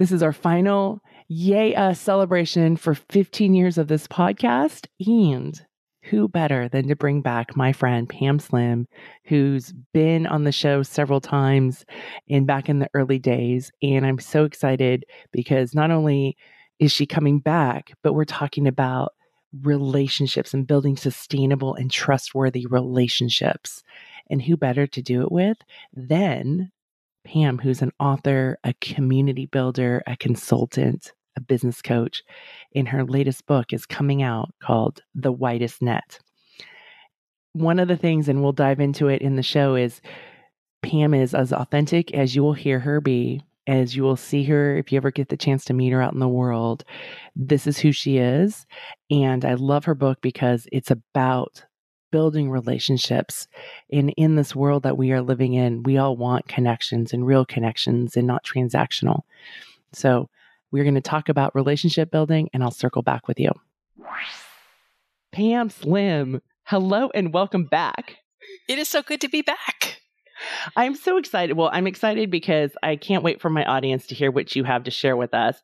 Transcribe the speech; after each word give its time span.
This 0.00 0.12
is 0.12 0.22
our 0.22 0.32
final 0.32 1.02
Yay 1.28 1.74
Us 1.74 2.00
celebration 2.00 2.78
for 2.78 2.94
15 2.94 3.52
years 3.52 3.76
of 3.76 3.88
this 3.88 4.06
podcast. 4.06 4.86
And 5.06 5.60
who 6.04 6.26
better 6.26 6.70
than 6.70 6.88
to 6.88 6.96
bring 6.96 7.20
back 7.20 7.54
my 7.54 7.74
friend 7.74 8.08
Pam 8.08 8.38
Slim, 8.38 8.86
who's 9.26 9.74
been 9.92 10.26
on 10.26 10.44
the 10.44 10.52
show 10.52 10.82
several 10.82 11.20
times 11.20 11.84
and 12.30 12.46
back 12.46 12.70
in 12.70 12.78
the 12.78 12.88
early 12.94 13.18
days. 13.18 13.70
And 13.82 14.06
I'm 14.06 14.18
so 14.18 14.44
excited 14.44 15.04
because 15.32 15.74
not 15.74 15.90
only 15.90 16.34
is 16.78 16.90
she 16.90 17.04
coming 17.04 17.38
back, 17.38 17.92
but 18.02 18.14
we're 18.14 18.24
talking 18.24 18.66
about 18.66 19.12
relationships 19.62 20.54
and 20.54 20.66
building 20.66 20.96
sustainable 20.96 21.74
and 21.74 21.90
trustworthy 21.90 22.64
relationships. 22.64 23.82
And 24.30 24.40
who 24.40 24.56
better 24.56 24.86
to 24.86 25.02
do 25.02 25.20
it 25.20 25.30
with 25.30 25.58
than 25.92 26.72
Pam, 27.24 27.58
who's 27.58 27.82
an 27.82 27.92
author, 28.00 28.58
a 28.64 28.74
community 28.74 29.46
builder, 29.46 30.02
a 30.06 30.16
consultant, 30.16 31.12
a 31.36 31.40
business 31.40 31.82
coach. 31.82 32.22
in 32.72 32.86
her 32.86 33.04
latest 33.04 33.46
book 33.46 33.72
is 33.72 33.86
coming 33.86 34.22
out 34.22 34.50
called 34.62 35.00
The 35.14 35.32
Widest 35.32 35.82
Net. 35.82 36.18
One 37.52 37.78
of 37.78 37.88
the 37.88 37.96
things, 37.96 38.28
and 38.28 38.42
we'll 38.42 38.52
dive 38.52 38.80
into 38.80 39.08
it 39.08 39.22
in 39.22 39.36
the 39.36 39.42
show, 39.42 39.74
is 39.74 40.00
Pam 40.82 41.14
is 41.14 41.34
as 41.34 41.52
authentic 41.52 42.14
as 42.14 42.34
you 42.34 42.42
will 42.42 42.54
hear 42.54 42.78
her 42.78 43.00
be, 43.00 43.42
as 43.66 43.94
you 43.94 44.02
will 44.02 44.16
see 44.16 44.44
her 44.44 44.76
if 44.76 44.92
you 44.92 44.96
ever 44.96 45.10
get 45.10 45.28
the 45.28 45.36
chance 45.36 45.64
to 45.64 45.74
meet 45.74 45.90
her 45.90 46.00
out 46.02 46.12
in 46.12 46.20
the 46.20 46.28
world. 46.28 46.84
This 47.36 47.66
is 47.66 47.78
who 47.78 47.92
she 47.92 48.18
is. 48.18 48.66
And 49.10 49.44
I 49.44 49.54
love 49.54 49.84
her 49.84 49.94
book 49.94 50.18
because 50.22 50.66
it's 50.72 50.90
about 50.90 51.64
building 52.10 52.50
relationships. 52.50 53.48
And 53.92 54.12
in 54.16 54.36
this 54.36 54.54
world 54.54 54.82
that 54.82 54.98
we 54.98 55.12
are 55.12 55.22
living 55.22 55.54
in, 55.54 55.82
we 55.82 55.98
all 55.98 56.16
want 56.16 56.48
connections 56.48 57.12
and 57.12 57.26
real 57.26 57.44
connections 57.44 58.16
and 58.16 58.26
not 58.26 58.44
transactional. 58.44 59.22
So 59.92 60.28
we're 60.70 60.84
going 60.84 60.94
to 60.94 61.00
talk 61.00 61.28
about 61.28 61.54
relationship 61.54 62.10
building 62.10 62.48
and 62.52 62.62
I'll 62.62 62.70
circle 62.70 63.02
back 63.02 63.28
with 63.28 63.40
you. 63.40 63.50
Pam 65.32 65.70
Slim, 65.70 66.42
hello 66.64 67.10
and 67.14 67.32
welcome 67.32 67.64
back. 67.64 68.16
It 68.68 68.78
is 68.78 68.88
so 68.88 69.02
good 69.02 69.20
to 69.20 69.28
be 69.28 69.42
back. 69.42 70.00
I'm 70.76 70.94
so 70.94 71.18
excited. 71.18 71.56
Well, 71.56 71.70
I'm 71.72 71.86
excited 71.86 72.30
because 72.30 72.72
I 72.82 72.96
can't 72.96 73.22
wait 73.22 73.40
for 73.40 73.50
my 73.50 73.64
audience 73.64 74.06
to 74.08 74.14
hear 74.14 74.30
what 74.30 74.56
you 74.56 74.64
have 74.64 74.84
to 74.84 74.90
share 74.90 75.16
with 75.16 75.34
us. 75.34 75.56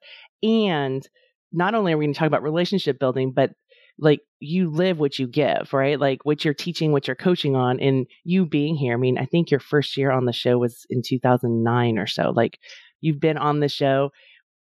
And 0.42 1.06
not 1.52 1.74
only 1.74 1.92
are 1.92 1.98
we 1.98 2.04
going 2.04 2.14
to 2.14 2.18
talk 2.18 2.26
about 2.26 2.42
relationship 2.42 2.98
building, 2.98 3.32
but 3.32 3.52
like 3.98 4.20
you 4.40 4.70
live 4.70 4.98
what 4.98 5.18
you 5.18 5.26
give, 5.26 5.72
right? 5.72 5.98
Like 5.98 6.24
what 6.24 6.44
you're 6.44 6.54
teaching, 6.54 6.92
what 6.92 7.06
you're 7.06 7.16
coaching 7.16 7.56
on, 7.56 7.80
and 7.80 8.06
you 8.24 8.46
being 8.46 8.76
here. 8.76 8.94
I 8.94 8.96
mean, 8.96 9.18
I 9.18 9.24
think 9.24 9.50
your 9.50 9.60
first 9.60 9.96
year 9.96 10.10
on 10.10 10.26
the 10.26 10.32
show 10.32 10.58
was 10.58 10.86
in 10.90 11.02
2009 11.02 11.98
or 11.98 12.06
so. 12.06 12.32
Like 12.34 12.58
you've 13.00 13.20
been 13.20 13.38
on 13.38 13.60
the 13.60 13.68
show. 13.68 14.10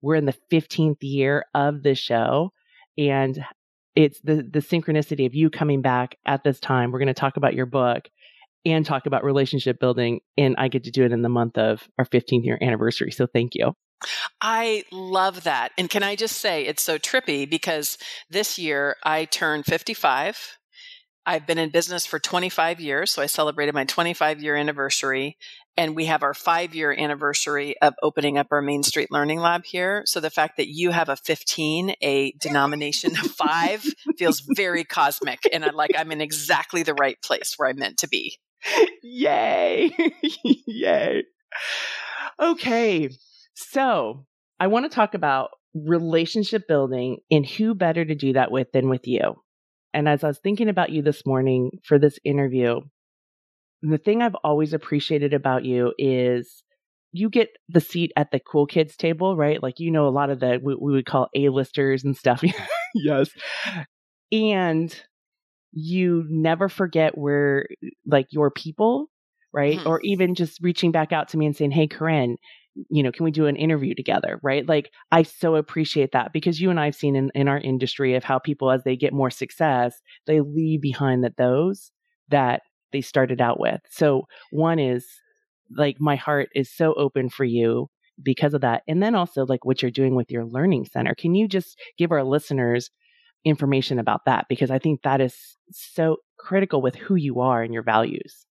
We're 0.01 0.15
in 0.15 0.25
the 0.25 0.35
15th 0.51 0.97
year 1.01 1.45
of 1.53 1.83
the 1.83 1.95
show. 1.95 2.51
And 2.97 3.43
it's 3.95 4.19
the, 4.21 4.35
the 4.35 4.59
synchronicity 4.59 5.25
of 5.25 5.35
you 5.35 5.49
coming 5.49 5.81
back 5.81 6.15
at 6.25 6.43
this 6.43 6.59
time. 6.59 6.91
We're 6.91 6.99
going 6.99 7.07
to 7.07 7.13
talk 7.13 7.37
about 7.37 7.53
your 7.53 7.65
book 7.65 8.07
and 8.65 8.85
talk 8.85 9.05
about 9.05 9.23
relationship 9.23 9.79
building. 9.79 10.21
And 10.37 10.55
I 10.57 10.69
get 10.69 10.85
to 10.85 10.91
do 10.91 11.03
it 11.03 11.11
in 11.11 11.21
the 11.21 11.29
month 11.29 11.57
of 11.57 11.87
our 11.97 12.05
15th 12.05 12.45
year 12.45 12.57
anniversary. 12.61 13.11
So 13.11 13.27
thank 13.27 13.55
you. 13.55 13.73
I 14.41 14.83
love 14.91 15.43
that. 15.43 15.71
And 15.77 15.89
can 15.89 16.03
I 16.03 16.15
just 16.15 16.37
say 16.37 16.65
it's 16.65 16.83
so 16.83 16.97
trippy 16.97 17.49
because 17.49 17.97
this 18.29 18.57
year 18.57 18.95
I 19.03 19.25
turned 19.25 19.65
55. 19.65 20.57
I've 21.27 21.47
been 21.47 21.57
in 21.57 21.69
business 21.69 22.05
for 22.05 22.19
25 22.19 22.79
years, 22.79 23.11
so 23.11 23.21
I 23.21 23.25
celebrated 23.25 23.73
my 23.73 23.85
25 23.85 24.43
year 24.43 24.55
anniversary. 24.55 25.37
And 25.77 25.95
we 25.95 26.05
have 26.05 26.23
our 26.23 26.33
five 26.33 26.73
year 26.75 26.93
anniversary 26.97 27.75
of 27.81 27.95
opening 28.01 28.37
up 28.37 28.47
our 28.51 28.61
Main 28.61 28.83
Street 28.83 29.11
Learning 29.11 29.39
Lab 29.39 29.65
here. 29.65 30.03
So 30.05 30.19
the 30.19 30.29
fact 30.29 30.57
that 30.57 30.69
you 30.69 30.91
have 30.91 31.09
a 31.09 31.17
15, 31.17 31.95
a 32.01 32.31
denomination 32.33 33.11
of 33.11 33.31
five, 33.31 33.83
feels 34.17 34.41
very 34.55 34.83
cosmic. 34.83 35.39
And 35.51 35.65
I'm 35.65 35.75
like, 35.75 35.91
I'm 35.97 36.11
in 36.11 36.21
exactly 36.21 36.83
the 36.83 36.93
right 36.93 37.21
place 37.21 37.55
where 37.57 37.69
I'm 37.69 37.79
meant 37.79 37.97
to 37.97 38.07
be. 38.07 38.37
Yay! 39.03 39.91
Yay! 40.43 41.23
Okay, 42.39 43.09
so 43.55 44.25
I 44.59 44.67
want 44.67 44.89
to 44.89 44.95
talk 44.95 45.13
about 45.13 45.49
relationship 45.73 46.67
building 46.67 47.17
and 47.29 47.45
who 47.45 47.73
better 47.73 48.05
to 48.05 48.15
do 48.15 48.33
that 48.33 48.51
with 48.51 48.71
than 48.71 48.89
with 48.89 49.07
you. 49.07 49.35
And 49.93 50.07
as 50.07 50.23
I 50.23 50.27
was 50.27 50.39
thinking 50.39 50.69
about 50.69 50.91
you 50.91 51.01
this 51.01 51.25
morning 51.25 51.71
for 51.83 51.97
this 51.97 52.19
interview, 52.23 52.81
the 53.81 53.97
thing 53.97 54.21
I've 54.21 54.35
always 54.35 54.73
appreciated 54.73 55.33
about 55.33 55.63
you 55.63 55.93
is 55.97 56.63
you 57.11 57.29
get 57.29 57.49
the 57.69 57.79
seat 57.79 58.11
at 58.17 58.31
the 58.31 58.39
cool 58.39 58.65
kids 58.65 58.97
table, 58.97 59.37
right? 59.37 59.61
Like, 59.63 59.79
you 59.79 59.91
know, 59.91 60.07
a 60.07 60.09
lot 60.09 60.29
of 60.29 60.39
the, 60.41 60.59
we, 60.61 60.75
we 60.75 60.91
would 60.93 61.05
call 61.05 61.29
A-listers 61.33 62.03
and 62.03 62.15
stuff. 62.15 62.43
yes. 62.93 63.29
And 64.31 64.93
you 65.71 66.25
never 66.29 66.67
forget 66.67 67.17
where, 67.17 67.67
like, 68.05 68.27
your 68.31 68.51
people, 68.51 69.09
right? 69.53 69.79
Or 69.85 69.99
mm-hmm. 69.99 70.07
even 70.07 70.35
just 70.35 70.59
reaching 70.61 70.91
back 70.91 71.13
out 71.13 71.29
to 71.29 71.37
me 71.37 71.45
and 71.45 71.55
saying, 71.55 71.71
Hey, 71.71 71.87
Koren, 71.87 72.37
you 72.89 73.03
know, 73.03 73.11
can 73.11 73.23
we 73.23 73.31
do 73.31 73.45
an 73.45 73.55
interview 73.55 73.95
together? 73.95 74.39
Right. 74.43 74.67
Like, 74.67 74.91
I 75.11 75.23
so 75.23 75.55
appreciate 75.55 76.11
that 76.11 76.33
because 76.33 76.59
you 76.59 76.69
and 76.69 76.79
I 76.79 76.85
have 76.85 76.95
seen 76.95 77.15
in, 77.15 77.31
in 77.33 77.47
our 77.47 77.59
industry 77.59 78.15
of 78.15 78.23
how 78.23 78.39
people, 78.39 78.71
as 78.71 78.83
they 78.83 78.95
get 78.95 79.13
more 79.13 79.31
success, 79.31 80.01
they 80.27 80.41
leave 80.41 80.81
behind 80.81 81.23
that 81.23 81.37
those 81.37 81.91
that 82.29 82.61
they 82.91 83.01
started 83.01 83.41
out 83.41 83.59
with. 83.59 83.81
So, 83.89 84.23
one 84.51 84.79
is 84.79 85.05
like, 85.75 85.97
my 85.99 86.15
heart 86.15 86.49
is 86.53 86.71
so 86.71 86.93
open 86.93 87.29
for 87.29 87.45
you 87.45 87.89
because 88.21 88.53
of 88.53 88.61
that. 88.61 88.83
And 88.87 89.01
then 89.01 89.15
also, 89.15 89.45
like, 89.45 89.65
what 89.65 89.81
you're 89.81 89.91
doing 89.91 90.15
with 90.15 90.31
your 90.31 90.45
learning 90.45 90.85
center. 90.85 91.15
Can 91.15 91.35
you 91.35 91.47
just 91.47 91.79
give 91.97 92.11
our 92.11 92.23
listeners 92.23 92.91
information 93.43 93.99
about 93.99 94.25
that? 94.25 94.45
Because 94.49 94.71
I 94.71 94.79
think 94.79 95.01
that 95.03 95.21
is 95.21 95.35
so 95.71 96.17
critical 96.37 96.81
with 96.81 96.95
who 96.95 97.15
you 97.15 97.39
are 97.39 97.63
and 97.63 97.73
your 97.73 97.83
values. 97.83 98.45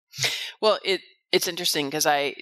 Well, 0.62 0.79
it, 0.83 1.01
it's 1.31 1.47
interesting 1.47 1.88
because 1.88 2.06
I, 2.06 2.35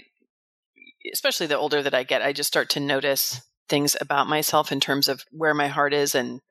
especially 1.11 1.47
the 1.47 1.57
older 1.57 1.81
that 1.81 1.93
I 1.93 2.03
get, 2.03 2.21
I 2.21 2.33
just 2.33 2.47
start 2.47 2.69
to 2.71 2.79
notice 2.79 3.41
things 3.69 3.95
about 4.01 4.27
myself 4.27 4.71
in 4.71 4.79
terms 4.79 5.07
of 5.07 5.23
where 5.31 5.53
my 5.53 5.67
heart 5.67 5.93
is 5.93 6.15
and 6.15 6.41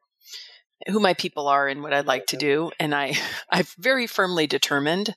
who 0.87 1.01
my 1.01 1.15
people 1.15 1.49
are 1.49 1.69
and 1.69 1.83
what 1.83 1.93
I'd 1.93 2.07
like 2.07 2.27
to 2.27 2.37
do. 2.37 2.71
And 2.81 2.95
I, 2.95 3.15
I've 3.51 3.75
very 3.79 4.07
firmly 4.07 4.47
determined 4.47 5.15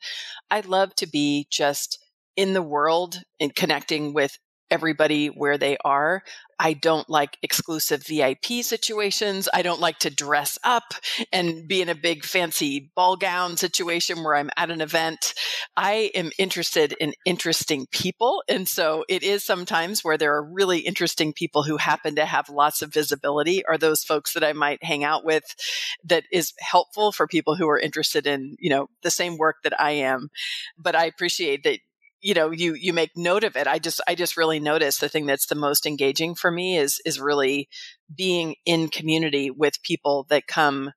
I'd 0.51 0.66
love 0.66 0.93
to 0.95 1.07
be 1.07 1.47
just 1.49 1.97
in 2.35 2.53
the 2.53 2.61
world 2.61 3.22
and 3.39 3.55
connecting 3.55 4.13
with 4.13 4.38
everybody 4.69 5.28
where 5.28 5.57
they 5.57 5.78
are. 5.84 6.24
I 6.59 6.74
don't 6.74 7.09
like 7.09 7.38
exclusive 7.41 8.06
VIP 8.06 8.63
situations. 8.63 9.50
I 9.53 9.63
don't 9.63 9.81
like 9.81 10.00
to 10.00 10.09
dress 10.09 10.57
up 10.63 10.94
and 11.31 11.68
be 11.68 11.81
in 11.81 11.90
a 11.90 11.96
big 11.96 12.24
fancy 12.24 12.91
ball 12.96 13.18
gown 13.18 13.57
situation 13.57 14.23
where 14.23 14.35
I'm 14.35 14.50
at 14.56 14.72
an 14.72 14.79
event. 14.79 15.34
I 15.75 16.12
am 16.16 16.31
interested 16.38 16.94
in 16.94 17.13
interesting 17.25 17.88
people. 17.91 18.44
And 18.47 18.68
so 18.68 19.03
it 19.09 19.23
is 19.23 19.44
sometimes 19.44 20.03
where 20.03 20.18
there 20.18 20.35
are 20.35 20.44
really 20.44 20.79
interesting 20.79 21.34
people 21.34 21.63
who 21.63 21.78
happen 21.78 22.16
to 22.16 22.26
have 22.26 22.49
lots 22.49 22.82
of 22.82 22.93
visibility 22.93 23.66
are 23.66 23.78
those 23.78 24.03
folks 24.03 24.34
that 24.34 24.43
I 24.43 24.53
might 24.53 24.84
hang 24.84 25.03
out 25.03 25.26
with 25.26 25.43
that 26.05 26.23
is 26.32 26.53
helpful 26.59 27.11
for 27.11 27.28
people 27.28 27.55
who 27.55 27.67
are 27.67 27.79
interested 27.79 28.26
in, 28.26 28.55
you 28.59 28.70
know, 28.70 28.87
the 29.02 29.11
same 29.11 29.37
work 29.37 29.58
that 29.64 29.79
I 29.79 29.91
am. 29.91 30.29
But 30.78 30.96
I 30.96 31.05
appreciate 31.05 31.64
that 31.64 31.79
you 32.23 32.34
know 32.34 32.49
you 32.49 32.73
you 32.73 32.93
make 32.93 33.11
note 33.16 33.43
of 33.43 33.55
it. 33.55 33.67
I 33.67 33.78
just 33.78 34.02
i 34.08 34.16
just 34.16 34.37
really 34.37 34.59
notice 34.59 34.97
the 34.97 35.09
thing 35.09 35.28
that's 35.28 35.46
the 35.46 35.55
most 35.55 35.85
engaging 35.85 36.34
for 36.34 36.49
me 36.49 36.78
is 36.78 36.99
is 37.05 37.20
really 37.20 37.70
being 38.16 38.55
in 38.66 38.87
community 38.87 39.52
with 39.52 39.84
people 39.84 40.25
that 40.29 40.47
come 40.47 40.93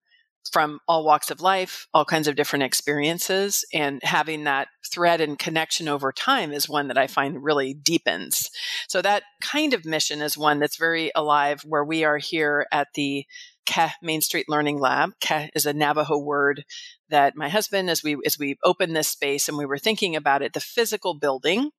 from 0.53 0.79
all 0.87 1.05
walks 1.05 1.33
of 1.33 1.41
life 1.41 1.89
all 1.93 2.05
kinds 2.05 2.29
of 2.29 2.37
different 2.37 2.63
experiences 2.63 3.65
and 3.75 4.01
having 4.05 4.45
that 4.45 4.69
thread 4.93 5.21
and 5.21 5.41
connection 5.41 5.89
over 5.89 6.13
time 6.13 6.53
is 6.53 6.69
one 6.69 6.87
that 6.87 6.97
i 6.97 7.09
find 7.09 7.43
really 7.43 7.75
deepens. 7.75 8.49
So 8.89 9.03
that 9.03 9.25
kind 9.43 9.75
of 9.75 9.85
mission 9.85 10.23
is 10.23 10.39
one 10.39 10.61
that's 10.61 10.79
very 10.79 11.11
alive 11.17 11.63
where 11.65 11.85
we 11.85 12.05
are 12.05 12.19
here 12.19 12.67
at 12.71 12.89
the 12.95 13.27
K'é 13.67 13.93
Main 14.03 14.21
Street 14.21 14.47
Learning 14.49 14.79
Lab. 14.79 15.11
K'é 15.21 15.49
is 15.55 15.67
a 15.67 15.73
Navajo 15.73 16.19
word 16.19 16.65
that 17.09 17.35
my 17.37 17.49
husband, 17.49 17.91
as 17.91 18.03
we 18.03 18.17
as 18.25 18.39
we 18.39 18.57
opened 18.65 18.97
this 18.97 19.09
space 19.09 19.49
and 19.49 19.59
we 19.59 19.67
were 19.67 19.79
thinking 19.79 20.17
about 20.17 20.43
it, 20.43 20.53
the 20.53 20.61
physical 20.61 21.19
building 21.19 21.71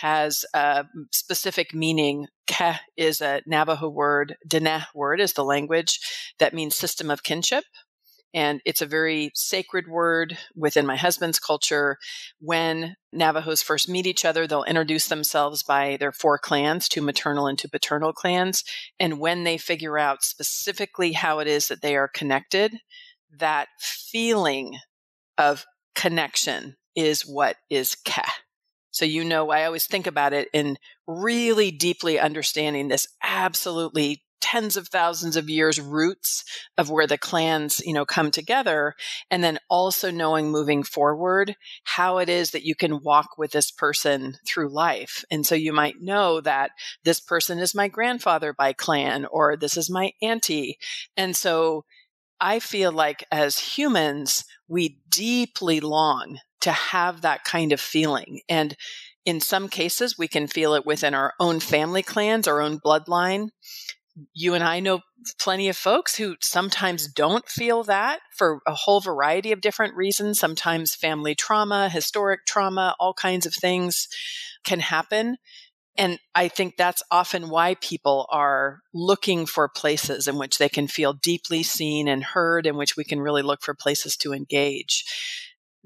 has 0.00 0.44
a 0.54 0.84
specific 1.12 1.74
meaning. 1.74 2.26
K'é 2.46 2.78
is 2.96 3.20
a 3.20 3.42
Navajo 3.46 3.88
word. 3.88 4.36
Diné 4.48 4.84
word 4.94 5.20
is 5.20 5.32
the 5.32 5.44
language 5.44 5.98
that 6.38 6.54
means 6.54 6.76
system 6.76 7.10
of 7.10 7.22
kinship. 7.22 7.64
And 8.36 8.60
it's 8.66 8.82
a 8.82 8.86
very 8.86 9.30
sacred 9.34 9.88
word 9.88 10.36
within 10.54 10.84
my 10.84 10.96
husband's 10.96 11.38
culture. 11.38 11.96
When 12.38 12.96
Navajos 13.10 13.62
first 13.62 13.88
meet 13.88 14.06
each 14.06 14.26
other, 14.26 14.46
they'll 14.46 14.62
introduce 14.64 15.08
themselves 15.08 15.62
by 15.62 15.96
their 15.98 16.12
four 16.12 16.36
clans, 16.36 16.86
two 16.86 17.00
maternal 17.00 17.46
and 17.46 17.58
two 17.58 17.68
paternal 17.68 18.12
clans. 18.12 18.62
And 19.00 19.18
when 19.18 19.44
they 19.44 19.56
figure 19.56 19.98
out 19.98 20.22
specifically 20.22 21.12
how 21.12 21.38
it 21.38 21.48
is 21.48 21.68
that 21.68 21.80
they 21.80 21.96
are 21.96 22.08
connected, 22.08 22.74
that 23.38 23.68
feeling 23.80 24.76
of 25.38 25.64
connection 25.94 26.76
is 26.94 27.22
what 27.22 27.56
is 27.70 27.96
K'é. 28.04 28.28
So, 28.90 29.06
you 29.06 29.24
know, 29.24 29.50
I 29.50 29.64
always 29.64 29.86
think 29.86 30.06
about 30.06 30.34
it 30.34 30.48
in 30.52 30.76
really 31.06 31.70
deeply 31.70 32.18
understanding 32.18 32.88
this 32.88 33.08
absolutely 33.22 34.22
tens 34.46 34.76
of 34.76 34.86
thousands 34.86 35.34
of 35.34 35.50
years 35.50 35.80
roots 35.80 36.44
of 36.78 36.88
where 36.88 37.06
the 37.08 37.18
clans, 37.18 37.80
you 37.84 37.92
know, 37.92 38.04
come 38.04 38.30
together. 38.30 38.94
And 39.28 39.42
then 39.42 39.58
also 39.68 40.10
knowing 40.12 40.50
moving 40.50 40.84
forward 40.84 41.56
how 41.82 42.18
it 42.18 42.28
is 42.28 42.52
that 42.52 42.64
you 42.64 42.76
can 42.76 43.02
walk 43.02 43.30
with 43.36 43.50
this 43.50 43.72
person 43.72 44.36
through 44.46 44.68
life. 44.68 45.24
And 45.32 45.44
so 45.44 45.56
you 45.56 45.72
might 45.72 46.00
know 46.00 46.40
that 46.40 46.70
this 47.02 47.18
person 47.18 47.58
is 47.58 47.74
my 47.74 47.88
grandfather 47.88 48.52
by 48.52 48.72
clan 48.72 49.26
or 49.26 49.56
this 49.56 49.76
is 49.76 49.90
my 49.90 50.12
auntie. 50.22 50.78
And 51.16 51.36
so 51.36 51.84
I 52.40 52.60
feel 52.60 52.92
like 52.92 53.24
as 53.32 53.58
humans, 53.58 54.44
we 54.68 55.00
deeply 55.08 55.80
long 55.80 56.38
to 56.60 56.70
have 56.70 57.22
that 57.22 57.42
kind 57.42 57.72
of 57.72 57.80
feeling. 57.80 58.42
And 58.48 58.76
in 59.24 59.40
some 59.40 59.68
cases, 59.68 60.16
we 60.16 60.28
can 60.28 60.46
feel 60.46 60.74
it 60.74 60.86
within 60.86 61.14
our 61.14 61.34
own 61.40 61.58
family 61.58 62.04
clans, 62.04 62.46
our 62.46 62.60
own 62.60 62.78
bloodline 62.78 63.48
you 64.32 64.54
and 64.54 64.64
I 64.64 64.80
know 64.80 65.00
plenty 65.38 65.68
of 65.68 65.76
folks 65.76 66.16
who 66.16 66.36
sometimes 66.40 67.04
mm-hmm. 67.04 67.12
don't 67.14 67.48
feel 67.48 67.82
that 67.84 68.20
for 68.36 68.60
a 68.66 68.74
whole 68.74 69.00
variety 69.00 69.52
of 69.52 69.60
different 69.60 69.94
reasons. 69.94 70.38
Sometimes 70.38 70.94
family 70.94 71.34
trauma, 71.34 71.88
historic 71.88 72.46
trauma, 72.46 72.94
all 72.98 73.14
kinds 73.14 73.46
of 73.46 73.54
things 73.54 74.08
can 74.64 74.80
happen. 74.80 75.36
And 75.98 76.18
I 76.34 76.48
think 76.48 76.76
that's 76.76 77.02
often 77.10 77.48
why 77.48 77.74
people 77.76 78.26
are 78.30 78.80
looking 78.92 79.46
for 79.46 79.68
places 79.68 80.28
in 80.28 80.36
which 80.36 80.58
they 80.58 80.68
can 80.68 80.88
feel 80.88 81.14
deeply 81.14 81.62
seen 81.62 82.06
and 82.06 82.22
heard, 82.22 82.66
in 82.66 82.76
which 82.76 82.96
we 82.96 83.04
can 83.04 83.20
really 83.20 83.42
look 83.42 83.62
for 83.62 83.74
places 83.74 84.16
to 84.18 84.34
engage 84.34 85.04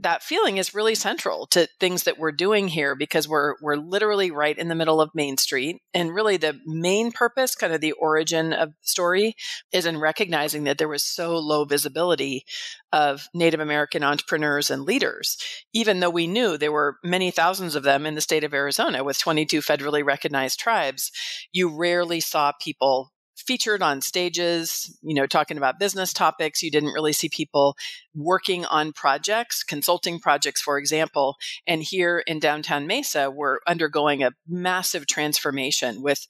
that 0.02 0.22
feeling 0.22 0.58
is 0.58 0.74
really 0.74 0.94
central 0.94 1.46
to 1.48 1.68
things 1.78 2.04
that 2.04 2.18
we're 2.18 2.32
doing 2.32 2.68
here 2.68 2.94
because 2.94 3.28
we're 3.28 3.54
we're 3.60 3.76
literally 3.76 4.30
right 4.30 4.56
in 4.56 4.68
the 4.68 4.74
middle 4.74 5.00
of 5.00 5.10
Main 5.14 5.36
Street. 5.36 5.80
And 5.94 6.14
really 6.14 6.36
the 6.36 6.58
main 6.66 7.12
purpose 7.12 7.54
kind 7.54 7.72
of 7.72 7.80
the 7.80 7.92
origin 7.92 8.52
of 8.52 8.70
the 8.70 8.74
story 8.82 9.34
is 9.72 9.86
in 9.86 9.98
recognizing 9.98 10.64
that 10.64 10.78
there 10.78 10.88
was 10.88 11.02
so 11.02 11.36
low 11.38 11.64
visibility 11.64 12.44
of 12.92 13.28
Native 13.34 13.60
American 13.60 14.02
entrepreneurs 14.02 14.70
and 14.70 14.82
leaders 14.82 15.36
even 15.72 16.00
though 16.00 16.10
we 16.10 16.26
knew 16.26 16.56
there 16.56 16.72
were 16.72 16.98
many 17.04 17.30
thousands 17.30 17.74
of 17.74 17.82
them 17.82 18.06
in 18.06 18.14
the 18.14 18.20
state 18.20 18.44
of 18.44 18.54
Arizona 18.54 19.04
with 19.04 19.18
22 19.18 19.60
federally 19.60 20.04
recognized 20.04 20.58
tribes. 20.58 21.10
You 21.52 21.76
rarely 21.76 22.20
saw 22.20 22.52
people 22.60 23.12
featured 23.46 23.82
on 23.82 24.00
stages, 24.00 24.96
you 25.02 25.14
know, 25.14 25.26
talking 25.26 25.56
about 25.56 25.78
business 25.78 26.12
topics. 26.12 26.62
You 26.62 26.70
didn't 26.70 26.92
really 26.92 27.12
see 27.12 27.28
people 27.28 27.76
working 28.14 28.64
on 28.64 28.92
projects, 28.92 29.62
consulting 29.62 30.18
projects, 30.20 30.60
for 30.60 30.78
example. 30.78 31.36
And 31.66 31.82
here 31.82 32.18
in 32.26 32.38
downtown 32.38 32.86
Mesa, 32.86 33.30
we're 33.30 33.58
undergoing 33.66 34.22
a 34.22 34.32
massive 34.48 35.06
transformation 35.06 36.02
with 36.02 36.26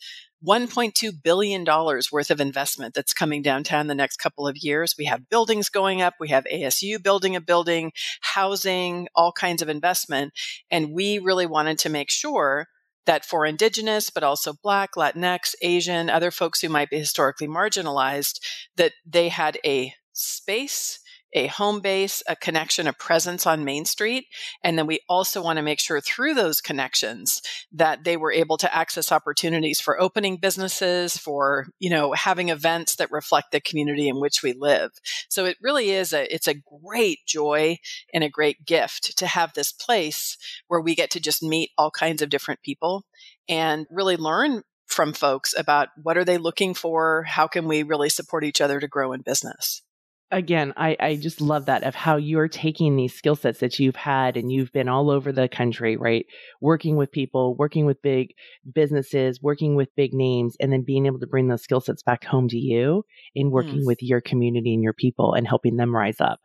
$1.2 0.46 1.22
billion 1.22 1.64
worth 1.64 2.30
of 2.30 2.40
investment 2.40 2.94
that's 2.94 3.12
coming 3.12 3.42
downtown 3.42 3.86
the 3.86 3.94
next 3.94 4.16
couple 4.16 4.48
of 4.48 4.56
years. 4.56 4.94
We 4.98 5.04
have 5.04 5.28
buildings 5.28 5.68
going 5.68 6.00
up. 6.00 6.14
We 6.18 6.28
have 6.28 6.44
ASU 6.44 7.02
building 7.02 7.36
a 7.36 7.40
building, 7.40 7.92
housing, 8.22 9.08
all 9.14 9.32
kinds 9.32 9.60
of 9.60 9.68
investment. 9.68 10.32
And 10.70 10.92
we 10.92 11.18
really 11.18 11.46
wanted 11.46 11.78
to 11.80 11.90
make 11.90 12.10
sure 12.10 12.68
that 13.06 13.24
for 13.24 13.46
Indigenous, 13.46 14.10
but 14.10 14.22
also 14.22 14.54
Black, 14.62 14.90
Latinx, 14.96 15.54
Asian, 15.62 16.10
other 16.10 16.30
folks 16.30 16.60
who 16.60 16.68
might 16.68 16.90
be 16.90 16.98
historically 16.98 17.48
marginalized, 17.48 18.40
that 18.76 18.92
they 19.06 19.28
had 19.28 19.58
a 19.64 19.94
space 20.12 21.00
a 21.32 21.46
home 21.46 21.80
base, 21.80 22.22
a 22.28 22.36
connection, 22.36 22.86
a 22.86 22.92
presence 22.92 23.46
on 23.46 23.64
Main 23.64 23.84
Street. 23.84 24.26
And 24.62 24.78
then 24.78 24.86
we 24.86 25.00
also 25.08 25.42
want 25.42 25.58
to 25.58 25.62
make 25.62 25.80
sure 25.80 26.00
through 26.00 26.34
those 26.34 26.60
connections 26.60 27.42
that 27.72 28.04
they 28.04 28.16
were 28.16 28.32
able 28.32 28.56
to 28.58 28.74
access 28.74 29.12
opportunities 29.12 29.80
for 29.80 30.00
opening 30.00 30.36
businesses, 30.36 31.16
for, 31.16 31.66
you 31.78 31.90
know, 31.90 32.12
having 32.12 32.48
events 32.48 32.96
that 32.96 33.10
reflect 33.10 33.52
the 33.52 33.60
community 33.60 34.08
in 34.08 34.20
which 34.20 34.42
we 34.42 34.52
live. 34.52 34.90
So 35.28 35.44
it 35.44 35.56
really 35.62 35.90
is 35.90 36.12
a, 36.12 36.32
it's 36.32 36.48
a 36.48 36.62
great 36.84 37.18
joy 37.26 37.78
and 38.12 38.24
a 38.24 38.28
great 38.28 38.64
gift 38.64 39.16
to 39.18 39.26
have 39.26 39.52
this 39.52 39.72
place 39.72 40.36
where 40.68 40.80
we 40.80 40.94
get 40.94 41.10
to 41.10 41.20
just 41.20 41.42
meet 41.42 41.70
all 41.78 41.90
kinds 41.90 42.22
of 42.22 42.28
different 42.28 42.62
people 42.62 43.04
and 43.48 43.86
really 43.90 44.16
learn 44.16 44.62
from 44.86 45.12
folks 45.12 45.54
about 45.56 45.88
what 46.02 46.18
are 46.18 46.24
they 46.24 46.36
looking 46.36 46.74
for? 46.74 47.22
How 47.22 47.46
can 47.46 47.68
we 47.68 47.84
really 47.84 48.08
support 48.08 48.44
each 48.44 48.60
other 48.60 48.80
to 48.80 48.88
grow 48.88 49.12
in 49.12 49.22
business? 49.22 49.82
Again, 50.30 50.72
I, 50.76 50.96
I 51.00 51.16
just 51.16 51.40
love 51.40 51.66
that 51.66 51.82
of 51.82 51.94
how 51.94 52.16
you're 52.16 52.48
taking 52.48 52.96
these 52.96 53.14
skill 53.14 53.34
sets 53.34 53.60
that 53.60 53.78
you've 53.78 53.96
had 53.96 54.36
and 54.36 54.52
you've 54.52 54.72
been 54.72 54.88
all 54.88 55.10
over 55.10 55.32
the 55.32 55.48
country, 55.48 55.96
right? 55.96 56.26
Working 56.60 56.96
with 56.96 57.10
people, 57.10 57.56
working 57.56 57.86
with 57.86 58.00
big 58.02 58.34
businesses, 58.72 59.42
working 59.42 59.74
with 59.74 59.94
big 59.96 60.14
names, 60.14 60.56
and 60.60 60.72
then 60.72 60.82
being 60.82 61.06
able 61.06 61.18
to 61.20 61.26
bring 61.26 61.48
those 61.48 61.62
skill 61.62 61.80
sets 61.80 62.02
back 62.02 62.24
home 62.24 62.48
to 62.48 62.58
you 62.58 63.04
in 63.34 63.50
working 63.50 63.80
mm. 63.80 63.86
with 63.86 64.02
your 64.02 64.20
community 64.20 64.72
and 64.72 64.82
your 64.82 64.92
people 64.92 65.34
and 65.34 65.48
helping 65.48 65.76
them 65.76 65.94
rise 65.94 66.20
up. 66.20 66.40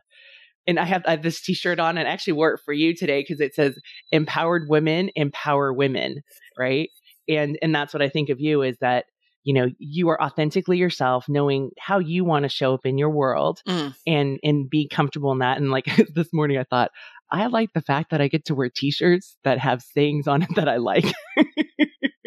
And 0.66 0.80
I 0.80 0.84
have, 0.84 1.02
I 1.06 1.12
have 1.12 1.22
this 1.22 1.40
t-shirt 1.40 1.78
on 1.78 1.96
and 1.96 2.08
I 2.08 2.10
actually 2.10 2.32
wore 2.32 2.54
it 2.54 2.60
for 2.64 2.72
you 2.72 2.94
today 2.94 3.22
because 3.22 3.40
it 3.40 3.54
says 3.54 3.78
empowered 4.10 4.68
women 4.68 5.10
empower 5.14 5.72
women, 5.72 6.22
right? 6.58 6.90
And, 7.28 7.56
and 7.62 7.72
that's 7.74 7.94
what 7.94 8.02
I 8.02 8.08
think 8.08 8.30
of 8.30 8.40
you 8.40 8.62
is 8.62 8.76
that 8.80 9.04
you 9.46 9.54
know 9.54 9.68
you 9.78 10.10
are 10.10 10.20
authentically 10.20 10.76
yourself 10.76 11.26
knowing 11.28 11.70
how 11.78 11.98
you 11.98 12.24
want 12.24 12.42
to 12.42 12.48
show 12.48 12.74
up 12.74 12.84
in 12.84 12.98
your 12.98 13.10
world 13.10 13.62
mm. 13.66 13.94
and 14.06 14.38
and 14.42 14.68
be 14.68 14.86
comfortable 14.88 15.32
in 15.32 15.38
that 15.38 15.56
and 15.56 15.70
like 15.70 15.86
this 16.14 16.28
morning 16.34 16.58
i 16.58 16.64
thought 16.64 16.90
i 17.30 17.46
like 17.46 17.72
the 17.72 17.80
fact 17.80 18.10
that 18.10 18.20
i 18.20 18.28
get 18.28 18.44
to 18.44 18.54
wear 18.54 18.68
t-shirts 18.68 19.36
that 19.44 19.58
have 19.58 19.80
sayings 19.80 20.26
on 20.26 20.42
it 20.42 20.48
that 20.56 20.68
i 20.68 20.76
like 20.76 21.04
yes. 21.04 21.46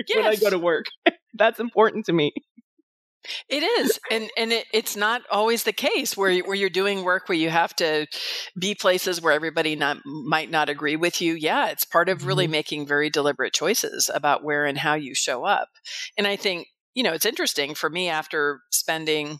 when 0.15 0.25
i 0.25 0.35
go 0.35 0.49
to 0.49 0.57
work 0.57 0.85
that's 1.35 1.59
important 1.59 2.05
to 2.05 2.13
me 2.13 2.31
it 3.49 3.63
is, 3.63 3.99
and 4.09 4.29
and 4.37 4.53
it, 4.53 4.65
it's 4.73 4.95
not 4.95 5.21
always 5.29 5.63
the 5.63 5.73
case 5.73 6.15
where 6.15 6.39
where 6.39 6.55
you're 6.55 6.69
doing 6.69 7.03
work 7.03 7.27
where 7.27 7.37
you 7.37 7.49
have 7.49 7.75
to 7.75 8.07
be 8.57 8.75
places 8.75 9.21
where 9.21 9.33
everybody 9.33 9.75
not 9.75 9.97
might 10.05 10.49
not 10.49 10.69
agree 10.69 10.95
with 10.95 11.21
you. 11.21 11.33
Yeah, 11.33 11.67
it's 11.67 11.83
part 11.83 12.07
of 12.07 12.25
really 12.25 12.45
mm-hmm. 12.45 12.51
making 12.53 12.87
very 12.87 13.09
deliberate 13.09 13.53
choices 13.53 14.09
about 14.11 14.45
where 14.45 14.65
and 14.65 14.77
how 14.77 14.93
you 14.95 15.13
show 15.15 15.43
up. 15.43 15.67
And 16.17 16.25
I 16.25 16.37
think 16.37 16.67
you 16.93 17.03
know, 17.03 17.13
it's 17.13 17.25
interesting 17.25 17.75
for 17.75 17.89
me 17.89 18.09
after 18.09 18.61
spending 18.71 19.39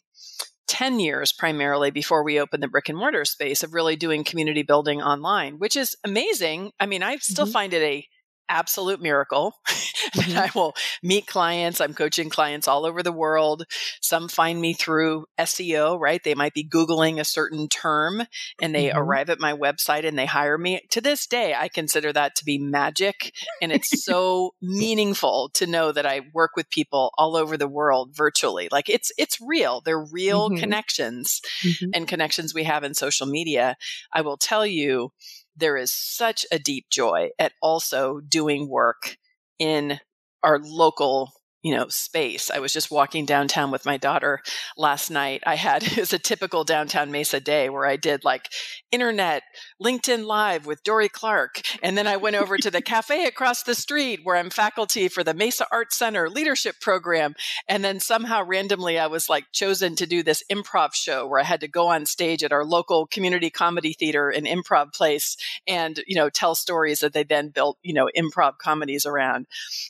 10 0.68 1.00
years 1.00 1.34
primarily 1.34 1.90
before 1.92 2.24
we 2.24 2.40
opened 2.40 2.62
the 2.62 2.68
brick 2.68 2.90
and 2.90 2.98
mortar 2.98 3.26
space 3.26 3.64
of 3.64 3.74
really 3.74 3.96
doing 3.96 4.24
community 4.24 4.62
building 4.62 5.02
online, 5.02 5.58
which 5.58 5.76
is 5.76 5.96
amazing. 6.04 6.72
I 6.80 6.86
mean, 6.86 7.04
I 7.04 7.18
still 7.18 7.46
mm-hmm. 7.46 7.52
find 7.52 7.74
it 7.74 7.82
a 7.82 8.08
absolute 8.50 9.02
miracle. 9.02 9.54
Mm-hmm. 10.16 10.38
I 10.38 10.50
will 10.56 10.76
meet 11.04 11.28
clients. 11.28 11.82
I'm 11.82 11.94
coaching 11.94 12.30
clients 12.30 12.68
all 12.68 12.86
over 12.86 13.04
the 13.04 13.12
world. 13.12 13.66
Some 14.02 14.28
find 14.28 14.60
me 14.60 14.74
through 14.74 15.26
SEO, 15.38 16.00
right? 16.00 16.24
They 16.24 16.36
might 16.36 16.54
be 16.54 16.68
Googling 16.68 17.20
a 17.20 17.26
certain 17.26 17.68
term 17.68 18.24
and 18.62 18.74
they 18.74 18.88
mm-hmm. 18.88 18.98
arrive 18.98 19.30
at 19.30 19.40
my 19.40 19.54
website 19.54 20.06
and 20.06 20.18
they 20.18 20.26
hire 20.26 20.58
me. 20.58 20.82
To 20.92 21.02
this 21.02 21.28
day, 21.28 21.54
I 21.54 21.68
consider 21.68 22.12
that 22.14 22.36
to 22.38 22.46
be 22.46 22.58
magic. 22.58 23.34
And 23.62 23.72
it's 23.72 24.04
so 24.04 24.56
meaningful 24.62 25.50
to 25.56 25.68
know 25.68 25.92
that 25.92 26.06
I 26.06 26.22
work 26.34 26.52
with 26.56 26.70
people 26.70 27.12
all 27.18 27.36
over 27.36 27.58
the 27.58 27.68
world 27.68 28.16
virtually. 28.16 28.70
Like 28.72 28.90
it's, 28.90 29.12
it's 29.18 29.40
real. 29.42 29.82
They're 29.82 30.00
real 30.00 30.50
mm-hmm. 30.50 30.60
connections 30.60 31.42
mm-hmm. 31.62 31.90
and 31.94 32.08
connections 32.08 32.54
we 32.54 32.64
have 32.64 32.84
in 32.84 32.94
social 32.94 33.28
media. 33.28 33.76
I 34.14 34.22
will 34.22 34.38
tell 34.38 34.66
you, 34.66 35.12
there 35.60 35.78
is 35.78 35.92
such 35.92 36.46
a 36.52 36.60
deep 36.60 36.86
joy 36.90 37.30
at 37.40 37.54
also 37.62 38.20
doing 38.22 38.70
work 38.70 39.18
in 39.60 40.00
our 40.44 40.60
local 40.64 41.32
you 41.64 41.76
know 41.76 41.88
space. 41.90 42.50
I 42.50 42.60
was 42.60 42.74
just 42.74 42.92
walking 42.92 43.26
downtown 43.26 43.72
with 43.72 43.86
my 43.86 43.98
daughter 43.98 44.42
last 44.78 45.10
night. 45.10 45.44
I 45.46 45.56
had 45.56 45.84
it 45.92 45.98
was 45.98 46.14
a 46.14 46.20
typical 46.20 46.64
downtown 46.64 47.12
mesa 47.12 47.40
day 47.40 47.70
where 47.70 47.86
i 47.86 47.96
did 47.96 48.24
like 48.24 48.50
internet 48.92 49.44
linkedin 49.82 50.26
live 50.26 50.66
with 50.66 50.84
Dorie 50.84 51.10
Clark 51.10 51.62
and 51.84 51.98
then 51.98 52.08
i 52.08 52.18
went 52.18 52.36
over 52.36 52.58
to 52.58 52.72
the 52.72 52.82
cafe 52.82 53.26
across 53.26 53.64
the 53.64 53.76
street 53.76 54.22
where 54.24 54.36
i'm 54.36 54.50
faculty 54.50 55.08
for 55.08 55.24
the 55.24 55.34
mesa 55.34 55.66
arts 55.72 55.98
center 55.98 56.30
leadership 56.30 56.76
program 56.82 57.36
and 57.68 57.84
then 57.84 58.00
somehow 58.00 58.44
randomly 58.44 59.00
i 59.00 59.08
was 59.08 59.30
like 59.30 59.46
chosen 59.52 59.96
to 59.96 60.06
do 60.06 60.24
this 60.24 60.44
improv 60.52 60.94
show 60.94 61.28
where 61.28 61.40
i 61.40 61.44
had 61.44 61.62
to 61.62 61.68
go 61.68 61.88
on 61.88 62.06
stage 62.06 62.44
at 62.44 62.52
our 62.52 62.66
local 62.66 63.08
community 63.08 63.50
comedy 63.50 63.94
theater 63.94 64.30
and 64.30 64.46
improv 64.46 64.94
place 64.94 65.36
and 65.68 66.02
you 66.08 66.16
know 66.16 66.30
tell 66.30 66.56
stories 66.56 67.00
that 67.00 67.14
they 67.14 67.24
then 67.24 67.50
built 67.50 67.78
you 67.82 67.94
know 67.94 68.10
improv 68.18 68.58
comedies 68.58 69.06
around. 69.06 69.48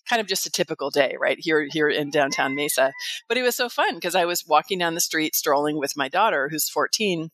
Kind 0.08 0.20
of 0.20 0.28
just 0.28 0.46
a 0.46 0.52
typical 0.52 0.90
day 0.90 1.16
right? 1.20 1.38
Here 1.40 1.59
here 1.64 1.90
in 1.90 2.10
downtown 2.10 2.56
Mesa. 2.56 2.94
But 3.28 3.38
it 3.38 3.44
was 3.44 3.56
so 3.56 3.70
fun 3.70 3.96
because 3.96 4.16
I 4.16 4.26
was 4.26 4.48
walking 4.48 4.80
down 4.80 4.96
the 4.96 5.02
street 5.02 5.36
strolling 5.36 5.78
with 5.78 5.98
my 5.98 6.10
daughter 6.10 6.50
who's 6.50 6.70
14 6.70 7.32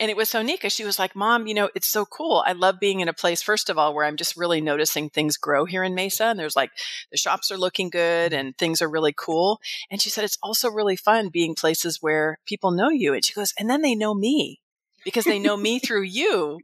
and 0.00 0.10
it 0.10 0.16
was 0.16 0.28
so 0.28 0.42
neat 0.42 0.60
because 0.60 0.72
she 0.72 0.84
was 0.84 0.98
like, 0.98 1.16
Mom, 1.16 1.48
you 1.48 1.54
know, 1.54 1.70
it's 1.74 1.88
so 1.88 2.04
cool. 2.04 2.44
I 2.46 2.52
love 2.52 2.78
being 2.78 3.00
in 3.00 3.08
a 3.08 3.12
place, 3.12 3.42
first 3.42 3.68
of 3.68 3.78
all, 3.78 3.94
where 3.94 4.04
I'm 4.04 4.16
just 4.16 4.36
really 4.36 4.60
noticing 4.60 5.10
things 5.10 5.36
grow 5.36 5.64
here 5.64 5.82
in 5.82 5.94
Mesa. 5.94 6.26
And 6.26 6.38
there's 6.38 6.54
like 6.54 6.70
the 7.10 7.18
shops 7.18 7.50
are 7.50 7.58
looking 7.58 7.90
good 7.90 8.32
and 8.32 8.56
things 8.56 8.80
are 8.80 8.88
really 8.88 9.12
cool. 9.16 9.60
And 9.90 10.00
she 10.00 10.08
said, 10.08 10.24
It's 10.24 10.38
also 10.40 10.70
really 10.70 10.94
fun 10.94 11.30
being 11.30 11.56
places 11.56 11.98
where 12.00 12.38
people 12.46 12.70
know 12.70 12.90
you. 12.90 13.12
And 13.12 13.24
she 13.24 13.34
goes, 13.34 13.52
And 13.58 13.68
then 13.68 13.82
they 13.82 13.96
know 13.96 14.14
me 14.14 14.60
because 15.04 15.24
they 15.24 15.40
know 15.40 15.56
me 15.56 15.80
through 15.80 16.02
you. 16.02 16.60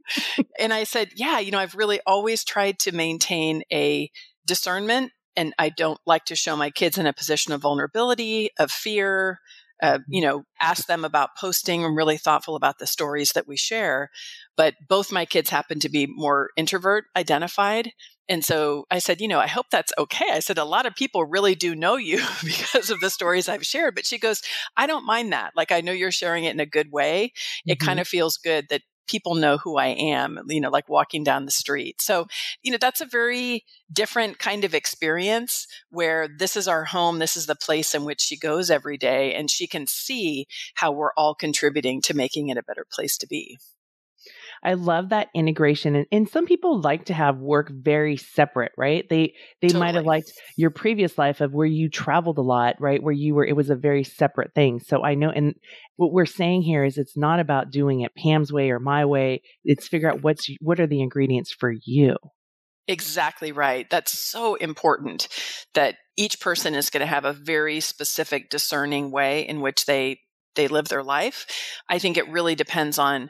And 0.57 0.73
I 0.73 0.85
said, 0.85 1.09
Yeah, 1.15 1.39
you 1.39 1.51
know, 1.51 1.59
I've 1.59 1.75
really 1.75 1.99
always 2.07 2.45
tried 2.45 2.79
to 2.79 2.93
maintain 2.93 3.63
a 3.71 4.09
discernment 4.45 5.11
and 5.35 5.53
I 5.57 5.69
don't 5.69 5.99
like 6.05 6.25
to 6.25 6.35
show 6.35 6.55
my 6.55 6.69
kids 6.69 6.97
in 6.97 7.05
a 7.05 7.13
position 7.13 7.53
of 7.53 7.61
vulnerability, 7.61 8.51
of 8.59 8.71
fear. 8.71 9.39
Uh, 9.83 9.99
you 10.07 10.21
know, 10.21 10.45
ask 10.61 10.87
them 10.87 11.03
about 11.03 11.35
posting. 11.37 11.83
I'm 11.83 11.97
really 11.97 12.17
thoughtful 12.17 12.55
about 12.55 12.79
the 12.79 12.87
stories 12.87 13.33
that 13.33 13.45
we 13.45 13.57
share. 13.57 14.09
But 14.55 14.75
both 14.87 15.11
my 15.11 15.25
kids 15.25 15.49
happen 15.49 15.81
to 15.81 15.89
be 15.89 16.07
more 16.07 16.51
introvert 16.55 17.05
identified. 17.13 17.91
And 18.27 18.43
so 18.43 18.85
I 18.89 18.99
said, 18.99 19.21
you 19.21 19.27
know, 19.27 19.39
I 19.39 19.47
hope 19.47 19.67
that's 19.69 19.93
okay. 19.97 20.25
I 20.31 20.39
said, 20.39 20.57
a 20.57 20.65
lot 20.65 20.85
of 20.85 20.95
people 20.95 21.25
really 21.25 21.55
do 21.55 21.75
know 21.75 21.95
you 21.97 22.23
because 22.43 22.89
of 22.89 22.99
the 22.99 23.09
stories 23.09 23.47
I've 23.47 23.65
shared. 23.65 23.95
But 23.95 24.05
she 24.05 24.17
goes, 24.17 24.41
I 24.77 24.87
don't 24.87 25.05
mind 25.05 25.33
that. 25.33 25.51
Like, 25.55 25.71
I 25.71 25.81
know 25.81 25.91
you're 25.91 26.11
sharing 26.11 26.45
it 26.45 26.53
in 26.53 26.59
a 26.59 26.65
good 26.65 26.91
way. 26.91 27.33
It 27.65 27.77
mm-hmm. 27.77 27.85
kind 27.85 27.99
of 27.99 28.07
feels 28.07 28.37
good 28.37 28.67
that 28.69 28.81
people 29.07 29.35
know 29.35 29.57
who 29.57 29.77
I 29.77 29.87
am, 29.87 30.39
you 30.47 30.61
know, 30.61 30.69
like 30.69 30.89
walking 30.89 31.23
down 31.23 31.45
the 31.45 31.51
street. 31.51 32.01
So, 32.01 32.27
you 32.61 32.71
know, 32.71 32.77
that's 32.79 33.01
a 33.01 33.05
very 33.05 33.63
different 33.91 34.39
kind 34.39 34.63
of 34.63 34.73
experience 34.73 35.67
where 35.89 36.27
this 36.27 36.55
is 36.55 36.67
our 36.67 36.85
home, 36.85 37.19
this 37.19 37.37
is 37.37 37.45
the 37.45 37.55
place 37.55 37.93
in 37.93 38.05
which 38.05 38.21
she 38.21 38.37
goes 38.37 38.69
every 38.69 38.97
day, 38.97 39.33
and 39.33 39.49
she 39.49 39.67
can 39.67 39.87
see 39.87 40.47
how 40.75 40.91
we're 40.91 41.13
all 41.17 41.35
contributing 41.35 42.01
to 42.03 42.13
making 42.13 42.49
it 42.49 42.57
a 42.57 42.63
better 42.63 42.85
place 42.91 43.17
to 43.17 43.27
be. 43.27 43.57
I 44.65 44.73
love 44.73 45.09
that 45.09 45.29
integration. 45.35 45.95
And, 45.95 46.07
and 46.11 46.27
some 46.27 46.47
people 46.47 46.81
like 46.81 47.05
to 47.05 47.13
have 47.13 47.37
work 47.37 47.69
very 47.71 48.17
separate, 48.17 48.71
right? 48.75 49.07
They 49.07 49.35
they 49.61 49.67
totally. 49.67 49.79
might 49.79 49.95
have 49.95 50.05
liked 50.05 50.31
your 50.57 50.71
previous 50.71 51.19
life 51.19 51.39
of 51.39 51.53
where 51.53 51.67
you 51.67 51.87
traveled 51.87 52.39
a 52.39 52.41
lot, 52.41 52.75
right? 52.79 53.01
Where 53.01 53.13
you 53.13 53.35
were 53.35 53.45
it 53.45 53.55
was 53.55 53.69
a 53.69 53.75
very 53.75 54.03
separate 54.03 54.55
thing. 54.55 54.79
So 54.79 55.03
I 55.03 55.13
know 55.13 55.29
and 55.29 55.53
what 55.97 56.11
we're 56.11 56.25
saying 56.25 56.63
here 56.63 56.83
is 56.83 56.97
it's 56.97 57.15
not 57.15 57.39
about 57.39 57.69
doing 57.69 58.01
it 58.01 58.15
Pam's 58.15 58.51
way 58.51 58.71
or 58.71 58.79
my 58.79 59.05
way. 59.05 59.43
It's 59.63 59.87
figure 59.87 60.11
out 60.11 60.23
what's 60.23 60.47
what 60.59 60.79
are 60.79 60.87
the 60.87 61.01
ingredients 61.01 61.51
for 61.51 61.71
you. 61.85 62.15
Exactly 62.87 63.51
right. 63.51 63.87
That's 63.89 64.17
so 64.17 64.55
important 64.55 65.27
that 65.75 65.95
each 66.17 66.39
person 66.39 66.73
is 66.73 66.89
going 66.89 67.01
to 67.01 67.07
have 67.07 67.25
a 67.25 67.33
very 67.33 67.79
specific 67.79 68.49
discerning 68.49 69.11
way 69.11 69.47
in 69.47 69.61
which 69.61 69.85
they 69.85 70.21
they 70.55 70.67
live 70.67 70.87
their 70.87 71.03
life. 71.03 71.45
I 71.87 71.99
think 71.99 72.17
it 72.17 72.29
really 72.29 72.55
depends 72.55 72.97
on 72.97 73.29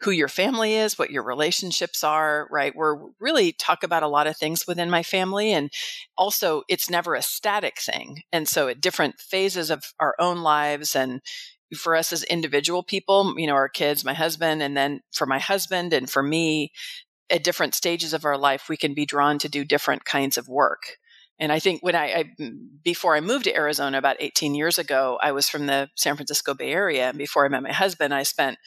who 0.00 0.10
your 0.10 0.28
family 0.28 0.74
is, 0.74 0.98
what 0.98 1.10
your 1.10 1.24
relationships 1.24 2.04
are, 2.04 2.46
right? 2.50 2.74
We're 2.74 2.98
really 3.18 3.52
talk 3.52 3.82
about 3.82 4.02
a 4.02 4.08
lot 4.08 4.26
of 4.26 4.36
things 4.36 4.66
within 4.66 4.90
my 4.90 5.02
family. 5.02 5.52
And 5.52 5.70
also, 6.16 6.62
it's 6.68 6.88
never 6.88 7.14
a 7.14 7.22
static 7.22 7.80
thing. 7.80 8.22
And 8.32 8.48
so, 8.48 8.68
at 8.68 8.80
different 8.80 9.18
phases 9.18 9.70
of 9.70 9.92
our 9.98 10.14
own 10.18 10.42
lives, 10.42 10.94
and 10.94 11.20
for 11.76 11.96
us 11.96 12.12
as 12.12 12.22
individual 12.24 12.82
people, 12.82 13.34
you 13.36 13.46
know, 13.46 13.54
our 13.54 13.68
kids, 13.68 14.04
my 14.04 14.14
husband, 14.14 14.62
and 14.62 14.76
then 14.76 15.00
for 15.12 15.26
my 15.26 15.38
husband 15.38 15.92
and 15.92 16.08
for 16.08 16.22
me, 16.22 16.72
at 17.30 17.44
different 17.44 17.74
stages 17.74 18.14
of 18.14 18.24
our 18.24 18.38
life, 18.38 18.68
we 18.68 18.76
can 18.76 18.94
be 18.94 19.04
drawn 19.04 19.38
to 19.38 19.48
do 19.48 19.64
different 19.64 20.04
kinds 20.04 20.38
of 20.38 20.48
work. 20.48 20.96
And 21.38 21.52
I 21.52 21.58
think 21.58 21.82
when 21.82 21.94
I, 21.94 22.04
I, 22.12 22.24
mm, 22.40 22.58
before 22.82 23.14
I 23.14 23.20
moved 23.20 23.44
to 23.44 23.54
Arizona 23.54 23.98
about 23.98 24.16
18 24.18 24.54
years 24.54 24.78
ago, 24.78 25.18
I 25.22 25.32
was 25.32 25.48
from 25.48 25.66
the 25.66 25.88
San 25.94 26.16
Francisco 26.16 26.54
Bay 26.54 26.72
Area. 26.72 27.10
And 27.10 27.18
before 27.18 27.44
I 27.44 27.48
met 27.48 27.62
my 27.62 27.72
husband, 27.72 28.12
I 28.12 28.22
spent 28.22 28.58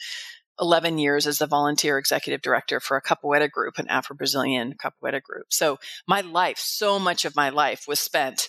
11 0.60 0.98
years 0.98 1.26
as 1.26 1.38
the 1.38 1.46
volunteer 1.46 1.98
executive 1.98 2.42
director 2.42 2.80
for 2.80 2.96
a 2.96 3.02
capoeira 3.02 3.50
group, 3.50 3.78
an 3.78 3.88
Afro 3.88 4.16
Brazilian 4.16 4.74
capoeira 4.74 5.22
group. 5.22 5.46
So 5.52 5.78
my 6.06 6.20
life, 6.20 6.58
so 6.58 6.98
much 6.98 7.24
of 7.24 7.36
my 7.36 7.48
life 7.48 7.84
was 7.88 7.98
spent 7.98 8.48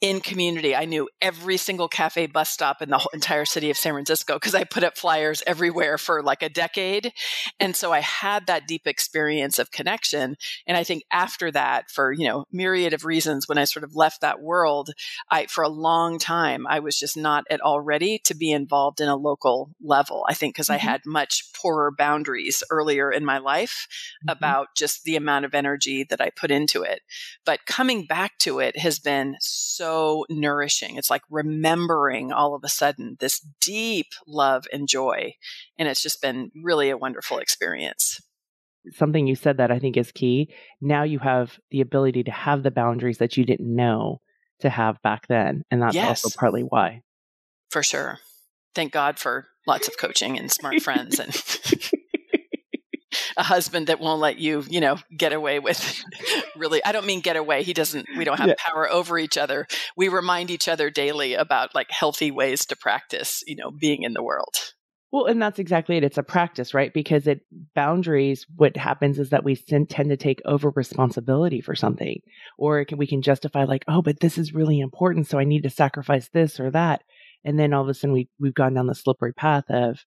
in 0.00 0.20
community. 0.20 0.76
I 0.76 0.84
knew 0.84 1.08
every 1.22 1.56
single 1.56 1.88
cafe 1.88 2.26
bus 2.26 2.50
stop 2.50 2.82
in 2.82 2.90
the 2.90 2.98
whole 2.98 3.10
entire 3.14 3.46
city 3.46 3.70
of 3.70 3.78
San 3.78 3.94
Francisco 3.94 4.34
because 4.34 4.54
I 4.54 4.64
put 4.64 4.84
up 4.84 4.98
flyers 4.98 5.42
everywhere 5.46 5.96
for 5.96 6.22
like 6.22 6.42
a 6.42 6.48
decade. 6.48 7.12
And 7.58 7.74
so 7.74 7.90
I 7.90 8.00
had 8.00 8.46
that 8.46 8.66
deep 8.66 8.86
experience 8.86 9.58
of 9.58 9.70
connection. 9.70 10.36
And 10.66 10.76
I 10.76 10.84
think 10.84 11.04
after 11.10 11.50
that, 11.52 11.90
for, 11.90 12.12
you 12.12 12.26
know, 12.28 12.44
myriad 12.52 12.92
of 12.92 13.06
reasons, 13.06 13.48
when 13.48 13.56
I 13.56 13.64
sort 13.64 13.84
of 13.84 13.96
left 13.96 14.20
that 14.20 14.42
world, 14.42 14.90
I, 15.30 15.46
for 15.46 15.64
a 15.64 15.68
long 15.68 16.18
time, 16.18 16.66
I 16.66 16.80
was 16.80 16.98
just 16.98 17.16
not 17.16 17.44
at 17.48 17.62
all 17.62 17.80
ready 17.80 18.20
to 18.24 18.34
be 18.34 18.50
involved 18.50 19.00
in 19.00 19.08
a 19.08 19.16
local 19.16 19.70
level. 19.82 20.26
I 20.28 20.34
think 20.34 20.54
because 20.54 20.66
mm-hmm. 20.66 20.86
I 20.86 20.90
had 20.90 21.00
much 21.06 21.50
poorer 21.54 21.90
boundaries 21.90 22.62
earlier 22.70 23.10
in 23.10 23.24
my 23.24 23.38
life 23.38 23.86
mm-hmm. 24.22 24.36
about 24.36 24.68
just 24.76 25.04
the 25.04 25.16
amount 25.16 25.46
of 25.46 25.54
energy 25.54 26.04
that 26.10 26.20
I 26.20 26.28
put 26.28 26.50
into 26.50 26.82
it. 26.82 27.00
But 27.46 27.64
coming 27.64 28.04
back 28.04 28.36
to 28.40 28.58
it 28.58 28.76
has 28.78 28.98
been 28.98 29.36
so 29.40 29.93
nourishing. 30.28 30.96
It's 30.96 31.10
like 31.10 31.22
remembering 31.30 32.32
all 32.32 32.54
of 32.54 32.64
a 32.64 32.68
sudden 32.68 33.16
this 33.20 33.40
deep 33.60 34.06
love 34.26 34.66
and 34.72 34.88
joy. 34.88 35.34
And 35.78 35.88
it's 35.88 36.02
just 36.02 36.22
been 36.22 36.50
really 36.62 36.90
a 36.90 36.96
wonderful 36.96 37.38
experience. 37.38 38.20
Something 38.92 39.26
you 39.26 39.34
said 39.34 39.56
that 39.56 39.70
I 39.70 39.78
think 39.78 39.96
is 39.96 40.12
key. 40.12 40.50
Now 40.80 41.04
you 41.04 41.18
have 41.18 41.58
the 41.70 41.80
ability 41.80 42.24
to 42.24 42.30
have 42.30 42.62
the 42.62 42.70
boundaries 42.70 43.18
that 43.18 43.36
you 43.36 43.44
didn't 43.44 43.74
know 43.74 44.20
to 44.60 44.70
have 44.70 45.00
back 45.02 45.26
then. 45.28 45.64
And 45.70 45.82
that's 45.82 45.94
yes. 45.94 46.24
also 46.24 46.38
partly 46.38 46.62
why. 46.62 47.02
For 47.70 47.82
sure. 47.82 48.18
Thank 48.74 48.92
God 48.92 49.18
for 49.18 49.48
lots 49.66 49.88
of 49.88 49.96
coaching 49.98 50.38
and 50.38 50.50
smart 50.50 50.82
friends 50.82 51.18
and 51.18 51.34
a 53.36 53.42
husband 53.42 53.88
that 53.88 54.00
won't 54.00 54.20
let 54.20 54.38
you, 54.38 54.64
you 54.68 54.80
know, 54.80 54.98
get 55.16 55.32
away 55.32 55.58
with 55.58 56.04
really, 56.56 56.84
I 56.84 56.92
don't 56.92 57.06
mean 57.06 57.20
get 57.20 57.36
away. 57.36 57.62
He 57.62 57.72
doesn't, 57.72 58.06
we 58.16 58.24
don't 58.24 58.38
have 58.38 58.48
yeah. 58.48 58.54
power 58.58 58.90
over 58.90 59.18
each 59.18 59.36
other. 59.38 59.66
We 59.96 60.08
remind 60.08 60.50
each 60.50 60.68
other 60.68 60.90
daily 60.90 61.34
about 61.34 61.74
like 61.74 61.90
healthy 61.90 62.30
ways 62.30 62.66
to 62.66 62.76
practice, 62.76 63.42
you 63.46 63.56
know, 63.56 63.70
being 63.70 64.02
in 64.02 64.12
the 64.14 64.22
world. 64.22 64.74
Well, 65.14 65.26
and 65.26 65.40
that's 65.40 65.60
exactly 65.60 65.96
it. 65.96 66.02
It's 66.02 66.18
a 66.18 66.24
practice, 66.24 66.74
right? 66.74 66.92
Because 66.92 67.28
it 67.28 67.42
boundaries. 67.76 68.46
What 68.56 68.76
happens 68.76 69.20
is 69.20 69.30
that 69.30 69.44
we 69.44 69.54
tend 69.54 69.88
to 69.88 70.16
take 70.16 70.42
over 70.44 70.72
responsibility 70.74 71.60
for 71.60 71.76
something, 71.76 72.20
or 72.58 72.84
can, 72.84 72.98
we 72.98 73.06
can 73.06 73.22
justify 73.22 73.62
like, 73.62 73.84
oh, 73.86 74.02
but 74.02 74.18
this 74.18 74.38
is 74.38 74.54
really 74.54 74.80
important, 74.80 75.28
so 75.28 75.38
I 75.38 75.44
need 75.44 75.62
to 75.62 75.70
sacrifice 75.70 76.30
this 76.30 76.58
or 76.58 76.72
that, 76.72 77.02
and 77.44 77.56
then 77.56 77.72
all 77.72 77.84
of 77.84 77.88
a 77.88 77.94
sudden 77.94 78.12
we 78.12 78.28
we've 78.40 78.54
gone 78.54 78.74
down 78.74 78.88
the 78.88 78.94
slippery 78.96 79.32
path 79.32 79.62
of 79.70 80.04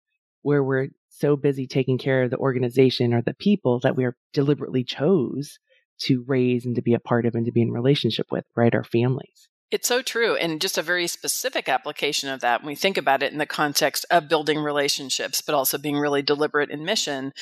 where 0.48 0.63
we're 0.63 0.88
so 1.10 1.36
busy 1.36 1.68
taking 1.68 1.98
care 1.98 2.24
of 2.24 2.32
the 2.32 2.38
organization 2.38 3.13
or 3.13 3.22
the 3.22 3.34
people 3.34 3.82
that 3.82 3.98
we 3.98 4.06
are 4.06 4.16
deliberately 4.32 4.82
chose 4.82 5.60
to 6.00 6.24
raise 6.25 6.66
and 6.66 6.74
to 6.74 6.82
be 6.82 6.94
a 6.94 7.01
part 7.01 7.25
of 7.25 7.36
and 7.36 7.46
to 7.46 7.51
be 7.51 7.62
in 7.62 7.70
relationship 7.70 8.27
with, 8.32 8.46
right? 8.56 8.74
Our 8.74 8.86
families. 8.86 9.50
It's 9.72 9.89
so 9.89 10.01
true. 10.01 10.38
And 10.38 10.62
just 10.62 10.77
a 10.77 10.82
very 10.82 11.08
specific 11.08 11.68
application 11.68 12.30
of 12.30 12.39
that 12.39 12.62
when 12.62 12.68
we 12.68 12.75
think 12.75 12.98
about 12.98 13.22
it 13.22 13.34
in 13.34 13.39
the 13.39 13.46
context 13.46 14.06
of 14.10 14.30
building 14.30 14.60
relationships, 14.60 15.42
but 15.42 15.54
also 15.54 15.77
being 15.77 15.98
really 15.98 16.22
deliberate 16.22 16.70
in 16.70 16.86
mission 16.86 17.34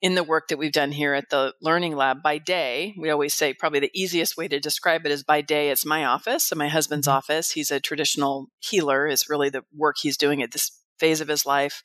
in 0.00 0.14
the 0.14 0.22
work 0.22 0.46
that 0.46 0.58
we've 0.58 0.70
done 0.70 0.92
here 0.92 1.14
at 1.14 1.30
the 1.30 1.54
Learning 1.60 1.96
Lab 1.96 2.22
by 2.22 2.38
day. 2.38 2.94
We 2.96 3.10
always 3.10 3.34
say 3.34 3.54
probably 3.54 3.80
the 3.80 3.90
easiest 3.92 4.36
way 4.36 4.46
to 4.46 4.60
describe 4.60 5.04
it 5.04 5.10
is 5.10 5.24
by 5.24 5.40
day, 5.40 5.70
it's 5.70 5.84
my 5.84 6.04
office. 6.04 6.44
So 6.44 6.54
my 6.54 6.68
husband's 6.68 7.08
mm-hmm. 7.08 7.16
office, 7.16 7.50
he's 7.50 7.72
a 7.72 7.80
traditional 7.80 8.46
healer, 8.60 9.08
is 9.08 9.28
really 9.28 9.50
the 9.50 9.64
work 9.74 9.96
he's 10.00 10.16
doing 10.16 10.40
at 10.40 10.52
this 10.52 10.70
phase 11.02 11.20
of 11.20 11.26
his 11.26 11.44
life. 11.44 11.82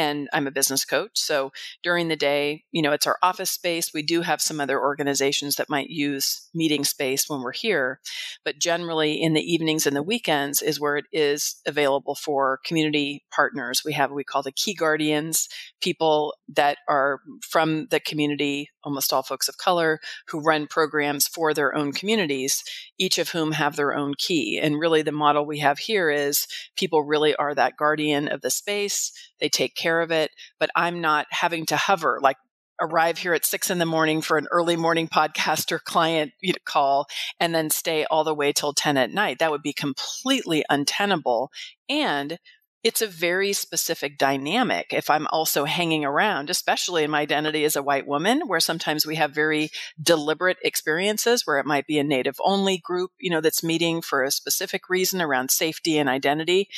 And 0.00 0.30
I'm 0.32 0.46
a 0.46 0.50
business 0.50 0.86
coach. 0.86 1.18
So 1.18 1.52
during 1.82 2.08
the 2.08 2.16
day, 2.16 2.64
you 2.72 2.80
know, 2.80 2.92
it's 2.92 3.06
our 3.06 3.18
office 3.22 3.50
space. 3.50 3.92
We 3.92 4.02
do 4.02 4.22
have 4.22 4.40
some 4.40 4.58
other 4.58 4.80
organizations 4.80 5.56
that 5.56 5.68
might 5.68 5.90
use 5.90 6.48
meeting 6.54 6.84
space 6.84 7.28
when 7.28 7.42
we're 7.42 7.52
here, 7.52 8.00
but 8.42 8.58
generally 8.58 9.20
in 9.20 9.34
the 9.34 9.42
evenings 9.42 9.86
and 9.86 9.94
the 9.94 10.02
weekends 10.02 10.62
is 10.62 10.80
where 10.80 10.96
it 10.96 11.04
is 11.12 11.56
available 11.66 12.14
for 12.14 12.60
community 12.64 13.24
partners. 13.30 13.82
We 13.84 13.92
have 13.92 14.08
what 14.08 14.16
we 14.16 14.24
call 14.24 14.42
the 14.42 14.52
key 14.52 14.72
guardians, 14.72 15.50
people 15.82 16.34
that 16.48 16.78
are 16.88 17.20
from 17.42 17.86
the 17.90 18.00
community, 18.00 18.70
almost 18.82 19.12
all 19.12 19.22
folks 19.22 19.48
of 19.48 19.58
color, 19.58 20.00
who 20.28 20.40
run 20.40 20.66
programs 20.66 21.28
for 21.28 21.52
their 21.52 21.74
own 21.76 21.92
communities, 21.92 22.64
each 22.98 23.18
of 23.18 23.28
whom 23.28 23.52
have 23.52 23.76
their 23.76 23.94
own 23.94 24.14
key. 24.16 24.58
And 24.58 24.80
really 24.80 25.02
the 25.02 25.12
model 25.12 25.44
we 25.44 25.58
have 25.58 25.78
here 25.78 26.08
is 26.08 26.46
people 26.74 27.02
really 27.02 27.34
are 27.34 27.54
that 27.54 27.76
guardian 27.76 28.28
of 28.28 28.40
the 28.40 28.50
space. 28.50 29.12
They 29.40 29.48
take 29.48 29.74
care 29.74 30.00
of 30.00 30.10
it, 30.10 30.30
but 30.58 30.70
I'm 30.74 31.00
not 31.00 31.26
having 31.30 31.66
to 31.66 31.76
hover 31.76 32.18
like 32.22 32.36
arrive 32.80 33.18
here 33.18 33.34
at 33.34 33.44
six 33.44 33.70
in 33.70 33.78
the 33.78 33.86
morning 33.86 34.22
for 34.22 34.38
an 34.38 34.48
early 34.50 34.76
morning 34.76 35.06
podcast 35.06 35.70
or 35.70 35.78
client 35.78 36.32
call 36.64 37.06
and 37.38 37.54
then 37.54 37.70
stay 37.70 38.06
all 38.06 38.24
the 38.24 38.34
way 38.34 38.52
till 38.52 38.72
10 38.72 38.96
at 38.96 39.10
night. 39.10 39.38
That 39.38 39.50
would 39.50 39.62
be 39.62 39.72
completely 39.72 40.64
untenable. 40.70 41.50
And 41.88 42.38
it's 42.82 43.02
a 43.02 43.06
very 43.06 43.52
specific 43.52 44.16
dynamic 44.16 44.92
if 44.92 45.10
I'm 45.10 45.26
also 45.26 45.64
hanging 45.66 46.04
around, 46.04 46.48
especially 46.48 47.04
in 47.04 47.10
my 47.10 47.20
identity 47.20 47.64
as 47.64 47.76
a 47.76 47.82
white 47.82 48.06
woman, 48.06 48.42
where 48.46 48.60
sometimes 48.60 49.06
we 49.06 49.16
have 49.16 49.32
very 49.32 49.70
deliberate 50.02 50.56
experiences 50.62 51.46
where 51.46 51.58
it 51.58 51.66
might 51.66 51.86
be 51.86 51.98
a 51.98 52.04
native 52.04 52.36
only 52.42 52.78
group, 52.78 53.10
you 53.18 53.30
know, 53.30 53.42
that's 53.42 53.62
meeting 53.62 54.00
for 54.00 54.22
a 54.22 54.30
specific 54.30 54.88
reason 54.88 55.20
around 55.20 55.50
safety 55.50 55.98
and 55.98 56.08
identity. 56.08 56.68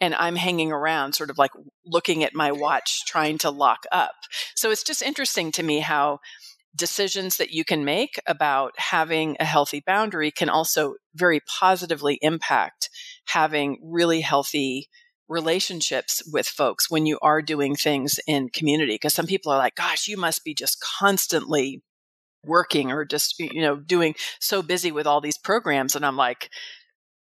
And 0.00 0.14
I'm 0.16 0.36
hanging 0.36 0.72
around, 0.72 1.14
sort 1.14 1.30
of 1.30 1.38
like 1.38 1.52
looking 1.86 2.24
at 2.24 2.34
my 2.34 2.50
watch, 2.50 3.06
trying 3.06 3.38
to 3.38 3.50
lock 3.50 3.84
up. 3.92 4.14
So 4.56 4.72
it's 4.72 4.82
just 4.82 5.02
interesting 5.02 5.52
to 5.52 5.62
me 5.62 5.78
how 5.80 6.18
decisions 6.76 7.36
that 7.36 7.50
you 7.50 7.64
can 7.64 7.84
make 7.84 8.20
about 8.26 8.72
having 8.76 9.36
a 9.38 9.44
healthy 9.44 9.82
boundary 9.86 10.32
can 10.32 10.48
also 10.48 10.94
very 11.14 11.40
positively 11.60 12.18
impact 12.20 12.90
having 13.26 13.78
really 13.82 14.20
healthy 14.20 14.88
relationships 15.28 16.22
with 16.30 16.46
folks 16.46 16.90
when 16.90 17.06
you 17.06 17.18
are 17.22 17.40
doing 17.40 17.74
things 17.74 18.20
in 18.26 18.48
community 18.48 18.94
because 18.94 19.14
some 19.14 19.26
people 19.26 19.50
are 19.50 19.58
like 19.58 19.74
gosh 19.74 20.06
you 20.06 20.16
must 20.16 20.44
be 20.44 20.54
just 20.54 20.80
constantly 20.80 21.82
working 22.44 22.90
or 22.90 23.04
just 23.04 23.38
you 23.38 23.62
know 23.62 23.76
doing 23.76 24.14
so 24.38 24.60
busy 24.60 24.92
with 24.92 25.06
all 25.06 25.22
these 25.22 25.38
programs 25.38 25.96
and 25.96 26.04
i'm 26.04 26.16
like 26.16 26.50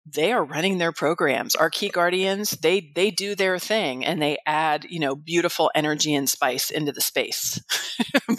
they 0.06 0.32
are 0.32 0.44
running 0.44 0.78
their 0.78 0.92
programs. 0.92 1.54
Our 1.54 1.70
key 1.70 1.88
guardians 1.88 2.50
they 2.50 2.92
they 2.94 3.10
do 3.10 3.34
their 3.34 3.58
thing 3.58 4.04
and 4.04 4.20
they 4.20 4.38
add 4.46 4.86
you 4.88 5.00
know 5.00 5.16
beautiful 5.16 5.70
energy 5.74 6.14
and 6.14 6.28
spice 6.28 6.70
into 6.70 6.92
the 6.92 7.00
space. 7.00 7.60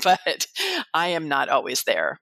But 0.04 0.48
i 0.94 1.08
am 1.08 1.28
not 1.28 1.50
always 1.50 1.84
there. 1.84 2.20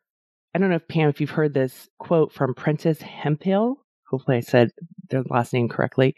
I 0.55 0.59
don't 0.59 0.69
know 0.69 0.77
if 0.77 0.87
pam 0.87 1.09
if 1.09 1.19
you've 1.19 1.31
heard 1.31 1.53
this 1.53 1.89
quote 1.99 2.31
from 2.31 2.53
Prentis 2.53 3.01
Hemphill. 3.01 3.83
Hopefully 4.09 4.37
i 4.37 4.41
said 4.41 4.69
their 5.09 5.23
last 5.29 5.53
name 5.53 5.67
correctly 5.67 6.15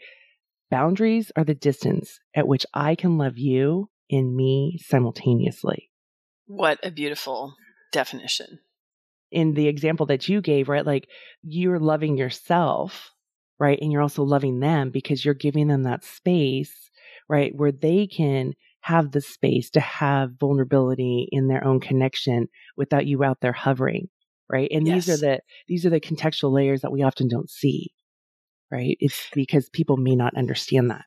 Boundaries 0.70 1.30
are 1.36 1.44
the 1.44 1.54
distance 1.54 2.18
at 2.34 2.48
which 2.48 2.66
I 2.74 2.94
can 2.94 3.18
love 3.18 3.38
you 3.38 3.88
and 4.10 4.34
me 4.34 4.78
simultaneously. 4.84 5.90
What 6.46 6.78
a 6.82 6.90
beautiful 6.90 7.54
definition. 7.92 8.60
In 9.30 9.54
the 9.54 9.68
example 9.68 10.06
that 10.06 10.28
you 10.28 10.40
gave, 10.40 10.68
right? 10.68 10.86
Like 10.86 11.08
you're 11.42 11.78
loving 11.78 12.16
yourself, 12.16 13.10
right? 13.58 13.78
And 13.80 13.92
you're 13.92 14.02
also 14.02 14.22
loving 14.22 14.60
them 14.60 14.90
because 14.90 15.24
you're 15.24 15.34
giving 15.34 15.68
them 15.68 15.84
that 15.84 16.04
space, 16.04 16.90
right? 17.28 17.52
Where 17.54 17.72
they 17.72 18.06
can 18.06 18.54
have 18.80 19.10
the 19.10 19.20
space 19.20 19.70
to 19.70 19.80
have 19.80 20.38
vulnerability 20.38 21.28
in 21.32 21.48
their 21.48 21.64
own 21.64 21.80
connection 21.80 22.48
without 22.76 23.06
you 23.06 23.24
out 23.24 23.40
there 23.40 23.52
hovering, 23.52 24.08
right? 24.48 24.68
And 24.70 24.86
yes. 24.86 25.06
these 25.06 25.14
are 25.14 25.26
the, 25.26 25.40
these 25.66 25.86
are 25.86 25.90
the 25.90 26.00
contextual 26.00 26.52
layers 26.52 26.82
that 26.82 26.92
we 26.92 27.02
often 27.02 27.28
don't 27.28 27.50
see 27.50 27.92
right? 28.70 28.96
It's 29.00 29.28
because 29.32 29.68
people 29.68 29.96
may 29.96 30.16
not 30.16 30.36
understand 30.36 30.90
that. 30.90 31.04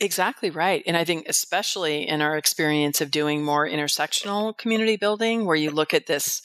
Exactly 0.00 0.50
right. 0.50 0.82
And 0.86 0.96
I 0.96 1.04
think, 1.04 1.26
especially 1.28 2.08
in 2.08 2.20
our 2.20 2.36
experience 2.36 3.00
of 3.00 3.10
doing 3.10 3.44
more 3.44 3.68
intersectional 3.68 4.56
community 4.56 4.96
building, 4.96 5.44
where 5.44 5.56
you 5.56 5.70
look 5.70 5.94
at 5.94 6.06
this 6.06 6.42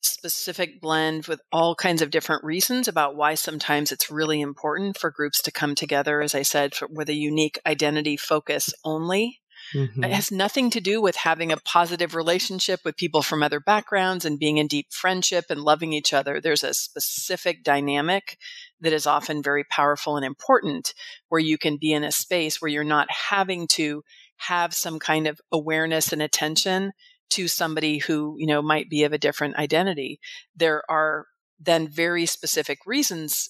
specific 0.00 0.80
blend 0.80 1.26
with 1.26 1.40
all 1.52 1.76
kinds 1.76 2.02
of 2.02 2.10
different 2.10 2.42
reasons 2.42 2.88
about 2.88 3.14
why 3.14 3.34
sometimes 3.34 3.92
it's 3.92 4.10
really 4.10 4.40
important 4.40 4.98
for 4.98 5.12
groups 5.12 5.40
to 5.42 5.52
come 5.52 5.76
together, 5.76 6.20
as 6.20 6.34
I 6.34 6.42
said, 6.42 6.74
with 6.90 7.08
a 7.08 7.14
unique 7.14 7.60
identity 7.64 8.16
focus 8.16 8.74
only 8.84 9.41
Mm-hmm. 9.74 10.04
It 10.04 10.12
has 10.12 10.30
nothing 10.30 10.70
to 10.70 10.80
do 10.80 11.00
with 11.00 11.16
having 11.16 11.52
a 11.52 11.56
positive 11.56 12.14
relationship 12.14 12.80
with 12.84 12.96
people 12.96 13.22
from 13.22 13.42
other 13.42 13.60
backgrounds 13.60 14.24
and 14.24 14.38
being 14.38 14.58
in 14.58 14.66
deep 14.66 14.92
friendship 14.92 15.46
and 15.50 15.60
loving 15.60 15.92
each 15.92 16.12
other. 16.12 16.40
There's 16.40 16.64
a 16.64 16.74
specific 16.74 17.64
dynamic 17.64 18.38
that 18.80 18.92
is 18.92 19.06
often 19.06 19.42
very 19.42 19.64
powerful 19.64 20.16
and 20.16 20.26
important 20.26 20.94
where 21.28 21.40
you 21.40 21.58
can 21.58 21.78
be 21.80 21.92
in 21.92 22.04
a 22.04 22.12
space 22.12 22.60
where 22.60 22.70
you're 22.70 22.84
not 22.84 23.08
having 23.10 23.66
to 23.68 24.02
have 24.36 24.74
some 24.74 24.98
kind 24.98 25.26
of 25.26 25.40
awareness 25.52 26.12
and 26.12 26.20
attention 26.20 26.92
to 27.30 27.48
somebody 27.48 27.98
who, 27.98 28.34
you 28.38 28.46
know, 28.46 28.60
might 28.60 28.90
be 28.90 29.04
of 29.04 29.12
a 29.12 29.18
different 29.18 29.56
identity. 29.56 30.20
There 30.54 30.82
are 30.90 31.26
then 31.58 31.88
very 31.88 32.26
specific 32.26 32.78
reasons 32.84 33.48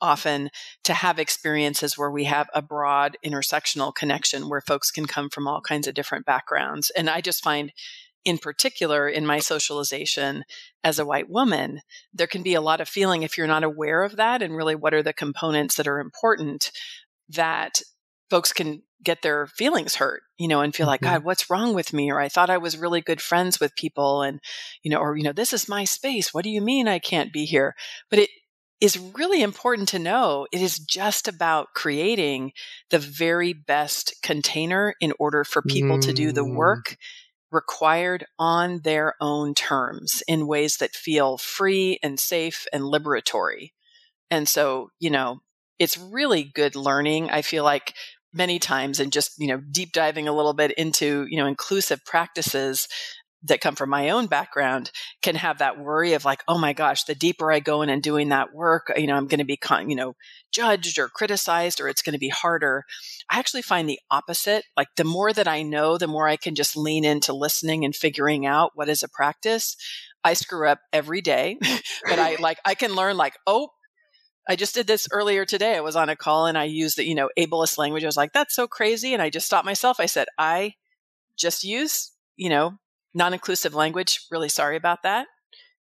often 0.00 0.50
to 0.84 0.94
have 0.94 1.18
experiences 1.18 1.96
where 1.96 2.10
we 2.10 2.24
have 2.24 2.48
a 2.54 2.62
broad 2.62 3.16
intersectional 3.24 3.94
connection 3.94 4.48
where 4.48 4.60
folks 4.60 4.90
can 4.90 5.06
come 5.06 5.28
from 5.30 5.46
all 5.46 5.60
kinds 5.60 5.86
of 5.86 5.94
different 5.94 6.26
backgrounds. 6.26 6.90
And 6.90 7.08
I 7.08 7.20
just 7.20 7.42
find 7.42 7.72
in 8.24 8.38
particular 8.38 9.08
in 9.08 9.24
my 9.24 9.38
socialization 9.38 10.44
as 10.84 10.98
a 10.98 11.06
white 11.06 11.30
woman, 11.30 11.80
there 12.12 12.26
can 12.26 12.42
be 12.42 12.54
a 12.54 12.60
lot 12.60 12.80
of 12.80 12.88
feeling 12.88 13.22
if 13.22 13.38
you're 13.38 13.46
not 13.46 13.64
aware 13.64 14.02
of 14.02 14.16
that 14.16 14.42
and 14.42 14.56
really 14.56 14.74
what 14.74 14.92
are 14.92 15.02
the 15.02 15.12
components 15.12 15.76
that 15.76 15.88
are 15.88 16.00
important 16.00 16.70
that 17.28 17.80
folks 18.28 18.52
can 18.52 18.82
get 19.02 19.22
their 19.22 19.46
feelings 19.46 19.94
hurt, 19.94 20.22
you 20.38 20.48
know, 20.48 20.60
and 20.60 20.74
feel 20.74 20.86
like, 20.86 21.00
mm-hmm. 21.00 21.14
God, 21.14 21.24
what's 21.24 21.48
wrong 21.48 21.74
with 21.74 21.92
me? 21.92 22.10
Or 22.10 22.20
I 22.20 22.28
thought 22.28 22.50
I 22.50 22.58
was 22.58 22.76
really 22.76 23.00
good 23.00 23.20
friends 23.20 23.60
with 23.60 23.76
people 23.76 24.22
and, 24.22 24.40
you 24.82 24.90
know, 24.90 24.98
or, 24.98 25.16
you 25.16 25.22
know, 25.22 25.32
this 25.32 25.52
is 25.52 25.68
my 25.68 25.84
space. 25.84 26.34
What 26.34 26.44
do 26.44 26.50
you 26.50 26.60
mean 26.60 26.88
I 26.88 26.98
can't 26.98 27.32
be 27.32 27.44
here? 27.44 27.74
But 28.10 28.20
it, 28.20 28.30
is 28.80 28.98
really 28.98 29.42
important 29.42 29.88
to 29.88 29.98
know. 29.98 30.46
It 30.52 30.62
is 30.62 30.78
just 30.78 31.26
about 31.26 31.68
creating 31.74 32.52
the 32.90 32.98
very 32.98 33.52
best 33.52 34.14
container 34.22 34.94
in 35.00 35.12
order 35.18 35.44
for 35.44 35.62
people 35.62 35.98
mm. 35.98 36.02
to 36.02 36.12
do 36.12 36.32
the 36.32 36.44
mm. 36.44 36.54
work 36.54 36.96
required 37.50 38.26
on 38.38 38.80
their 38.84 39.14
own 39.20 39.54
terms 39.54 40.22
in 40.28 40.46
ways 40.46 40.76
that 40.76 40.94
feel 40.94 41.38
free 41.38 41.98
and 42.02 42.20
safe 42.20 42.66
and 42.72 42.82
liberatory. 42.82 43.72
And 44.30 44.48
so, 44.48 44.90
you 44.98 45.10
know, 45.10 45.40
it's 45.78 45.96
really 45.96 46.44
good 46.44 46.76
learning. 46.76 47.30
I 47.30 47.42
feel 47.42 47.64
like 47.64 47.94
many 48.32 48.58
times 48.58 49.00
and 49.00 49.12
just, 49.12 49.32
you 49.38 49.48
know, 49.48 49.60
deep 49.70 49.92
diving 49.92 50.28
a 50.28 50.34
little 50.34 50.52
bit 50.52 50.72
into, 50.72 51.26
you 51.30 51.38
know, 51.38 51.46
inclusive 51.46 52.04
practices 52.04 52.86
that 53.44 53.60
come 53.60 53.76
from 53.76 53.90
my 53.90 54.10
own 54.10 54.26
background 54.26 54.90
can 55.22 55.36
have 55.36 55.58
that 55.58 55.78
worry 55.78 56.14
of 56.14 56.24
like, 56.24 56.42
oh 56.48 56.58
my 56.58 56.72
gosh, 56.72 57.04
the 57.04 57.14
deeper 57.14 57.52
I 57.52 57.60
go 57.60 57.82
in 57.82 57.88
and 57.88 58.02
doing 58.02 58.30
that 58.30 58.52
work, 58.52 58.92
you 58.96 59.06
know, 59.06 59.14
I'm 59.14 59.28
going 59.28 59.38
to 59.38 59.44
be, 59.44 59.56
con- 59.56 59.88
you 59.88 59.96
know, 59.96 60.14
judged 60.50 60.98
or 60.98 61.08
criticized 61.08 61.80
or 61.80 61.88
it's 61.88 62.02
going 62.02 62.14
to 62.14 62.18
be 62.18 62.28
harder. 62.28 62.84
I 63.30 63.38
actually 63.38 63.62
find 63.62 63.88
the 63.88 64.00
opposite. 64.10 64.64
Like 64.76 64.88
the 64.96 65.04
more 65.04 65.32
that 65.32 65.46
I 65.46 65.62
know, 65.62 65.98
the 65.98 66.08
more 66.08 66.26
I 66.26 66.36
can 66.36 66.56
just 66.56 66.76
lean 66.76 67.04
into 67.04 67.32
listening 67.32 67.84
and 67.84 67.94
figuring 67.94 68.44
out 68.44 68.72
what 68.74 68.88
is 68.88 69.02
a 69.02 69.08
practice. 69.08 69.76
I 70.24 70.34
screw 70.34 70.68
up 70.68 70.80
every 70.92 71.20
day, 71.20 71.58
but 72.04 72.18
I 72.18 72.36
like, 72.40 72.58
I 72.64 72.74
can 72.74 72.96
learn 72.96 73.16
like, 73.16 73.34
oh, 73.46 73.70
I 74.48 74.56
just 74.56 74.74
did 74.74 74.86
this 74.86 75.06
earlier 75.12 75.44
today. 75.44 75.76
I 75.76 75.80
was 75.80 75.94
on 75.94 76.08
a 76.08 76.16
call 76.16 76.46
and 76.46 76.58
I 76.58 76.64
used 76.64 76.96
the, 76.96 77.06
you 77.06 77.14
know, 77.14 77.28
ableist 77.38 77.78
language. 77.78 78.02
I 78.02 78.06
was 78.08 78.16
like, 78.16 78.32
that's 78.32 78.54
so 78.54 78.66
crazy. 78.66 79.12
And 79.12 79.22
I 79.22 79.30
just 79.30 79.46
stopped 79.46 79.66
myself. 79.66 80.00
I 80.00 80.06
said, 80.06 80.26
I 80.38 80.74
just 81.36 81.64
use, 81.64 82.10
you 82.36 82.48
know, 82.48 82.78
non 83.18 83.34
inclusive 83.34 83.74
language, 83.74 84.20
really 84.30 84.48
sorry 84.48 84.76
about 84.76 85.02
that. 85.02 85.26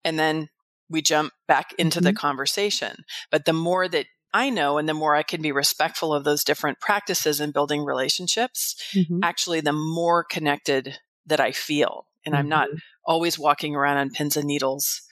And 0.05 0.19
then 0.19 0.49
we 0.89 1.03
jump 1.03 1.33
back 1.49 1.73
into 1.79 1.99
mm-hmm. 1.99 2.05
the 2.05 2.13
conversation. 2.13 3.05
But 3.31 3.47
the 3.47 3.53
more 3.53 3.89
that 3.89 4.07
I 4.35 4.51
know 4.51 4.79
and 4.79 4.89
the 4.89 4.95
more 4.95 5.17
I 5.17 5.23
can 5.23 5.43
be 5.43 5.51
respectful 5.51 6.15
of 6.15 6.25
those 6.25 6.45
different 6.45 6.79
practices 6.81 7.41
and 7.41 7.53
building 7.53 7.85
relationships, 7.85 8.77
mm-hmm. 8.95 9.21
actually, 9.23 9.61
the 9.61 9.73
more 9.73 10.23
connected 10.23 10.99
that 11.27 11.41
I 11.41 11.53
feel. 11.53 12.07
And 12.25 12.35
mm-hmm. 12.35 12.41
I'm 12.41 12.49
not 12.49 12.69
mm-hmm. 12.69 12.79
always 13.05 13.39
walking 13.39 13.75
around 13.75 13.97
on 13.97 14.11
pins 14.11 14.37
and 14.37 14.47
needles, 14.47 15.03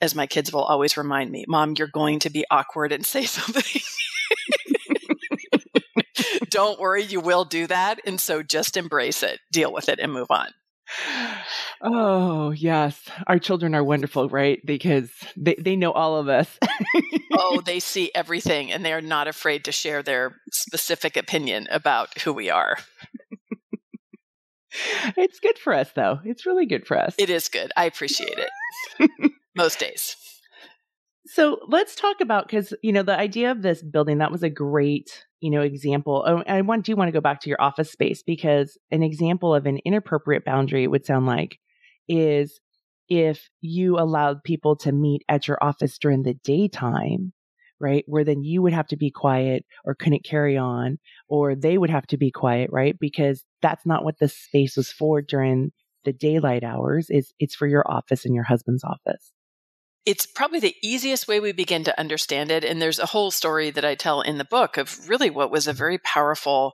as 0.00 0.14
my 0.14 0.26
kids 0.26 0.52
will 0.52 0.64
always 0.64 0.96
remind 0.96 1.30
me, 1.30 1.44
Mom, 1.48 1.74
you're 1.78 1.88
going 1.88 2.18
to 2.20 2.30
be 2.30 2.44
awkward 2.50 2.92
and 2.92 3.04
say 3.04 3.24
something. 3.26 3.82
Don't 6.50 6.78
worry, 6.78 7.02
you 7.02 7.20
will 7.20 7.46
do 7.46 7.66
that. 7.66 8.00
And 8.04 8.20
so 8.20 8.42
just 8.42 8.76
embrace 8.76 9.22
it, 9.22 9.40
deal 9.50 9.72
with 9.72 9.88
it, 9.88 9.98
and 9.98 10.12
move 10.12 10.30
on. 10.30 10.48
Oh, 11.84 12.50
yes. 12.52 13.00
Our 13.26 13.40
children 13.40 13.74
are 13.74 13.82
wonderful, 13.82 14.28
right? 14.28 14.60
Because 14.64 15.10
they, 15.36 15.56
they 15.58 15.74
know 15.74 15.90
all 15.90 16.16
of 16.16 16.28
us. 16.28 16.58
oh, 17.32 17.60
they 17.64 17.80
see 17.80 18.12
everything 18.14 18.70
and 18.70 18.84
they 18.84 18.92
are 18.92 19.00
not 19.00 19.26
afraid 19.26 19.64
to 19.64 19.72
share 19.72 20.02
their 20.02 20.36
specific 20.52 21.16
opinion 21.16 21.66
about 21.70 22.16
who 22.20 22.32
we 22.32 22.50
are. 22.50 22.76
it's 25.16 25.40
good 25.40 25.58
for 25.58 25.74
us, 25.74 25.90
though. 25.92 26.20
It's 26.24 26.46
really 26.46 26.66
good 26.66 26.86
for 26.86 26.96
us. 26.96 27.16
It 27.18 27.30
is 27.30 27.48
good. 27.48 27.72
I 27.76 27.86
appreciate 27.86 28.38
it 28.38 29.32
most 29.56 29.80
days. 29.80 30.16
So 31.26 31.60
let's 31.68 31.94
talk 31.94 32.20
about 32.20 32.46
because 32.46 32.74
you 32.82 32.92
know 32.92 33.02
the 33.04 33.18
idea 33.18 33.52
of 33.52 33.62
this 33.62 33.80
building 33.82 34.18
that 34.18 34.32
was 34.32 34.42
a 34.42 34.50
great 34.50 35.24
you 35.40 35.50
know 35.50 35.62
example. 35.62 36.24
Oh, 36.26 36.42
I 36.46 36.60
want 36.62 36.84
do 36.84 36.96
want 36.96 37.08
to 37.08 37.12
go 37.12 37.20
back 37.20 37.40
to 37.42 37.48
your 37.48 37.62
office 37.62 37.92
space 37.92 38.22
because 38.22 38.76
an 38.90 39.02
example 39.02 39.54
of 39.54 39.64
an 39.64 39.78
inappropriate 39.84 40.44
boundary 40.44 40.86
would 40.86 41.06
sound 41.06 41.26
like 41.26 41.58
is 42.08 42.60
if 43.08 43.48
you 43.60 43.98
allowed 43.98 44.44
people 44.44 44.76
to 44.76 44.92
meet 44.92 45.22
at 45.28 45.48
your 45.48 45.62
office 45.62 45.98
during 45.98 46.22
the 46.22 46.34
daytime, 46.34 47.32
right? 47.80 48.04
Where 48.06 48.24
then 48.24 48.42
you 48.42 48.62
would 48.62 48.72
have 48.72 48.86
to 48.88 48.96
be 48.96 49.10
quiet 49.10 49.64
or 49.84 49.94
couldn't 49.94 50.24
carry 50.24 50.56
on, 50.56 50.98
or 51.28 51.54
they 51.54 51.76
would 51.76 51.90
have 51.90 52.06
to 52.08 52.16
be 52.16 52.30
quiet, 52.30 52.70
right? 52.72 52.96
Because 52.98 53.44
that's 53.60 53.84
not 53.84 54.04
what 54.04 54.18
the 54.18 54.28
space 54.28 54.76
was 54.76 54.90
for 54.90 55.20
during 55.20 55.72
the 56.04 56.12
daylight 56.12 56.64
hours. 56.64 57.08
Is 57.10 57.32
it's 57.38 57.54
for 57.54 57.66
your 57.66 57.84
office 57.90 58.24
and 58.24 58.34
your 58.34 58.44
husband's 58.44 58.84
office 58.84 59.32
it's 60.04 60.26
probably 60.26 60.60
the 60.60 60.74
easiest 60.82 61.28
way 61.28 61.38
we 61.38 61.52
begin 61.52 61.84
to 61.84 62.00
understand 62.00 62.50
it. 62.50 62.64
And 62.64 62.82
there's 62.82 62.98
a 62.98 63.06
whole 63.06 63.30
story 63.30 63.70
that 63.70 63.84
I 63.84 63.94
tell 63.94 64.20
in 64.20 64.38
the 64.38 64.44
book 64.44 64.76
of 64.76 65.08
really 65.08 65.30
what 65.30 65.50
was 65.50 65.68
a 65.68 65.72
very 65.72 65.98
powerful 65.98 66.72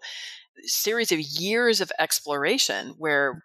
series 0.63 1.13
of 1.13 1.21
years 1.21 1.81
of 1.81 1.93
exploration 1.99 2.95
where 2.99 3.43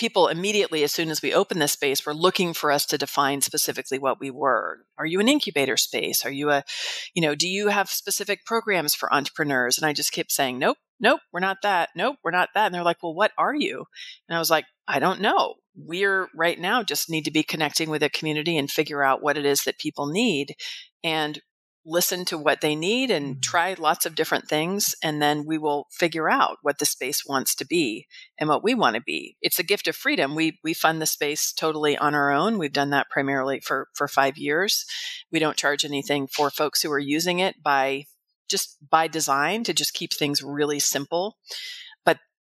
people 0.00 0.28
immediately, 0.28 0.82
as 0.82 0.92
soon 0.92 1.10
as 1.10 1.20
we 1.20 1.34
opened 1.34 1.60
this 1.60 1.72
space, 1.72 2.04
were 2.04 2.14
looking 2.14 2.54
for 2.54 2.72
us 2.72 2.86
to 2.86 2.98
define 2.98 3.42
specifically 3.42 3.98
what 3.98 4.18
we 4.18 4.30
were. 4.30 4.86
Are 4.98 5.04
you 5.04 5.20
an 5.20 5.28
incubator 5.28 5.76
space? 5.76 6.24
Are 6.24 6.32
you 6.32 6.50
a, 6.50 6.64
you 7.14 7.20
know, 7.20 7.34
do 7.34 7.46
you 7.46 7.68
have 7.68 7.90
specific 7.90 8.46
programs 8.46 8.94
for 8.94 9.12
entrepreneurs? 9.12 9.76
And 9.76 9.86
I 9.86 9.92
just 9.92 10.12
kept 10.12 10.32
saying, 10.32 10.58
nope, 10.58 10.78
nope, 10.98 11.20
we're 11.32 11.40
not 11.40 11.58
that. 11.62 11.90
Nope, 11.94 12.16
we're 12.24 12.30
not 12.30 12.48
that. 12.54 12.66
And 12.66 12.74
they're 12.74 12.82
like, 12.82 13.02
well, 13.02 13.14
what 13.14 13.32
are 13.36 13.54
you? 13.54 13.84
And 14.28 14.34
I 14.34 14.38
was 14.38 14.50
like, 14.50 14.64
I 14.88 14.98
don't 14.98 15.20
know 15.20 15.54
we're 15.76 16.28
right 16.34 16.58
now 16.58 16.82
just 16.82 17.08
need 17.08 17.24
to 17.24 17.30
be 17.30 17.44
connecting 17.44 17.90
with 17.90 18.02
a 18.02 18.10
community 18.10 18.58
and 18.58 18.70
figure 18.70 19.02
out 19.02 19.22
what 19.22 19.38
it 19.38 19.46
is 19.46 19.62
that 19.62 19.78
people 19.78 20.06
need 20.08 20.54
and 21.02 21.40
listen 21.84 22.24
to 22.26 22.36
what 22.36 22.60
they 22.60 22.74
need 22.74 23.10
and 23.10 23.26
mm-hmm. 23.26 23.40
try 23.40 23.74
lots 23.78 24.04
of 24.04 24.14
different 24.14 24.48
things 24.48 24.94
and 25.02 25.20
then 25.20 25.44
we 25.46 25.56
will 25.56 25.86
figure 25.90 26.30
out 26.30 26.58
what 26.62 26.78
the 26.78 26.84
space 26.84 27.24
wants 27.26 27.54
to 27.54 27.66
be 27.66 28.06
and 28.38 28.48
what 28.48 28.62
we 28.62 28.74
want 28.74 28.96
to 28.96 29.02
be. 29.02 29.36
It's 29.40 29.58
a 29.58 29.64
gift 29.64 29.88
of 29.88 29.96
freedom. 29.96 30.34
We 30.34 30.58
we 30.62 30.74
fund 30.74 31.00
the 31.00 31.06
space 31.06 31.52
totally 31.52 31.96
on 31.96 32.14
our 32.14 32.30
own. 32.30 32.58
We've 32.58 32.72
done 32.72 32.90
that 32.90 33.08
primarily 33.10 33.60
for 33.60 33.88
for 33.94 34.08
5 34.08 34.36
years. 34.36 34.84
We 35.32 35.38
don't 35.38 35.56
charge 35.56 35.84
anything 35.84 36.26
for 36.26 36.50
folks 36.50 36.82
who 36.82 36.92
are 36.92 36.98
using 36.98 37.38
it 37.38 37.62
by 37.62 38.04
just 38.48 38.76
by 38.90 39.06
design 39.06 39.64
to 39.64 39.72
just 39.72 39.94
keep 39.94 40.12
things 40.12 40.42
really 40.42 40.80
simple 40.80 41.36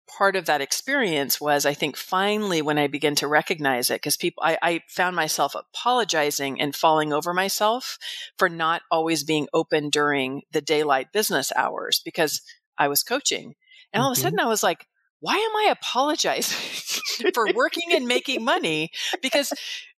part 0.08 0.36
of 0.36 0.46
that 0.46 0.60
experience 0.60 1.40
was 1.40 1.64
I 1.64 1.74
think 1.74 1.96
finally 1.96 2.62
when 2.62 2.78
I 2.78 2.86
began 2.86 3.14
to 3.16 3.26
recognize 3.26 3.90
it, 3.90 3.96
because 3.96 4.16
people, 4.16 4.42
I, 4.44 4.58
I, 4.62 4.80
found 4.88 5.16
myself 5.16 5.54
apologizing 5.54 6.60
and 6.60 6.74
falling 6.74 7.12
over 7.12 7.32
myself 7.32 7.98
for 8.38 8.48
not 8.48 8.82
always 8.90 9.24
being 9.24 9.48
open 9.54 9.90
during 9.90 10.42
the 10.50 10.60
daylight 10.60 11.12
business 11.12 11.52
hours 11.56 12.00
because 12.04 12.42
I 12.78 12.88
was 12.88 13.02
coaching. 13.02 13.54
And 13.92 14.00
mm-hmm. 14.00 14.04
all 14.04 14.12
of 14.12 14.16
a 14.16 14.18
mm-hmm. 14.18 14.22
sudden 14.22 14.40
I 14.40 14.46
was 14.46 14.62
like, 14.62 14.86
why 15.20 15.34
am 15.34 15.56
I 15.56 15.70
apologizing 15.70 17.30
for 17.34 17.46
working 17.54 17.92
and 17.92 18.08
making 18.08 18.44
money? 18.44 18.90
Because 19.22 19.52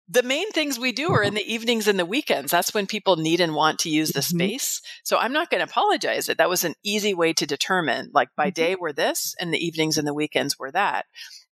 the 0.09 0.23
main 0.23 0.51
things 0.51 0.77
we 0.77 0.91
do 0.91 1.11
are 1.11 1.23
in 1.23 1.33
the 1.33 1.53
evenings 1.53 1.87
and 1.87 1.97
the 1.97 2.05
weekends. 2.05 2.51
That's 2.51 2.73
when 2.73 2.87
people 2.87 3.15
need 3.15 3.39
and 3.39 3.55
want 3.55 3.79
to 3.79 3.89
use 3.89 4.11
the 4.11 4.19
mm-hmm. 4.19 4.37
space. 4.37 4.81
So 5.03 5.17
I'm 5.17 5.33
not 5.33 5.49
going 5.49 5.59
to 5.59 5.69
apologize 5.69 6.27
it. 6.27 6.37
That 6.37 6.49
was 6.49 6.63
an 6.63 6.75
easy 6.83 7.13
way 7.13 7.33
to 7.33 7.45
determine 7.45 8.11
like 8.13 8.29
by 8.35 8.47
mm-hmm. 8.47 8.61
day 8.61 8.75
we're 8.75 8.93
this 8.93 9.33
and 9.39 9.53
the 9.53 9.65
evenings 9.65 9.97
and 9.97 10.07
the 10.07 10.13
weekends 10.13 10.59
were 10.59 10.71
that. 10.71 11.05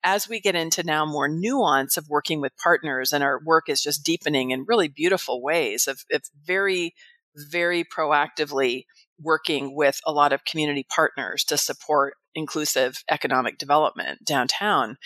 As 0.02 0.28
we 0.28 0.40
get 0.40 0.56
into 0.56 0.82
now 0.82 1.04
more 1.04 1.28
nuance 1.28 1.96
of 1.96 2.08
working 2.08 2.40
with 2.40 2.56
partners 2.56 3.12
and 3.12 3.22
our 3.22 3.40
work 3.44 3.68
is 3.68 3.82
just 3.82 4.04
deepening 4.04 4.50
in 4.50 4.64
really 4.66 4.88
beautiful 4.88 5.42
ways 5.42 5.86
of, 5.86 6.04
of 6.12 6.22
very, 6.44 6.94
very 7.36 7.84
proactively 7.84 8.86
working 9.22 9.76
with 9.76 10.00
a 10.06 10.12
lot 10.12 10.32
of 10.32 10.44
community 10.44 10.86
partners 10.94 11.44
to 11.44 11.58
support 11.58 12.14
inclusive 12.34 13.04
economic 13.10 13.58
development 13.58 14.24
downtown 14.24 14.96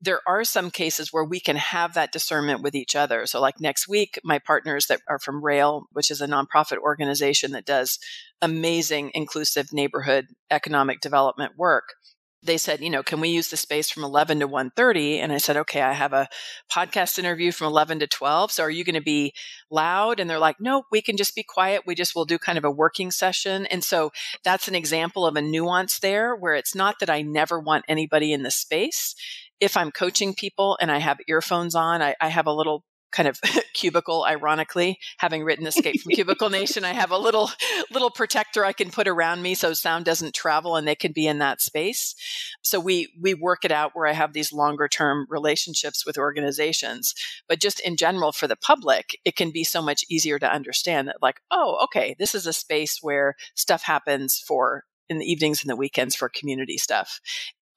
there 0.00 0.20
are 0.26 0.44
some 0.44 0.70
cases 0.70 1.12
where 1.12 1.24
we 1.24 1.40
can 1.40 1.56
have 1.56 1.94
that 1.94 2.12
discernment 2.12 2.62
with 2.62 2.74
each 2.74 2.94
other. 2.94 3.26
So, 3.26 3.40
like 3.40 3.60
next 3.60 3.88
week, 3.88 4.18
my 4.22 4.38
partners 4.38 4.86
that 4.86 5.00
are 5.08 5.18
from 5.18 5.44
Rail, 5.44 5.88
which 5.92 6.10
is 6.10 6.20
a 6.20 6.28
nonprofit 6.28 6.78
organization 6.78 7.52
that 7.52 7.66
does 7.66 7.98
amazing 8.40 9.10
inclusive 9.14 9.72
neighborhood 9.72 10.26
economic 10.50 11.00
development 11.00 11.54
work, 11.56 11.94
they 12.42 12.56
said, 12.56 12.80
you 12.80 12.90
know, 12.90 13.02
can 13.02 13.20
we 13.20 13.30
use 13.30 13.48
the 13.48 13.56
space 13.56 13.90
from 13.90 14.04
11 14.04 14.40
to 14.40 14.48
1:30? 14.48 15.18
And 15.18 15.32
I 15.32 15.38
said, 15.38 15.56
okay, 15.56 15.82
I 15.82 15.92
have 15.92 16.12
a 16.12 16.28
podcast 16.72 17.18
interview 17.18 17.50
from 17.50 17.66
11 17.66 17.98
to 17.98 18.06
12. 18.06 18.52
So 18.52 18.62
are 18.62 18.70
you 18.70 18.84
going 18.84 18.94
to 18.94 19.00
be 19.00 19.34
loud? 19.70 20.20
And 20.20 20.30
they're 20.30 20.38
like, 20.38 20.60
no, 20.60 20.84
we 20.92 21.02
can 21.02 21.16
just 21.16 21.34
be 21.34 21.42
quiet. 21.42 21.82
We 21.86 21.96
just 21.96 22.14
will 22.14 22.24
do 22.24 22.38
kind 22.38 22.56
of 22.56 22.64
a 22.64 22.70
working 22.70 23.10
session. 23.10 23.66
And 23.66 23.82
so 23.82 24.12
that's 24.44 24.68
an 24.68 24.76
example 24.76 25.26
of 25.26 25.34
a 25.34 25.42
nuance 25.42 25.98
there 25.98 26.36
where 26.36 26.54
it's 26.54 26.74
not 26.74 27.00
that 27.00 27.10
I 27.10 27.22
never 27.22 27.58
want 27.58 27.84
anybody 27.88 28.32
in 28.32 28.44
the 28.44 28.50
space 28.52 29.16
if 29.60 29.76
I'm 29.76 29.90
coaching 29.90 30.34
people 30.34 30.78
and 30.80 30.90
I 30.90 30.98
have 30.98 31.18
earphones 31.28 31.74
on, 31.74 32.02
I, 32.02 32.14
I 32.20 32.28
have 32.28 32.46
a 32.46 32.52
little 32.52 32.84
kind 33.10 33.28
of 33.28 33.40
cubicle 33.74 34.24
ironically 34.24 34.98
having 35.18 35.42
written 35.42 35.66
escape 35.66 36.00
from 36.00 36.12
cubicle 36.12 36.50
nation 36.50 36.84
i 36.84 36.92
have 36.92 37.10
a 37.10 37.18
little 37.18 37.50
little 37.90 38.10
protector 38.10 38.64
i 38.64 38.72
can 38.72 38.90
put 38.90 39.08
around 39.08 39.42
me 39.42 39.54
so 39.54 39.72
sound 39.72 40.04
doesn't 40.04 40.34
travel 40.34 40.76
and 40.76 40.86
they 40.86 40.94
can 40.94 41.12
be 41.12 41.26
in 41.26 41.38
that 41.38 41.60
space. 41.60 42.14
So 42.62 42.80
we 42.80 43.08
we 43.20 43.34
work 43.34 43.64
it 43.64 43.72
out 43.72 43.92
where 43.94 44.06
i 44.06 44.12
have 44.12 44.32
these 44.32 44.52
longer 44.52 44.88
term 44.88 45.26
relationships 45.28 46.04
with 46.04 46.18
organizations. 46.18 47.14
But 47.48 47.60
just 47.60 47.80
in 47.80 47.96
general 47.96 48.32
for 48.32 48.46
the 48.46 48.56
public 48.56 49.18
it 49.24 49.36
can 49.36 49.50
be 49.50 49.64
so 49.64 49.80
much 49.80 50.04
easier 50.10 50.38
to 50.38 50.52
understand 50.52 51.08
that 51.08 51.22
like 51.22 51.40
oh 51.50 51.78
okay 51.84 52.14
this 52.18 52.34
is 52.34 52.46
a 52.46 52.52
space 52.52 52.98
where 53.00 53.36
stuff 53.54 53.82
happens 53.82 54.38
for 54.38 54.84
in 55.08 55.18
the 55.18 55.30
evenings 55.30 55.62
and 55.62 55.70
the 55.70 55.76
weekends 55.76 56.14
for 56.14 56.28
community 56.28 56.76
stuff 56.76 57.20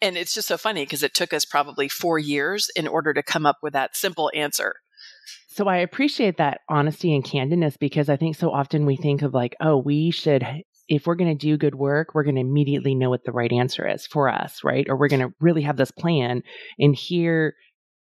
and 0.02 0.18
it's 0.18 0.34
just 0.34 0.48
so 0.48 0.58
funny 0.58 0.84
because 0.84 1.04
it 1.04 1.14
took 1.14 1.34
us 1.34 1.46
probably 1.46 1.88
four 1.88 2.18
years 2.18 2.70
in 2.76 2.88
order 2.88 3.14
to 3.14 3.24
come 3.24 3.46
up 3.46 3.58
with 3.62 3.74
that 3.74 3.96
simple 3.96 4.32
answer. 4.34 4.76
So 5.48 5.68
I 5.68 5.78
appreciate 5.78 6.38
that 6.38 6.62
honesty 6.70 7.14
and 7.14 7.24
candidness 7.24 7.78
because 7.78 8.10
I 8.10 8.16
think 8.16 8.36
so 8.36 8.52
often 8.52 8.86
we 8.86 8.96
think 8.96 9.22
of 9.22 9.34
like, 9.34 9.56
oh, 9.60 9.78
we 9.78 10.10
should, 10.12 10.46
if 10.88 11.06
we're 11.06 11.16
going 11.16 11.38
to 11.38 11.46
do 11.46 11.58
good 11.58 11.76
work, 11.76 12.14
we're 12.14 12.24
going 12.24 12.36
to 12.36 12.42
immediately 12.42 12.96
know 12.96 13.10
what 13.10 13.26
the 13.26 13.34
right 13.34 13.52
answer 13.52 13.88
is 13.88 14.08
for 14.08 14.30
us, 14.30 14.64
right? 14.64 14.88
Or 14.90 14.96
we're 14.96 15.10
going 15.10 15.28
to 15.28 15.34
really 15.42 15.64
have 15.64 15.78
this 15.78 15.92
plan. 15.92 16.42
And 16.80 16.96
here 16.96 17.56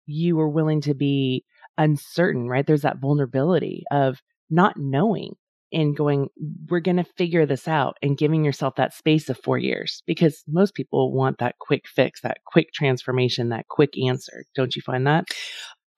you 0.07 0.35
were 0.35 0.49
willing 0.49 0.81
to 0.81 0.95
be 0.95 1.45
uncertain, 1.77 2.47
right? 2.47 2.65
There's 2.65 2.81
that 2.81 2.99
vulnerability 2.99 3.83
of 3.91 4.21
not 4.49 4.75
knowing 4.77 5.35
and 5.71 5.95
going, 5.95 6.27
we're 6.69 6.79
going 6.79 6.97
to 6.97 7.03
figure 7.03 7.45
this 7.45 7.67
out 7.67 7.97
and 8.01 8.17
giving 8.17 8.43
yourself 8.45 8.75
that 8.75 8.93
space 8.93 9.29
of 9.29 9.37
four 9.37 9.57
years 9.57 10.03
because 10.05 10.43
most 10.47 10.73
people 10.73 11.13
want 11.13 11.37
that 11.39 11.57
quick 11.59 11.87
fix, 11.87 12.21
that 12.21 12.37
quick 12.45 12.71
transformation, 12.73 13.49
that 13.49 13.67
quick 13.67 13.93
answer. 13.97 14.45
Don't 14.55 14.75
you 14.75 14.81
find 14.81 15.07
that? 15.07 15.25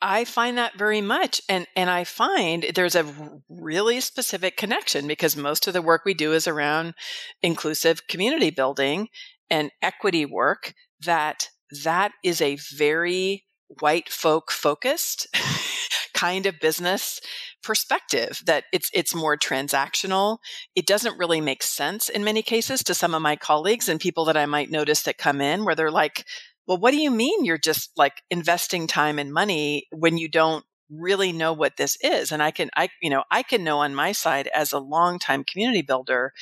I 0.02 0.26
find 0.26 0.58
that 0.58 0.78
very 0.78 1.02
much. 1.02 1.42
And, 1.50 1.66
and 1.76 1.90
I 1.90 2.04
find 2.04 2.66
there's 2.76 2.96
a 2.96 3.42
really 3.50 4.00
specific 4.00 4.56
connection 4.56 5.08
because 5.08 5.36
most 5.36 5.68
of 5.68 5.74
the 5.74 5.82
work 5.82 6.06
we 6.06 6.14
do 6.14 6.34
is 6.34 6.48
around 6.48 6.94
inclusive 7.42 8.08
community 8.08 8.52
building 8.52 9.08
and 9.50 9.72
equity 9.82 10.26
work 10.26 10.74
that 11.02 11.50
that 11.84 12.12
is 12.24 12.42
a 12.42 12.58
very 12.76 13.44
white 13.80 14.10
folk 14.10 14.52
focused 14.52 15.28
kind 16.18 16.48
of 16.48 16.60
business 16.60 17.22
perspective 17.64 18.42
that 18.46 18.64
it's 18.74 18.90
it's 18.94 19.14
more 19.14 19.38
transactional. 19.38 20.40
It 20.76 20.88
doesn't 20.88 21.20
really 21.20 21.42
make 21.42 21.62
sense 21.62 22.10
in 22.10 22.24
many 22.24 22.42
cases 22.42 22.84
to 22.86 22.96
some 22.96 23.14
of 23.14 23.22
my 23.22 23.36
colleagues 23.36 23.88
and 23.88 24.00
people 24.00 24.26
that 24.26 24.38
I 24.38 24.48
might 24.48 24.72
notice 24.72 25.04
that 25.04 25.20
come 25.20 25.42
in 25.42 25.64
where 25.64 25.76
they're 25.76 25.92
like, 25.92 26.26
"Well, 26.66 26.80
what 26.80 26.92
do 26.92 26.98
you 26.98 27.12
mean 27.12 27.46
you're 27.46 27.60
just 27.60 27.92
like 27.96 28.24
investing 28.32 28.88
time 28.88 29.20
and 29.20 29.32
money 29.32 29.88
when 29.92 30.18
you 30.18 30.28
don't 30.28 30.66
really 30.90 31.32
know 31.32 31.54
what 31.54 31.78
this 31.78 31.98
is?" 32.02 32.32
And 32.32 32.42
I 32.42 32.50
can 32.52 32.70
I 32.76 32.90
you 33.02 33.12
know, 33.12 33.24
I 33.30 33.44
can 33.44 33.64
know 33.64 33.80
on 33.80 33.94
my 33.94 34.12
side 34.12 34.48
as 34.48 34.72
a 34.74 34.80
longtime 34.80 35.44
community 35.44 35.84
builder, 35.84 36.34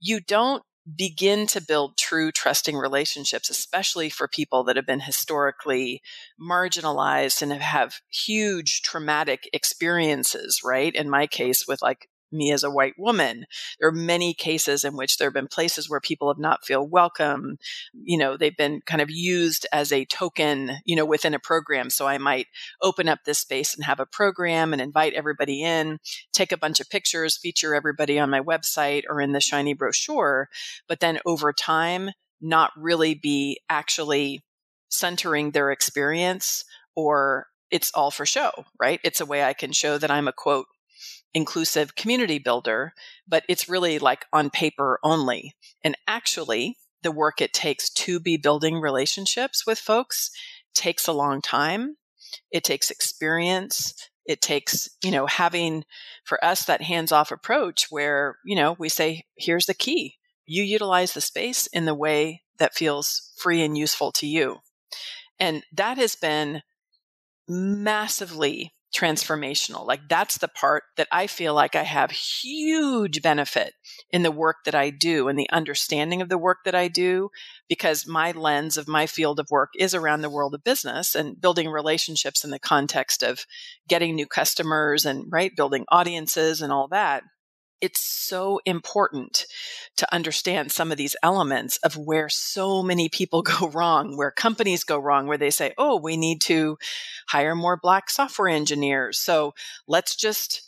you 0.00 0.20
don't 0.20 0.62
begin 0.96 1.46
to 1.48 1.60
build 1.60 1.96
true 1.96 2.30
trusting 2.30 2.76
relationships, 2.76 3.48
especially 3.48 4.10
for 4.10 4.28
people 4.28 4.64
that 4.64 4.76
have 4.76 4.86
been 4.86 5.00
historically 5.00 6.02
marginalized 6.40 7.40
and 7.40 7.52
have 7.52 8.00
huge 8.10 8.82
traumatic 8.82 9.48
experiences, 9.52 10.60
right? 10.64 10.94
In 10.94 11.08
my 11.08 11.26
case, 11.26 11.66
with 11.66 11.80
like 11.80 12.08
me 12.34 12.52
as 12.52 12.64
a 12.64 12.70
white 12.70 12.94
woman. 12.98 13.46
There 13.78 13.88
are 13.88 13.92
many 13.92 14.34
cases 14.34 14.84
in 14.84 14.96
which 14.96 15.16
there 15.16 15.26
have 15.28 15.34
been 15.34 15.48
places 15.48 15.88
where 15.88 16.00
people 16.00 16.28
have 16.28 16.38
not 16.38 16.64
feel 16.64 16.86
welcome. 16.86 17.58
You 17.94 18.18
know, 18.18 18.36
they've 18.36 18.56
been 18.56 18.80
kind 18.84 19.00
of 19.00 19.10
used 19.10 19.66
as 19.72 19.92
a 19.92 20.04
token, 20.04 20.78
you 20.84 20.96
know, 20.96 21.04
within 21.04 21.34
a 21.34 21.38
program. 21.38 21.90
So 21.90 22.06
I 22.06 22.18
might 22.18 22.46
open 22.82 23.08
up 23.08 23.20
this 23.24 23.38
space 23.38 23.74
and 23.74 23.84
have 23.84 24.00
a 24.00 24.06
program 24.06 24.72
and 24.72 24.82
invite 24.82 25.14
everybody 25.14 25.62
in, 25.62 25.98
take 26.32 26.52
a 26.52 26.58
bunch 26.58 26.80
of 26.80 26.90
pictures, 26.90 27.36
feature 27.36 27.74
everybody 27.74 28.18
on 28.18 28.30
my 28.30 28.40
website 28.40 29.04
or 29.08 29.20
in 29.20 29.32
the 29.32 29.40
shiny 29.40 29.74
brochure. 29.74 30.48
But 30.88 31.00
then 31.00 31.20
over 31.24 31.52
time, 31.52 32.10
not 32.40 32.72
really 32.76 33.14
be 33.14 33.60
actually 33.70 34.44
centering 34.90 35.50
their 35.50 35.70
experience 35.70 36.64
or 36.94 37.46
it's 37.70 37.90
all 37.94 38.10
for 38.10 38.26
show, 38.26 38.52
right? 38.78 39.00
It's 39.02 39.20
a 39.20 39.26
way 39.26 39.42
I 39.42 39.52
can 39.52 39.72
show 39.72 39.98
that 39.98 40.10
I'm 40.10 40.28
a 40.28 40.32
quote 40.32 40.66
inclusive 41.34 41.96
community 41.96 42.38
builder, 42.38 42.94
but 43.26 43.44
it's 43.48 43.68
really 43.68 43.98
like 43.98 44.26
on 44.32 44.50
paper 44.50 44.98
only. 45.02 45.54
And 45.82 45.96
actually, 46.06 46.78
the 47.02 47.12
work 47.12 47.40
it 47.40 47.52
takes 47.52 47.90
to 47.90 48.18
be 48.18 48.36
building 48.36 48.80
relationships 48.80 49.66
with 49.66 49.78
folks 49.78 50.30
takes 50.74 51.06
a 51.06 51.12
long 51.12 51.42
time. 51.42 51.96
It 52.50 52.64
takes 52.64 52.90
experience. 52.90 53.94
It 54.26 54.40
takes, 54.40 54.88
you 55.02 55.10
know, 55.10 55.26
having 55.26 55.84
for 56.24 56.42
us 56.42 56.64
that 56.64 56.82
hands 56.82 57.12
off 57.12 57.30
approach 57.30 57.86
where, 57.90 58.38
you 58.44 58.56
know, 58.56 58.74
we 58.78 58.88
say, 58.88 59.24
here's 59.36 59.66
the 59.66 59.74
key. 59.74 60.16
You 60.46 60.62
utilize 60.62 61.12
the 61.12 61.20
space 61.20 61.66
in 61.66 61.84
the 61.84 61.94
way 61.94 62.42
that 62.58 62.74
feels 62.74 63.32
free 63.36 63.62
and 63.62 63.76
useful 63.76 64.12
to 64.12 64.26
you. 64.26 64.58
And 65.38 65.64
that 65.72 65.98
has 65.98 66.16
been 66.16 66.62
massively 67.48 68.73
transformational. 68.94 69.86
Like 69.86 70.08
that's 70.08 70.38
the 70.38 70.48
part 70.48 70.84
that 70.96 71.08
I 71.10 71.26
feel 71.26 71.52
like 71.52 71.74
I 71.74 71.82
have 71.82 72.12
huge 72.12 73.22
benefit 73.22 73.74
in 74.10 74.22
the 74.22 74.30
work 74.30 74.58
that 74.64 74.74
I 74.74 74.90
do 74.90 75.28
and 75.28 75.38
the 75.38 75.50
understanding 75.50 76.22
of 76.22 76.28
the 76.28 76.38
work 76.38 76.58
that 76.64 76.74
I 76.74 76.88
do 76.88 77.30
because 77.68 78.06
my 78.06 78.30
lens 78.30 78.76
of 78.76 78.86
my 78.86 79.06
field 79.06 79.40
of 79.40 79.50
work 79.50 79.70
is 79.76 79.94
around 79.94 80.20
the 80.20 80.30
world 80.30 80.54
of 80.54 80.62
business 80.62 81.14
and 81.14 81.40
building 81.40 81.68
relationships 81.68 82.44
in 82.44 82.50
the 82.50 82.58
context 82.58 83.22
of 83.22 83.46
getting 83.88 84.14
new 84.14 84.26
customers 84.26 85.04
and 85.04 85.26
right 85.30 85.54
building 85.56 85.84
audiences 85.90 86.60
and 86.60 86.72
all 86.72 86.88
that 86.88 87.24
it's 87.84 88.00
so 88.00 88.62
important 88.64 89.44
to 89.98 90.14
understand 90.14 90.72
some 90.72 90.90
of 90.90 90.96
these 90.96 91.14
elements 91.22 91.76
of 91.84 91.98
where 91.98 92.30
so 92.30 92.82
many 92.82 93.10
people 93.10 93.42
go 93.60 93.68
wrong, 93.68 94.16
where 94.16 94.30
companies 94.30 94.84
go 94.84 94.98
wrong, 94.98 95.26
where 95.26 95.36
they 95.36 95.50
say, 95.50 95.74
oh, 95.76 96.00
we 96.00 96.16
need 96.16 96.40
to 96.40 96.78
hire 97.28 97.54
more 97.54 97.76
black 97.76 98.08
software 98.08 98.48
engineers. 98.48 99.18
So 99.18 99.52
let's 99.86 100.16
just, 100.16 100.62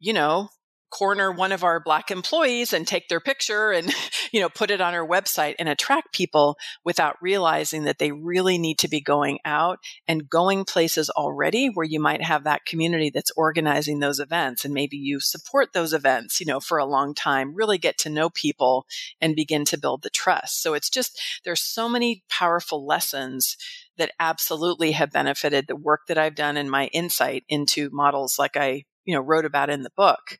you 0.00 0.12
know, 0.12 0.48
corner 0.96 1.30
one 1.30 1.52
of 1.52 1.62
our 1.62 1.78
black 1.78 2.10
employees 2.10 2.72
and 2.72 2.86
take 2.86 3.08
their 3.08 3.20
picture 3.20 3.70
and 3.70 3.92
you 4.32 4.40
know 4.40 4.48
put 4.48 4.70
it 4.70 4.80
on 4.80 4.94
our 4.94 5.06
website 5.06 5.54
and 5.58 5.68
attract 5.68 6.14
people 6.14 6.56
without 6.84 7.20
realizing 7.20 7.84
that 7.84 7.98
they 7.98 8.12
really 8.12 8.56
need 8.56 8.78
to 8.78 8.88
be 8.88 9.00
going 9.00 9.38
out 9.44 9.78
and 10.08 10.30
going 10.30 10.64
places 10.64 11.10
already 11.10 11.66
where 11.66 11.84
you 11.84 12.00
might 12.00 12.22
have 12.22 12.44
that 12.44 12.64
community 12.64 13.10
that's 13.10 13.32
organizing 13.36 13.98
those 13.98 14.18
events 14.18 14.64
and 14.64 14.72
maybe 14.72 14.96
you 14.96 15.20
support 15.20 15.72
those 15.72 15.92
events 15.92 16.40
you 16.40 16.46
know 16.46 16.60
for 16.60 16.78
a 16.78 16.86
long 16.86 17.14
time 17.14 17.54
really 17.54 17.78
get 17.78 17.98
to 17.98 18.08
know 18.08 18.30
people 18.30 18.86
and 19.20 19.36
begin 19.36 19.64
to 19.66 19.78
build 19.78 20.02
the 20.02 20.10
trust. 20.10 20.62
So 20.62 20.74
it's 20.74 20.90
just 20.90 21.20
there's 21.44 21.62
so 21.62 21.88
many 21.88 22.22
powerful 22.28 22.86
lessons 22.86 23.56
that 23.98 24.12
absolutely 24.20 24.92
have 24.92 25.12
benefited 25.12 25.66
the 25.66 25.76
work 25.76 26.02
that 26.08 26.18
I've 26.18 26.34
done 26.34 26.56
and 26.56 26.70
my 26.70 26.86
insight 26.88 27.44
into 27.48 27.90
models 27.92 28.38
like 28.38 28.56
I 28.56 28.84
you 29.04 29.14
know 29.14 29.20
wrote 29.20 29.44
about 29.44 29.70
in 29.70 29.82
the 29.82 29.92
book 29.96 30.38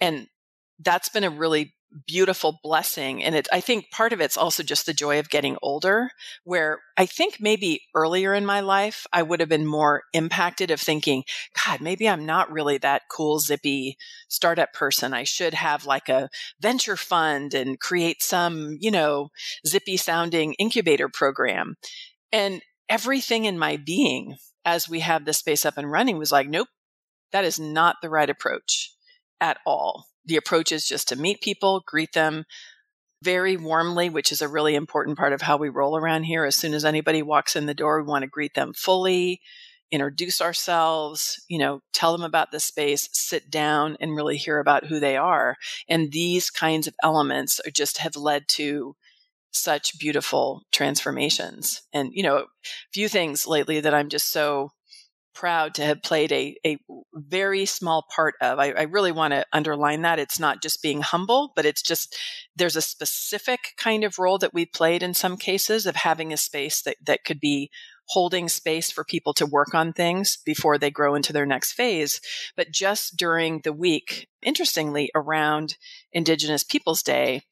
and 0.00 0.26
that's 0.78 1.08
been 1.08 1.24
a 1.24 1.30
really 1.30 1.74
beautiful 2.06 2.58
blessing. 2.62 3.22
And 3.22 3.34
it, 3.34 3.48
I 3.52 3.60
think 3.60 3.90
part 3.90 4.12
of 4.12 4.20
it's 4.20 4.36
also 4.36 4.62
just 4.62 4.86
the 4.86 4.92
joy 4.92 5.18
of 5.18 5.30
getting 5.30 5.56
older, 5.62 6.10
where 6.44 6.80
I 6.96 7.06
think 7.06 7.38
maybe 7.40 7.82
earlier 7.94 8.34
in 8.34 8.44
my 8.44 8.60
life, 8.60 9.06
I 9.12 9.22
would 9.22 9.40
have 9.40 9.48
been 9.48 9.66
more 9.66 10.02
impacted 10.12 10.70
of 10.70 10.80
thinking, 10.80 11.24
God, 11.64 11.80
maybe 11.80 12.08
I'm 12.08 12.26
not 12.26 12.50
really 12.50 12.78
that 12.78 13.02
cool, 13.10 13.38
zippy 13.38 13.96
startup 14.28 14.72
person. 14.72 15.14
I 15.14 15.24
should 15.24 15.54
have 15.54 15.86
like 15.86 16.08
a 16.08 16.28
venture 16.60 16.96
fund 16.96 17.54
and 17.54 17.80
create 17.80 18.22
some, 18.22 18.76
you 18.80 18.90
know, 18.90 19.30
zippy 19.66 19.96
sounding 19.96 20.54
incubator 20.54 21.08
program. 21.08 21.76
And 22.32 22.62
everything 22.88 23.44
in 23.44 23.58
my 23.58 23.76
being 23.76 24.36
as 24.64 24.88
we 24.88 25.00
have 25.00 25.24
this 25.24 25.38
space 25.38 25.64
up 25.64 25.78
and 25.78 25.90
running 25.90 26.18
was 26.18 26.32
like, 26.32 26.48
nope, 26.48 26.68
that 27.32 27.44
is 27.44 27.58
not 27.58 27.96
the 28.02 28.10
right 28.10 28.28
approach 28.28 28.95
at 29.40 29.58
all. 29.66 30.06
The 30.24 30.36
approach 30.36 30.72
is 30.72 30.86
just 30.86 31.08
to 31.08 31.16
meet 31.16 31.40
people, 31.40 31.82
greet 31.86 32.12
them 32.12 32.44
very 33.22 33.56
warmly, 33.56 34.08
which 34.10 34.30
is 34.30 34.42
a 34.42 34.48
really 34.48 34.74
important 34.74 35.16
part 35.18 35.32
of 35.32 35.42
how 35.42 35.56
we 35.56 35.68
roll 35.68 35.96
around 35.96 36.24
here. 36.24 36.44
As 36.44 36.56
soon 36.56 36.74
as 36.74 36.84
anybody 36.84 37.22
walks 37.22 37.56
in 37.56 37.66
the 37.66 37.74
door, 37.74 38.02
we 38.02 38.08
want 38.08 38.22
to 38.22 38.28
greet 38.28 38.54
them 38.54 38.72
fully, 38.74 39.40
introduce 39.90 40.40
ourselves, 40.40 41.42
you 41.48 41.58
know, 41.58 41.80
tell 41.92 42.12
them 42.12 42.24
about 42.24 42.50
the 42.50 42.60
space, 42.60 43.08
sit 43.12 43.50
down 43.50 43.96
and 44.00 44.16
really 44.16 44.36
hear 44.36 44.58
about 44.58 44.86
who 44.86 45.00
they 45.00 45.16
are. 45.16 45.56
And 45.88 46.12
these 46.12 46.50
kinds 46.50 46.86
of 46.86 46.94
elements 47.02 47.60
just 47.72 47.98
have 47.98 48.16
led 48.16 48.48
to 48.48 48.96
such 49.52 49.98
beautiful 49.98 50.62
transformations. 50.72 51.82
And, 51.92 52.10
you 52.12 52.22
know, 52.22 52.36
a 52.36 52.44
few 52.92 53.08
things 53.08 53.46
lately 53.46 53.80
that 53.80 53.94
I'm 53.94 54.08
just 54.08 54.30
so 54.30 54.72
proud 55.36 55.74
to 55.74 55.84
have 55.84 56.02
played 56.02 56.32
a, 56.32 56.56
a 56.66 56.78
very 57.14 57.66
small 57.66 58.06
part 58.14 58.34
of. 58.40 58.58
I, 58.58 58.72
I 58.72 58.82
really 58.82 59.12
want 59.12 59.32
to 59.32 59.46
underline 59.52 60.02
that. 60.02 60.18
It's 60.18 60.40
not 60.40 60.62
just 60.62 60.82
being 60.82 61.02
humble, 61.02 61.52
but 61.54 61.66
it's 61.66 61.82
just 61.82 62.16
there's 62.56 62.76
a 62.76 62.82
specific 62.82 63.74
kind 63.76 64.02
of 64.02 64.18
role 64.18 64.38
that 64.38 64.54
we 64.54 64.66
played 64.66 65.02
in 65.02 65.14
some 65.14 65.36
cases 65.36 65.86
of 65.86 65.94
having 65.94 66.32
a 66.32 66.36
space 66.36 66.82
that, 66.82 66.96
that 67.04 67.24
could 67.24 67.38
be 67.38 67.70
holding 68.08 68.48
space 68.48 68.90
for 68.90 69.04
people 69.04 69.34
to 69.34 69.46
work 69.46 69.74
on 69.74 69.92
things 69.92 70.38
before 70.44 70.78
they 70.78 70.90
grow 70.90 71.14
into 71.14 71.32
their 71.32 71.46
next 71.46 71.72
phase. 71.72 72.20
But 72.56 72.70
just 72.70 73.16
during 73.16 73.60
the 73.62 73.72
week, 73.72 74.28
interestingly, 74.42 75.10
around 75.14 75.76
Indigenous 76.12 76.62
Peoples 76.62 77.02
Day, 77.02 77.42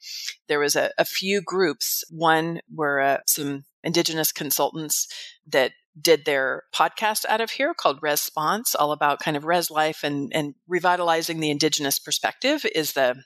there 0.49 0.61
was 0.61 0.77
a, 0.77 0.91
a 0.97 1.05
few 1.05 1.43
groups. 1.43 2.05
One 2.09 2.61
were 2.73 3.01
uh, 3.01 3.19
some 3.27 3.65
Indigenous 3.83 4.33
consultants 4.33 5.09
that 5.47 5.73
did 6.01 6.25
their 6.25 6.65
podcast 6.75 7.25
out 7.29 7.41
of 7.41 7.53
here 7.53 7.75
called 7.75 7.99
Response, 8.03 8.75
all 8.75 8.93
about 8.93 9.21
kind 9.21 9.37
of 9.37 9.45
res 9.45 9.71
life 9.71 10.03
and, 10.03 10.33
and 10.35 10.55
revitalizing 10.67 11.41
the 11.41 11.51
indigenous 11.51 11.99
perspective 11.99 12.65
is 12.75 12.93
the 12.93 13.23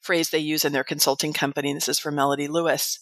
phrase 0.00 0.30
they 0.30 0.38
use 0.38 0.64
in 0.64 0.72
their 0.72 0.84
consulting 0.84 1.32
company. 1.32 1.72
This 1.72 1.88
is 1.88 1.98
for 1.98 2.10
Melody 2.10 2.48
Lewis. 2.48 2.98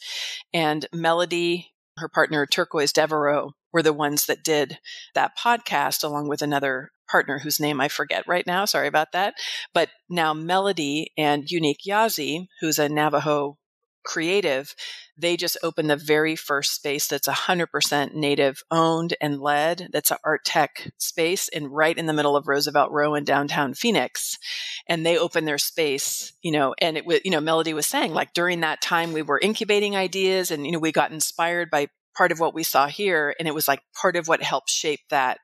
And 0.52 0.86
Melody, 0.92 1.72
her 1.96 2.08
partner 2.08 2.46
Turquoise 2.46 2.92
Devereaux, 2.92 3.52
were 3.72 3.82
the 3.82 3.92
ones 3.92 4.26
that 4.26 4.44
did 4.44 4.78
that 5.14 5.36
podcast 5.36 6.04
along 6.04 6.28
with 6.28 6.42
another 6.42 6.90
partner 7.10 7.38
whose 7.38 7.60
name 7.60 7.80
I 7.80 7.88
forget 7.88 8.26
right 8.26 8.46
now. 8.46 8.64
Sorry 8.64 8.86
about 8.86 9.12
that. 9.12 9.34
But 9.74 9.88
now 10.08 10.34
Melody 10.34 11.12
and 11.16 11.50
Unique 11.50 11.80
Yazzie, 11.86 12.46
who's 12.60 12.78
a 12.78 12.88
Navajo 12.88 13.57
creative, 14.08 14.74
they 15.18 15.36
just 15.36 15.58
opened 15.62 15.90
the 15.90 15.96
very 15.96 16.34
first 16.34 16.74
space 16.74 17.06
that's 17.06 17.28
100% 17.28 18.14
native 18.14 18.62
owned 18.70 19.14
and 19.20 19.40
led. 19.40 19.88
That's 19.92 20.10
an 20.10 20.16
art 20.24 20.44
tech 20.44 20.90
space 20.96 21.46
in 21.48 21.68
right 21.68 21.96
in 21.96 22.06
the 22.06 22.14
middle 22.14 22.34
of 22.34 22.48
Roosevelt 22.48 22.90
Row 22.90 23.14
in 23.14 23.24
downtown 23.24 23.74
Phoenix. 23.74 24.38
And 24.88 25.04
they 25.04 25.18
opened 25.18 25.46
their 25.46 25.58
space, 25.58 26.32
you 26.42 26.50
know, 26.50 26.74
and 26.80 26.96
it 26.96 27.04
was, 27.04 27.20
you 27.24 27.30
know, 27.30 27.40
Melody 27.40 27.74
was 27.74 27.86
saying 27.86 28.14
like 28.14 28.32
during 28.32 28.60
that 28.60 28.80
time 28.80 29.12
we 29.12 29.22
were 29.22 29.38
incubating 29.38 29.94
ideas 29.94 30.50
and, 30.50 30.64
you 30.64 30.72
know, 30.72 30.78
we 30.78 30.90
got 30.90 31.12
inspired 31.12 31.70
by 31.70 31.88
part 32.16 32.32
of 32.32 32.40
what 32.40 32.54
we 32.54 32.62
saw 32.62 32.86
here. 32.86 33.34
And 33.38 33.46
it 33.46 33.54
was 33.54 33.68
like 33.68 33.80
part 34.00 34.16
of 34.16 34.26
what 34.26 34.42
helped 34.42 34.70
shape 34.70 35.00
that 35.10 35.38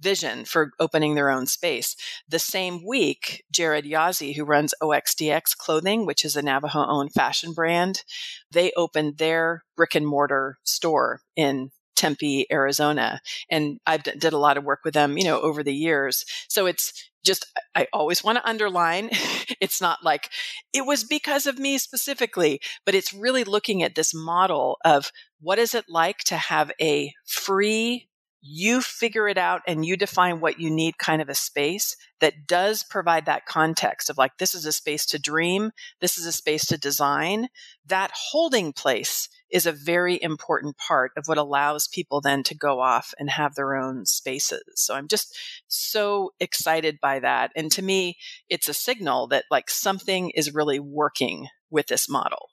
vision 0.00 0.44
for 0.44 0.72
opening 0.78 1.14
their 1.14 1.30
own 1.30 1.46
space. 1.46 1.96
The 2.28 2.38
same 2.38 2.84
week, 2.86 3.44
Jared 3.50 3.84
Yazzie, 3.84 4.36
who 4.36 4.44
runs 4.44 4.74
OXDX 4.82 5.56
Clothing, 5.56 6.06
which 6.06 6.24
is 6.24 6.36
a 6.36 6.42
Navajo 6.42 6.84
owned 6.86 7.12
fashion 7.12 7.52
brand, 7.52 8.04
they 8.50 8.72
opened 8.76 9.18
their 9.18 9.64
brick 9.76 9.94
and 9.94 10.06
mortar 10.06 10.58
store 10.64 11.20
in 11.36 11.70
Tempe, 11.98 12.46
Arizona. 12.50 13.20
And 13.50 13.80
I've 13.84 14.04
d- 14.04 14.12
did 14.16 14.32
a 14.32 14.38
lot 14.38 14.56
of 14.56 14.64
work 14.64 14.80
with 14.84 14.94
them, 14.94 15.18
you 15.18 15.24
know, 15.24 15.40
over 15.40 15.64
the 15.64 15.74
years. 15.74 16.24
So 16.48 16.66
it's 16.66 16.92
just, 17.24 17.44
I 17.74 17.88
always 17.92 18.22
want 18.22 18.38
to 18.38 18.48
underline 18.48 19.10
it's 19.60 19.80
not 19.80 20.04
like 20.04 20.30
it 20.72 20.86
was 20.86 21.02
because 21.02 21.46
of 21.46 21.58
me 21.58 21.76
specifically, 21.76 22.60
but 22.86 22.94
it's 22.94 23.12
really 23.12 23.42
looking 23.42 23.82
at 23.82 23.96
this 23.96 24.14
model 24.14 24.78
of 24.84 25.10
what 25.40 25.58
is 25.58 25.74
it 25.74 25.86
like 25.88 26.18
to 26.18 26.36
have 26.36 26.70
a 26.80 27.12
free 27.26 28.07
you 28.40 28.80
figure 28.80 29.26
it 29.26 29.38
out 29.38 29.62
and 29.66 29.84
you 29.84 29.96
define 29.96 30.40
what 30.40 30.60
you 30.60 30.70
need 30.70 30.96
kind 30.98 31.20
of 31.20 31.28
a 31.28 31.34
space 31.34 31.96
that 32.20 32.46
does 32.46 32.84
provide 32.84 33.26
that 33.26 33.46
context 33.46 34.08
of 34.08 34.16
like 34.16 34.38
this 34.38 34.54
is 34.54 34.64
a 34.64 34.72
space 34.72 35.04
to 35.06 35.18
dream 35.18 35.72
this 36.00 36.16
is 36.16 36.24
a 36.24 36.32
space 36.32 36.64
to 36.64 36.78
design 36.78 37.48
that 37.86 38.10
holding 38.14 38.72
place 38.72 39.28
is 39.50 39.66
a 39.66 39.72
very 39.72 40.22
important 40.22 40.76
part 40.76 41.10
of 41.16 41.26
what 41.26 41.38
allows 41.38 41.88
people 41.88 42.20
then 42.20 42.42
to 42.42 42.54
go 42.54 42.80
off 42.80 43.14
and 43.18 43.30
have 43.30 43.54
their 43.54 43.74
own 43.74 44.06
spaces. 44.06 44.62
So 44.76 44.94
i'm 44.94 45.08
just 45.08 45.36
so 45.66 46.32
excited 46.38 46.98
by 47.00 47.18
that 47.20 47.50
and 47.56 47.72
to 47.72 47.82
me 47.82 48.16
it's 48.48 48.68
a 48.68 48.74
signal 48.74 49.26
that 49.28 49.44
like 49.50 49.68
something 49.68 50.30
is 50.30 50.54
really 50.54 50.78
working 50.78 51.48
with 51.70 51.88
this 51.88 52.08
model 52.08 52.48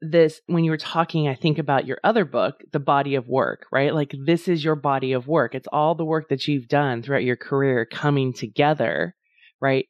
this 0.00 0.40
when 0.46 0.62
you 0.64 0.70
were 0.70 0.76
talking 0.76 1.26
i 1.26 1.34
think 1.34 1.58
about 1.58 1.86
your 1.86 1.98
other 2.04 2.24
book 2.24 2.62
the 2.72 2.78
body 2.78 3.16
of 3.16 3.26
work 3.28 3.66
right? 3.72 3.94
Like 3.94 4.14
this 4.26 4.46
is 4.46 4.62
your 4.62 4.76
body 4.76 5.12
of 5.12 5.26
work. 5.26 5.54
It's 5.54 5.68
all 5.72 5.94
the 5.94 6.04
work 6.04 6.28
that 6.28 6.46
you've 6.46 6.68
done 6.68 7.02
throughout 7.02 7.24
your 7.24 7.36
career 7.36 7.86
coming 7.86 8.32
together 8.32 9.14
right? 9.60 9.86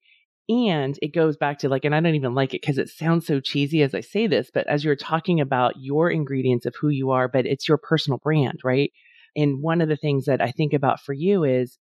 And 0.48 0.98
it 1.02 1.14
goes 1.14 1.36
back 1.36 1.58
to 1.58 1.68
like 1.68 1.84
and 1.84 1.94
i 1.94 2.00
don't 2.00 2.14
even 2.14 2.34
like 2.34 2.54
it 2.54 2.62
because 2.62 2.78
it 2.78 2.88
sounds 2.88 3.26
so 3.26 3.38
cheesy 3.38 3.82
as 3.82 3.94
i 3.94 4.00
say 4.00 4.26
this 4.26 4.50
but 4.52 4.66
as 4.66 4.82
you're 4.82 4.96
talking 4.96 5.40
about 5.40 5.74
your 5.78 6.10
ingredients 6.10 6.64
of 6.64 6.74
who 6.80 6.88
you 6.88 7.10
are 7.10 7.28
but 7.28 7.44
it's 7.44 7.68
your 7.68 7.78
personal 7.78 8.18
brand 8.18 8.60
right? 8.64 8.90
And 9.36 9.62
one 9.62 9.80
of 9.80 9.88
the 9.88 9.96
things 9.96 10.24
that 10.24 10.40
I 10.40 10.50
think 10.50 10.72
about 10.72 11.00
for 11.00 11.12
you 11.12 11.44
is, 11.44 11.78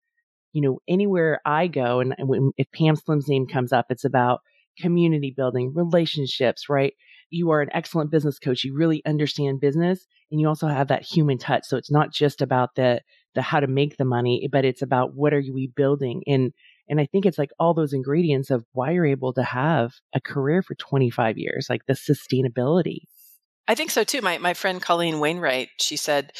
you 0.52 0.60
know, 0.60 0.78
anywhere 0.88 1.40
I 1.44 1.68
go, 1.68 2.00
and 2.00 2.14
when, 2.18 2.52
if 2.56 2.70
Pam 2.72 2.96
Slim's 2.96 3.28
name 3.28 3.46
comes 3.46 3.72
up, 3.72 3.86
it's 3.90 4.04
about 4.04 4.40
community 4.78 5.32
building, 5.34 5.72
relationships, 5.74 6.68
right? 6.68 6.92
You 7.30 7.50
are 7.50 7.60
an 7.60 7.70
excellent 7.72 8.10
business 8.10 8.38
coach. 8.38 8.64
You 8.64 8.74
really 8.76 9.04
understand 9.04 9.60
business 9.60 10.06
and 10.30 10.40
you 10.40 10.48
also 10.48 10.66
have 10.66 10.88
that 10.88 11.02
human 11.02 11.38
touch. 11.38 11.64
So 11.66 11.76
it's 11.76 11.90
not 11.90 12.12
just 12.12 12.42
about 12.42 12.74
the, 12.74 13.00
the 13.34 13.42
how 13.42 13.60
to 13.60 13.66
make 13.66 13.96
the 13.96 14.04
money, 14.04 14.48
but 14.50 14.64
it's 14.64 14.82
about 14.82 15.14
what 15.14 15.34
are 15.34 15.42
we 15.52 15.66
building? 15.74 16.22
And, 16.26 16.52
and 16.88 17.00
I 17.00 17.06
think 17.06 17.26
it's 17.26 17.38
like 17.38 17.50
all 17.58 17.74
those 17.74 17.92
ingredients 17.92 18.50
of 18.50 18.64
why 18.72 18.92
you're 18.92 19.06
able 19.06 19.32
to 19.34 19.42
have 19.42 19.94
a 20.14 20.20
career 20.20 20.62
for 20.62 20.74
25 20.74 21.38
years, 21.38 21.66
like 21.68 21.86
the 21.86 21.94
sustainability. 21.94 23.00
I 23.68 23.74
think 23.74 23.90
so 23.90 24.04
too. 24.04 24.20
My, 24.20 24.38
my 24.38 24.54
friend 24.54 24.80
Colleen 24.80 25.20
Wainwright, 25.20 25.70
she 25.78 25.96
said, 25.96 26.32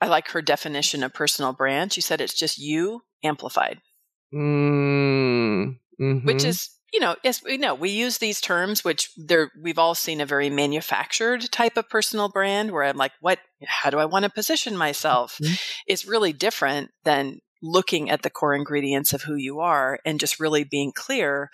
I 0.00 0.06
like 0.06 0.28
her 0.30 0.42
definition 0.42 1.02
of 1.02 1.14
personal 1.14 1.52
brand. 1.52 1.92
She 1.92 2.00
said 2.00 2.20
it's 2.20 2.34
just 2.34 2.58
you 2.58 3.02
amplified. 3.22 3.80
Mm, 4.34 5.78
mm-hmm. 6.00 6.26
Which 6.26 6.44
is 6.44 6.70
you 6.94 7.00
know, 7.00 7.16
yes, 7.24 7.42
we 7.42 7.56
know 7.56 7.74
we 7.74 7.90
use 7.90 8.18
these 8.18 8.40
terms, 8.40 8.84
which 8.84 9.10
there 9.16 9.50
we've 9.60 9.80
all 9.80 9.96
seen 9.96 10.20
a 10.20 10.26
very 10.26 10.48
manufactured 10.48 11.50
type 11.50 11.76
of 11.76 11.88
personal 11.88 12.28
brand 12.28 12.70
where 12.70 12.84
I'm 12.84 12.96
like, 12.96 13.10
what, 13.20 13.40
how 13.66 13.90
do 13.90 13.98
I 13.98 14.04
want 14.04 14.24
to 14.24 14.30
position 14.30 14.76
myself? 14.76 15.36
Mm-hmm. 15.42 15.54
It's 15.88 16.06
really 16.06 16.32
different 16.32 16.92
than 17.02 17.40
looking 17.60 18.10
at 18.10 18.22
the 18.22 18.30
core 18.30 18.54
ingredients 18.54 19.12
of 19.12 19.22
who 19.22 19.34
you 19.34 19.58
are 19.58 19.98
and 20.04 20.20
just 20.20 20.38
really 20.38 20.62
being 20.62 20.92
clear 20.94 21.50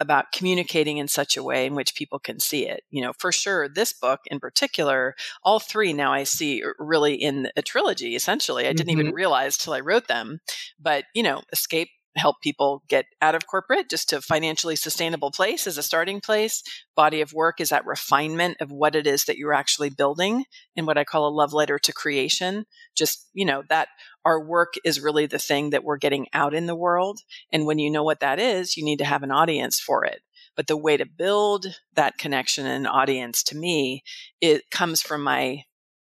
about 0.00 0.32
communicating 0.32 0.96
in 0.96 1.06
such 1.06 1.36
a 1.36 1.44
way 1.44 1.64
in 1.64 1.76
which 1.76 1.94
people 1.94 2.18
can 2.18 2.40
see 2.40 2.66
it. 2.66 2.82
You 2.90 3.02
know, 3.02 3.12
for 3.20 3.30
sure, 3.30 3.68
this 3.68 3.92
book 3.92 4.18
in 4.26 4.40
particular, 4.40 5.14
all 5.44 5.60
three 5.60 5.92
now 5.92 6.12
I 6.12 6.24
see 6.24 6.60
really 6.76 7.14
in 7.14 7.50
a 7.56 7.62
trilogy, 7.62 8.16
essentially. 8.16 8.66
I 8.66 8.72
didn't 8.72 8.90
mm-hmm. 8.90 9.00
even 9.00 9.14
realize 9.14 9.56
till 9.56 9.74
I 9.74 9.80
wrote 9.80 10.08
them. 10.08 10.40
But, 10.80 11.04
you 11.14 11.22
know, 11.22 11.42
Escape 11.52 11.90
help 12.16 12.40
people 12.42 12.82
get 12.88 13.06
out 13.20 13.34
of 13.34 13.46
corporate 13.46 13.88
just 13.88 14.08
to 14.10 14.20
financially 14.20 14.76
sustainable 14.76 15.30
place 15.30 15.66
as 15.66 15.78
a 15.78 15.82
starting 15.82 16.20
place. 16.20 16.62
Body 16.94 17.20
of 17.20 17.32
work 17.32 17.60
is 17.60 17.70
that 17.70 17.86
refinement 17.86 18.58
of 18.60 18.70
what 18.70 18.94
it 18.94 19.06
is 19.06 19.24
that 19.24 19.38
you're 19.38 19.54
actually 19.54 19.90
building 19.90 20.44
in 20.76 20.86
what 20.86 20.98
I 20.98 21.04
call 21.04 21.26
a 21.26 21.30
love 21.30 21.52
letter 21.52 21.78
to 21.78 21.92
creation. 21.92 22.66
Just, 22.94 23.28
you 23.32 23.44
know, 23.44 23.62
that 23.68 23.88
our 24.24 24.40
work 24.40 24.74
is 24.84 25.00
really 25.00 25.26
the 25.26 25.38
thing 25.38 25.70
that 25.70 25.84
we're 25.84 25.96
getting 25.96 26.26
out 26.32 26.54
in 26.54 26.66
the 26.66 26.76
world. 26.76 27.20
And 27.50 27.66
when 27.66 27.78
you 27.78 27.90
know 27.90 28.04
what 28.04 28.20
that 28.20 28.38
is, 28.38 28.76
you 28.76 28.84
need 28.84 28.98
to 28.98 29.04
have 29.04 29.22
an 29.22 29.32
audience 29.32 29.80
for 29.80 30.04
it. 30.04 30.20
But 30.54 30.66
the 30.66 30.76
way 30.76 30.98
to 30.98 31.06
build 31.06 31.66
that 31.94 32.18
connection 32.18 32.66
and 32.66 32.86
audience 32.86 33.42
to 33.44 33.56
me, 33.56 34.02
it 34.40 34.70
comes 34.70 35.00
from 35.00 35.22
my 35.22 35.64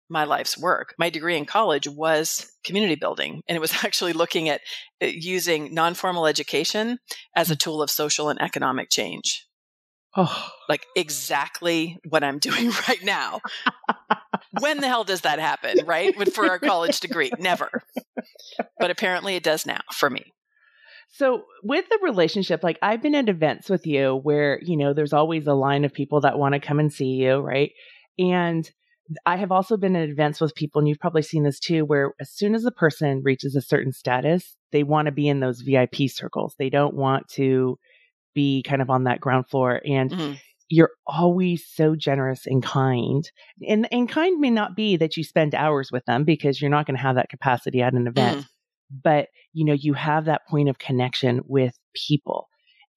my 0.10 0.24
life's 0.24 0.58
work. 0.58 0.96
My 0.98 1.10
degree 1.10 1.38
in 1.38 1.46
college 1.46 1.88
was 1.88 2.52
community 2.64 2.96
building, 2.96 3.42
and 3.48 3.56
it 3.56 3.60
was 3.60 3.74
actually 3.84 4.14
looking 4.14 4.50
at 4.50 4.62
uh, 5.02 5.08
using 5.08 5.74
non 5.74 5.94
formal 5.94 6.28
education 6.28 7.00
as 7.36 7.52
a 7.52 7.56
mm. 7.56 7.60
tool 7.60 7.82
of 7.82 7.90
social 7.90 8.30
and 8.30 8.42
economic 8.42 8.90
change. 8.90 9.48
Oh. 10.16 10.50
Like 10.68 10.86
exactly 10.96 11.98
what 12.10 12.24
I'm 12.24 12.40
doing 12.40 12.72
right 12.88 13.04
now. 13.04 13.42
when 14.60 14.80
the 14.80 14.88
hell 14.88 15.04
does 15.04 15.22
that 15.22 15.40
happen, 15.40 15.86
right? 15.86 16.14
For 16.34 16.50
our 16.50 16.60
college 16.60 17.00
degree? 17.00 17.32
Never. 17.38 17.84
But 18.80 18.92
apparently 18.92 19.36
it 19.36 19.44
does 19.44 19.66
now 19.66 19.82
for 19.94 20.10
me. 20.10 20.34
So, 21.10 21.44
with 21.64 21.86
the 21.90 22.00
relationship, 22.02 22.64
like 22.64 22.78
I've 22.82 23.02
been 23.02 23.16
at 23.16 23.30
events 23.30 23.70
with 23.70 23.88
you 23.88 24.16
where, 24.16 24.60
you 24.62 24.76
know, 24.76 24.94
there's 24.94 25.14
always 25.14 25.48
a 25.48 25.54
line 25.54 25.86
of 25.86 25.94
people 25.94 26.22
that 26.22 26.38
want 26.38 26.54
to 26.54 26.60
come 26.60 26.80
and 26.80 26.92
see 26.92 27.06
you, 27.06 27.38
right? 27.38 27.72
And 28.20 28.70
I 29.26 29.38
have 29.38 29.52
also 29.52 29.78
been 29.78 29.96
in 29.96 30.10
events 30.10 30.42
with 30.42 30.56
people, 30.56 30.80
and 30.80 30.88
you've 30.88 31.00
probably 31.00 31.22
seen 31.22 31.44
this 31.44 31.60
too, 31.60 31.86
where 31.86 32.14
as 32.20 32.30
soon 32.30 32.56
as 32.56 32.66
a 32.66 32.72
person 32.72 33.22
reaches 33.24 33.56
a 33.56 33.62
certain 33.62 33.94
status, 33.94 34.58
they 34.72 34.84
want 34.84 35.06
to 35.06 35.12
be 35.12 35.28
in 35.28 35.40
those 35.40 35.62
VIP 35.62 36.10
circles. 36.10 36.56
They 36.58 36.70
don't 36.70 36.96
want 36.96 37.28
to 37.30 37.78
be 38.36 38.64
kind 38.64 38.82
of 38.82 38.90
on 38.90 39.06
that 39.06 39.20
ground 39.20 39.48
floor. 39.48 39.82
And 39.86 40.12
mm-hmm. 40.12 40.34
you're 40.70 40.92
always 41.06 41.66
so 41.66 41.96
generous 41.96 42.46
and 42.46 42.62
kind. 42.62 43.30
And, 43.68 43.88
and 43.92 44.10
kind 44.10 44.40
may 44.40 44.52
not 44.52 44.76
be 44.76 44.98
that 44.98 45.18
you 45.18 45.24
spend 45.24 45.56
hours 45.56 45.92
with 45.92 46.06
them 46.06 46.24
because 46.24 46.62
you're 46.62 46.70
not 46.70 46.86
going 46.86 46.98
to 46.98 47.02
have 47.02 47.16
that 47.16 47.30
capacity 47.30 47.82
at 47.82 47.94
an 47.94 48.08
event. 48.08 48.40
Mm-hmm. 48.40 48.98
But, 49.04 49.28
you 49.54 49.66
know, 49.66 49.74
you 49.74 49.94
have 49.94 50.26
that 50.26 50.48
point 50.48 50.70
of 50.70 50.80
connection 50.80 51.42
with 51.46 51.78
people. 51.96 52.48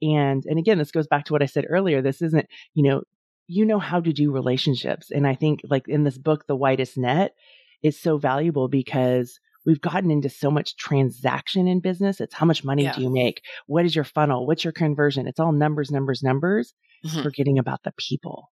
And, 0.03 0.44
and 0.46 0.59
again, 0.59 0.79
this 0.79 0.92
goes 0.92 1.07
back 1.07 1.25
to 1.27 1.33
what 1.33 1.42
I 1.42 1.46
said 1.46 1.66
earlier. 1.68 2.03
This 2.03 2.23
isn't, 2.23 2.46
you 2.75 2.83
know, 2.83 3.03
you 3.51 3.67
know 3.67 3.81
how 3.81 4.01
to 4.01 4.13
do 4.13 4.31
relationships. 4.31 5.11
And 5.11 5.27
I 5.27 5.35
think 5.35 5.61
like 5.69 5.89
in 5.89 6.05
this 6.05 6.17
book, 6.17 6.47
The 6.47 6.55
Widest 6.55 6.97
Net 6.97 7.35
is 7.83 8.01
so 8.01 8.17
valuable 8.17 8.69
because 8.69 9.41
we've 9.67 9.81
gotten 9.81 10.13
into 10.13 10.29
so 10.29 10.53
much 10.53 10.77
transaction 10.77 11.67
in 11.67 11.81
business. 11.81 12.21
It's 12.21 12.35
how 12.35 12.47
much 12.47 12.63
money 12.63 12.85
yeah. 12.85 12.95
do 12.95 13.03
you 13.03 13.11
make? 13.11 13.43
What 13.67 13.85
is 13.85 13.97
your 13.97 14.05
funnel? 14.05 14.47
What's 14.47 14.63
your 14.63 14.73
conversion? 14.73 15.27
It's 15.27 15.41
all 15.41 15.51
numbers, 15.51 15.91
numbers, 15.91 16.23
numbers, 16.23 16.73
mm-hmm. 17.05 17.23
forgetting 17.23 17.59
about 17.59 17.83
the 17.83 17.93
people. 17.99 18.53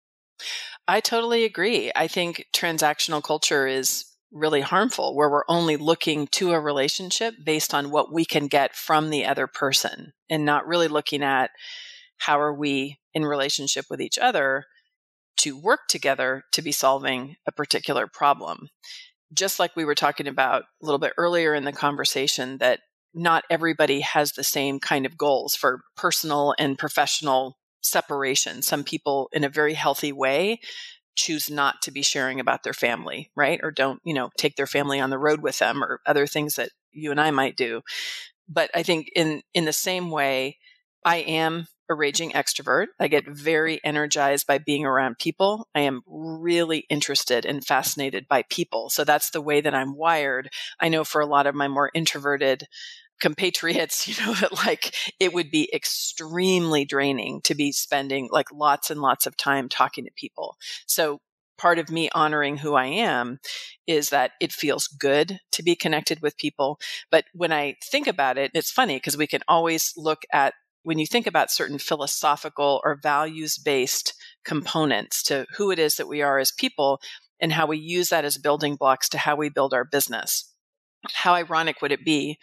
I 0.89 1.01
totally 1.01 1.45
agree. 1.45 1.93
I 1.95 2.09
think 2.09 2.47
transactional 2.55 3.23
culture 3.23 3.67
is 3.67 4.07
really 4.33 4.63
harmful 4.63 5.15
where 5.15 5.29
we're 5.29 5.45
only 5.47 5.77
looking 5.77 6.27
to 6.29 6.53
a 6.53 6.61
relationship 6.61 7.35
based 7.45 7.75
on 7.75 7.91
what 7.91 8.11
we 8.11 8.25
can 8.25 8.47
get 8.47 8.75
from 8.75 9.11
the 9.11 9.27
other 9.27 9.47
person 9.47 10.15
and 10.31 10.47
not 10.47 10.67
really 10.67 10.89
looking 10.89 11.23
at 11.23 11.51
how 12.17 12.41
are 12.41 12.55
we 12.55 12.99
in 13.13 13.27
relationship 13.27 13.85
with 13.91 14.01
each 14.01 14.19
other 14.19 14.65
to 15.39 15.59
work 15.59 15.81
together 15.89 16.45
to 16.53 16.63
be 16.63 16.73
solving 16.73 17.37
a 17.47 17.53
particular 17.53 18.07
problem. 18.07 18.69
Just 19.33 19.59
like 19.59 19.75
we 19.75 19.85
were 19.85 19.95
talking 19.95 20.29
about 20.29 20.63
a 20.63 20.85
little 20.85 20.99
bit 20.99 21.13
earlier 21.17 21.55
in 21.55 21.65
the 21.65 21.73
conversation, 21.73 22.59
that 22.59 22.81
not 23.13 23.45
everybody 23.51 24.01
has 24.01 24.33
the 24.33 24.45
same 24.45 24.79
kind 24.79 25.07
of 25.07 25.17
goals 25.17 25.55
for 25.55 25.81
personal 25.97 26.55
and 26.59 26.79
professional 26.79 27.57
separation. 27.83 28.63
Some 28.63 28.85
people, 28.85 29.29
in 29.33 29.43
a 29.43 29.49
very 29.49 29.75
healthy 29.75 30.13
way, 30.13 30.61
choose 31.17 31.51
not 31.51 31.81
to 31.83 31.91
be 31.91 32.03
sharing 32.03 32.41
about 32.41 32.63
their 32.63 32.75
family, 32.75 33.31
right? 33.35 33.59
Or 33.63 33.71
don't, 33.71 34.01
you 34.05 34.15
know, 34.15 34.31
take 34.37 34.57
their 34.57 34.67
family 34.67 35.01
on 35.01 35.11
the 35.11 35.19
road 35.19 35.41
with 35.41 35.59
them 35.59 35.83
or 35.83 36.01
other 36.07 36.27
things 36.27 36.57
that 36.57 36.71
you 36.93 37.11
and 37.11 37.21
I 37.21 37.31
might 37.31 37.57
do. 37.57 37.83
But 38.49 38.71
I 38.75 38.83
think 38.83 39.11
in 39.17 39.43
in 39.55 39.65
the 39.65 39.73
same 39.73 40.11
way, 40.11 40.59
I 41.05 41.17
am 41.17 41.67
a 41.89 41.95
raging 41.95 42.33
extrovert. 42.33 42.87
I 42.99 43.09
get 43.09 43.29
very 43.29 43.81
energized 43.85 44.47
by 44.47 44.59
being 44.59 44.85
around 44.85 45.19
people. 45.19 45.69
I 45.75 45.81
am 45.81 46.03
really 46.07 46.87
interested 46.91 47.45
and 47.45 47.65
fascinated 47.65 48.27
by 48.29 48.45
people. 48.49 48.91
So 48.91 49.05
that's 49.05 49.31
the 49.31 49.41
way 49.41 49.61
that 49.61 49.75
I'm 49.75 49.97
wired. 49.97 50.51
I 50.81 50.89
know 50.89 51.05
for 51.05 51.21
a 51.21 51.27
lot 51.27 51.47
of 51.47 51.55
my 51.55 51.69
more 51.69 51.91
introverted 51.95 52.67
compatriots, 53.21 54.07
you 54.21 54.27
know, 54.27 54.35
that 54.35 54.53
like 54.53 54.95
it 55.21 55.33
would 55.33 55.51
be 55.51 55.71
extremely 55.73 56.85
draining 56.85 57.41
to 57.43 57.55
be 57.55 57.73
spending 57.73 58.29
like 58.31 58.53
lots 58.53 58.91
and 58.91 59.01
lots 59.01 59.27
of 59.27 59.37
time 59.37 59.69
talking 59.69 60.05
to 60.05 60.11
people. 60.17 60.57
So 60.87 61.21
part 61.59 61.79
of 61.79 61.91
me 61.91 62.11
honoring 62.15 62.59
who 62.59 62.75
I 62.75 62.87
am 62.87 63.39
is 63.87 64.11
that 64.11 64.33
it 64.41 64.53
feels 64.53 64.87
good 64.87 65.41
to 65.53 65.63
be 65.63 65.75
connected 65.75 66.21
with 66.21 66.37
people. 66.37 66.79
But 67.11 67.25
when 67.33 67.53
I 67.53 67.77
think 67.83 68.07
about 68.07 68.39
it, 68.39 68.51
it's 68.55 68.71
funny 68.71 68.97
because 68.97 69.17
we 69.17 69.27
can 69.27 69.41
always 69.49 69.93
look 69.97 70.23
at 70.33 70.55
when 70.87 71.01
you 71.01 71.07
think 71.07 71.27
about 71.27 71.51
certain 71.51 71.79
philosophical 71.79 72.81
or 72.85 72.95
values 72.95 73.59
based 73.59 74.15
components 74.45 75.21
to 75.21 75.45
who 75.57 75.73
it 75.73 75.81
is 75.81 75.97
that 75.97 76.07
we 76.07 76.23
are 76.23 76.39
as 76.39 76.53
people 76.53 77.01
and 77.41 77.53
how 77.53 77.67
we 77.67 77.77
use 77.77 78.11
that 78.11 78.25
as 78.25 78.39
building 78.39 78.77
blocks 78.77 79.09
to 79.09 79.19
how 79.19 79.35
we 79.35 79.49
build 79.49 79.75
our 79.75 79.85
business. 79.85 80.49
How 81.13 81.35
ironic 81.35 81.83
would 81.83 81.91
it 81.91 82.05
be 82.05 82.39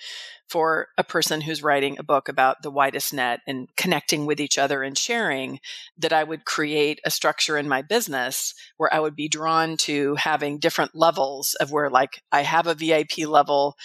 for 0.50 0.88
a 0.98 1.06
person 1.06 1.40
who's 1.40 1.64
writing 1.64 1.98
a 1.98 2.04
book 2.04 2.28
about 2.28 2.64
the 2.64 2.70
widest 2.70 3.14
net 3.14 3.40
and 3.48 3.70
connecting 3.78 4.26
with 4.26 4.42
each 4.42 4.58
other 4.58 4.84
and 4.84 4.98
sharing 4.98 5.62
that 5.98 6.12
I 6.12 6.26
would 6.26 6.44
create 6.44 7.00
a 7.06 7.12
structure 7.12 7.58
in 7.58 7.70
my 7.70 7.82
business 7.82 8.54
where 8.76 8.94
I 8.94 9.00
would 9.00 9.16
be 9.16 9.30
drawn 9.30 9.78
to 9.78 10.16
having 10.16 10.60
different 10.60 10.94
levels 10.94 11.56
of 11.62 11.72
where 11.72 11.90
like 11.90 12.22
I 12.30 12.42
have 12.42 12.68
a 12.68 12.76
VIP 12.76 13.20
level 13.26 13.76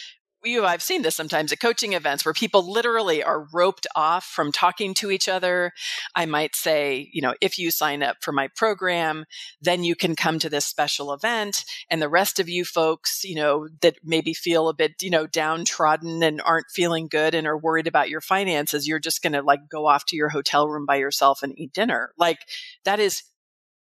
you 0.48 0.64
I've 0.64 0.82
seen 0.82 1.02
this 1.02 1.14
sometimes 1.14 1.52
at 1.52 1.60
coaching 1.60 1.92
events 1.92 2.24
where 2.24 2.34
people 2.34 2.70
literally 2.70 3.22
are 3.22 3.46
roped 3.52 3.86
off 3.94 4.24
from 4.24 4.50
talking 4.50 4.94
to 4.94 5.10
each 5.10 5.28
other. 5.28 5.72
I 6.14 6.26
might 6.26 6.56
say, 6.56 7.08
you 7.12 7.22
know, 7.22 7.34
if 7.40 7.58
you 7.58 7.70
sign 7.70 8.02
up 8.02 8.16
for 8.20 8.32
my 8.32 8.48
program, 8.48 9.24
then 9.60 9.84
you 9.84 9.94
can 9.94 10.16
come 10.16 10.38
to 10.40 10.50
this 10.50 10.64
special 10.64 11.12
event 11.12 11.64
and 11.90 12.02
the 12.02 12.08
rest 12.08 12.40
of 12.40 12.48
you 12.48 12.64
folks, 12.64 13.24
you 13.24 13.34
know, 13.34 13.68
that 13.80 13.96
maybe 14.02 14.34
feel 14.34 14.68
a 14.68 14.74
bit, 14.74 15.02
you 15.02 15.10
know, 15.10 15.26
downtrodden 15.26 16.22
and 16.22 16.40
aren't 16.44 16.70
feeling 16.70 17.08
good 17.08 17.34
and 17.34 17.46
are 17.46 17.58
worried 17.58 17.86
about 17.86 18.08
your 18.08 18.20
finances, 18.20 18.88
you're 18.88 18.98
just 18.98 19.22
going 19.22 19.32
to 19.34 19.42
like 19.42 19.68
go 19.68 19.86
off 19.86 20.06
to 20.06 20.16
your 20.16 20.30
hotel 20.30 20.68
room 20.68 20.86
by 20.86 20.96
yourself 20.96 21.42
and 21.42 21.58
eat 21.58 21.72
dinner. 21.72 22.12
Like 22.18 22.40
that 22.84 23.00
is 23.00 23.22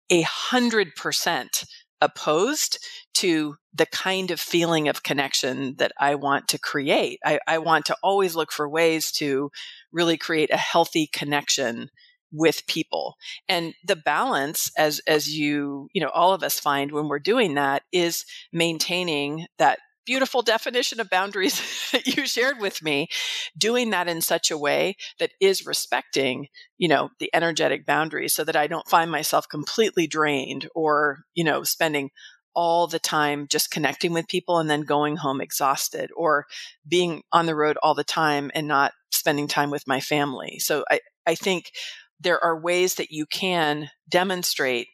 a 0.10 0.22
hundred 0.22 0.96
percent 0.96 1.66
opposed 2.02 2.80
to 3.16 3.56
the 3.74 3.88
kind 3.88 4.32
of 4.32 4.40
feeling 4.40 4.88
of 4.88 5.04
connection 5.04 5.76
that 5.78 5.92
I 6.00 6.16
want 6.16 6.48
to 6.50 6.60
create. 6.60 7.20
I, 7.26 7.40
I, 7.48 7.58
want 7.58 7.86
to 7.86 7.96
always 8.04 8.36
look 8.36 8.52
for 8.52 8.70
ways 8.70 9.12
to 9.14 9.52
really 9.92 10.18
create 10.18 10.52
a 10.52 10.58
healthy 10.58 11.10
connection 11.12 11.90
with 12.32 12.68
people. 12.68 13.16
And 13.48 13.74
the 13.84 13.96
balance 13.96 14.72
as 14.78 15.02
as 15.08 15.30
you, 15.30 15.90
you 15.94 16.02
know, 16.02 16.10
all 16.10 16.34
of 16.34 16.44
us 16.44 16.60
find 16.60 16.92
when 16.92 17.08
we're 17.08 17.20
doing 17.20 17.56
that 17.56 17.84
is 17.92 18.26
maintaining 18.52 19.48
that 19.58 19.80
beautiful 20.08 20.42
definition 20.42 21.00
of 21.00 21.10
boundaries 21.10 21.62
that 21.92 22.08
you 22.08 22.26
shared 22.26 22.60
with 22.60 22.82
me, 22.82 23.10
doing 23.56 23.92
that 23.92 24.08
in 24.08 24.22
such 24.22 24.50
a 24.50 24.58
way 24.58 24.96
that 25.20 25.32
is 25.40 25.68
respecting, 25.68 26.48
you 26.80 26.88
know, 26.88 27.10
the 27.20 27.30
energetic 27.34 27.86
boundaries 27.86 28.34
so 28.34 28.44
that 28.44 28.56
I 28.56 28.66
don't 28.66 28.88
find 28.88 29.12
myself 29.12 29.48
completely 29.48 30.08
drained 30.08 30.68
or, 30.74 31.20
you 31.36 31.44
know, 31.44 31.62
spending 31.64 32.10
all 32.56 32.88
the 32.88 32.98
time 32.98 33.46
just 33.48 33.70
connecting 33.70 34.14
with 34.14 34.28
people 34.28 34.58
and 34.58 34.68
then 34.68 34.82
going 34.82 35.18
home 35.18 35.42
exhausted 35.42 36.10
or 36.18 36.48
being 36.88 37.22
on 37.32 37.46
the 37.46 37.54
road 37.54 37.78
all 37.84 37.94
the 37.94 38.04
time 38.04 38.50
and 38.56 38.68
not 38.68 38.94
spending 39.12 39.48
time 39.48 39.70
with 39.70 39.86
my 39.86 40.00
family. 40.00 40.58
So 40.58 40.84
I, 40.90 41.02
I 41.28 41.36
think 41.36 41.72
there 42.20 42.44
are 42.44 42.60
ways 42.60 42.96
that 42.96 43.12
you 43.12 43.28
can 43.28 43.92
demonstrate 44.10 44.88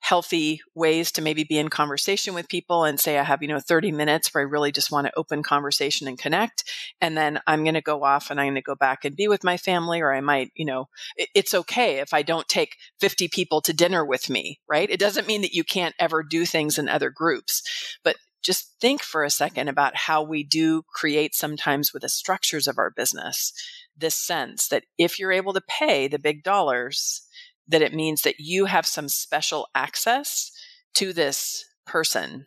healthy 0.00 0.60
ways 0.74 1.12
to 1.12 1.22
maybe 1.22 1.44
be 1.44 1.58
in 1.58 1.68
conversation 1.68 2.34
with 2.34 2.48
people 2.48 2.84
and 2.84 2.98
say 2.98 3.18
I 3.18 3.22
have, 3.22 3.42
you 3.42 3.48
know, 3.48 3.60
30 3.60 3.92
minutes 3.92 4.32
where 4.32 4.42
I 4.42 4.46
really 4.46 4.72
just 4.72 4.90
want 4.90 5.06
to 5.06 5.16
open 5.16 5.42
conversation 5.42 6.08
and 6.08 6.18
connect. 6.18 6.64
And 7.00 7.16
then 7.16 7.40
I'm 7.46 7.62
going 7.64 7.74
to 7.74 7.82
go 7.82 8.02
off 8.02 8.30
and 8.30 8.40
I'm 8.40 8.46
going 8.46 8.54
to 8.56 8.62
go 8.62 8.74
back 8.74 9.04
and 9.04 9.14
be 9.14 9.28
with 9.28 9.44
my 9.44 9.56
family, 9.56 10.00
or 10.00 10.12
I 10.12 10.20
might, 10.20 10.50
you 10.54 10.64
know, 10.64 10.88
it, 11.16 11.28
it's 11.34 11.54
okay 11.54 11.98
if 11.98 12.14
I 12.14 12.22
don't 12.22 12.48
take 12.48 12.76
50 12.98 13.28
people 13.28 13.60
to 13.62 13.72
dinner 13.72 14.04
with 14.04 14.30
me, 14.30 14.58
right? 14.68 14.90
It 14.90 15.00
doesn't 15.00 15.26
mean 15.26 15.42
that 15.42 15.54
you 15.54 15.64
can't 15.64 15.94
ever 15.98 16.22
do 16.22 16.44
things 16.46 16.78
in 16.78 16.88
other 16.88 17.10
groups, 17.10 17.62
but 18.02 18.16
just 18.42 18.74
think 18.80 19.02
for 19.02 19.22
a 19.22 19.28
second 19.28 19.68
about 19.68 19.94
how 19.94 20.22
we 20.22 20.42
do 20.42 20.82
create 20.94 21.34
sometimes 21.34 21.92
with 21.92 22.02
the 22.02 22.08
structures 22.08 22.66
of 22.66 22.78
our 22.78 22.90
business 22.90 23.52
this 24.00 24.16
sense 24.16 24.68
that 24.68 24.84
if 24.98 25.18
you're 25.18 25.32
able 25.32 25.52
to 25.52 25.60
pay 25.60 26.08
the 26.08 26.18
big 26.18 26.42
dollars, 26.42 27.22
that 27.70 27.82
it 27.82 27.94
means 27.94 28.22
that 28.22 28.36
you 28.38 28.66
have 28.66 28.86
some 28.86 29.08
special 29.08 29.68
access 29.74 30.50
to 30.94 31.12
this 31.12 31.64
person. 31.86 32.46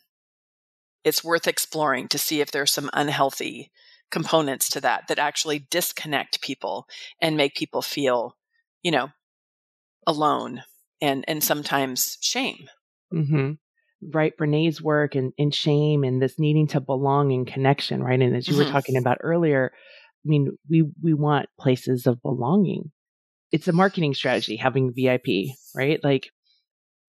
It's 1.04 1.24
worth 1.24 1.48
exploring 1.48 2.08
to 2.10 2.18
see 2.18 2.42
if 2.42 2.52
there's 2.52 2.72
some 2.72 2.90
unhealthy 2.94 3.72
components 4.12 4.70
to 4.70 4.82
that 4.82 5.08
that 5.08 5.20
actually 5.20 5.68
disconnect 5.72 6.42
people 6.42 6.86
and 7.20 7.36
make 7.36 7.56
people 7.56 7.82
feel, 7.82 8.38
you 8.84 8.92
know, 8.92 9.10
alone 10.06 10.64
and 11.02 11.26
and 11.28 11.44
sometimes 11.44 12.18
shame. 12.22 12.70
Mm-hmm. 13.14 13.52
Right, 14.14 14.36
Brene's 14.36 14.82
work 14.82 15.16
and, 15.16 15.32
and 15.40 15.56
shame 15.56 16.04
and 16.04 16.22
this 16.22 16.38
needing 16.38 16.68
to 16.68 16.82
belong 16.82 17.32
and 17.32 17.48
connection, 17.48 18.04
right? 18.04 18.20
And 18.20 18.36
as 18.36 18.48
you 18.48 18.56
mm-hmm. 18.56 18.66
were 18.66 18.72
talking 18.72 18.98
about 18.98 19.20
earlier, 19.22 19.72
I 19.74 20.26
mean, 20.26 20.58
we 20.70 20.84
we 21.02 21.14
want 21.14 21.48
places 21.60 22.06
of 22.06 22.22
belonging 22.22 22.92
it's 23.54 23.68
a 23.68 23.72
marketing 23.72 24.16
strategy 24.16 24.58
having 24.58 24.92
VIP, 24.94 25.56
right? 25.76 26.04
Like 26.04 26.32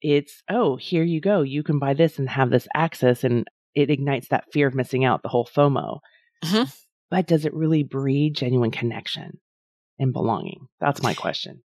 it's, 0.02 0.42
oh, 0.50 0.76
here 0.76 1.02
you 1.02 1.20
go. 1.20 1.40
You 1.40 1.62
can 1.62 1.78
buy 1.78 1.94
this 1.94 2.18
and 2.18 2.28
have 2.28 2.50
this 2.50 2.68
access. 2.74 3.24
And 3.24 3.48
it 3.74 3.90
ignites 3.90 4.28
that 4.28 4.52
fear 4.52 4.68
of 4.68 4.74
missing 4.74 5.06
out, 5.06 5.22
the 5.22 5.30
whole 5.30 5.46
FOMO. 5.46 6.00
Mm-hmm. 6.44 6.64
But 7.10 7.26
does 7.26 7.46
it 7.46 7.54
really 7.54 7.82
breed 7.82 8.36
genuine 8.36 8.70
connection 8.70 9.40
and 9.98 10.12
belonging? 10.12 10.66
That's 10.80 11.02
my 11.02 11.14
question. 11.14 11.62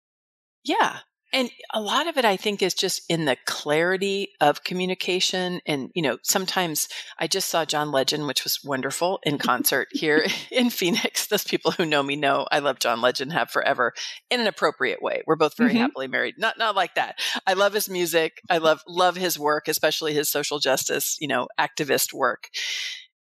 Yeah. 0.63 0.99
And 1.33 1.51
a 1.75 1.81
lot 1.81 2.07
of 2.09 2.17
it, 2.17 2.25
I 2.25 2.37
think, 2.37 2.63
is 2.63 2.73
just 2.73 3.03
in 3.09 3.27
the 3.27 3.37
clarity 3.45 4.31
of 4.41 4.65
communication. 4.65 5.61
And, 5.67 5.91
you 5.95 6.01
know, 6.01 6.19
sometimes 6.23 6.89
I 7.19 7.27
just 7.27 7.49
saw 7.49 7.67
John 7.67 7.93
Legend, 7.93 8.27
which 8.27 8.45
was 8.45 8.65
wonderful 8.65 9.21
in 9.25 9.37
concert 9.39 9.89
here 9.93 10.25
in 10.51 10.71
Phoenix. 10.71 11.27
Those 11.27 11.45
people 11.45 11.73
who 11.73 11.85
know 11.85 12.03
me 12.03 12.17
know 12.17 12.47
I 12.51 12.61
love 12.61 12.79
John 12.79 13.01
Legend, 13.01 13.33
have 13.33 13.51
forever 13.51 13.93
in 14.31 14.41
an 14.41 14.47
appropriate 14.47 15.03
way. 15.03 15.23
We're 15.27 15.37
both 15.37 15.57
very 15.57 15.71
mm-hmm. 15.71 15.81
happily 15.81 16.09
married. 16.09 16.37
Not, 16.39 16.59
not 16.59 16.75
like 16.75 16.95
that. 16.95 17.19
I 17.47 17.53
love 17.53 17.75
his 17.75 17.91
music. 17.91 18.41
I 18.49 18.59
love, 18.59 18.83
love 18.89 19.17
his 19.17 19.39
work, 19.39 19.69
especially 19.69 20.15
his 20.15 20.31
social 20.31 20.59
justice, 20.59 21.17
you 21.21 21.29
know, 21.29 21.49
activist 21.59 22.15
work. 22.15 22.49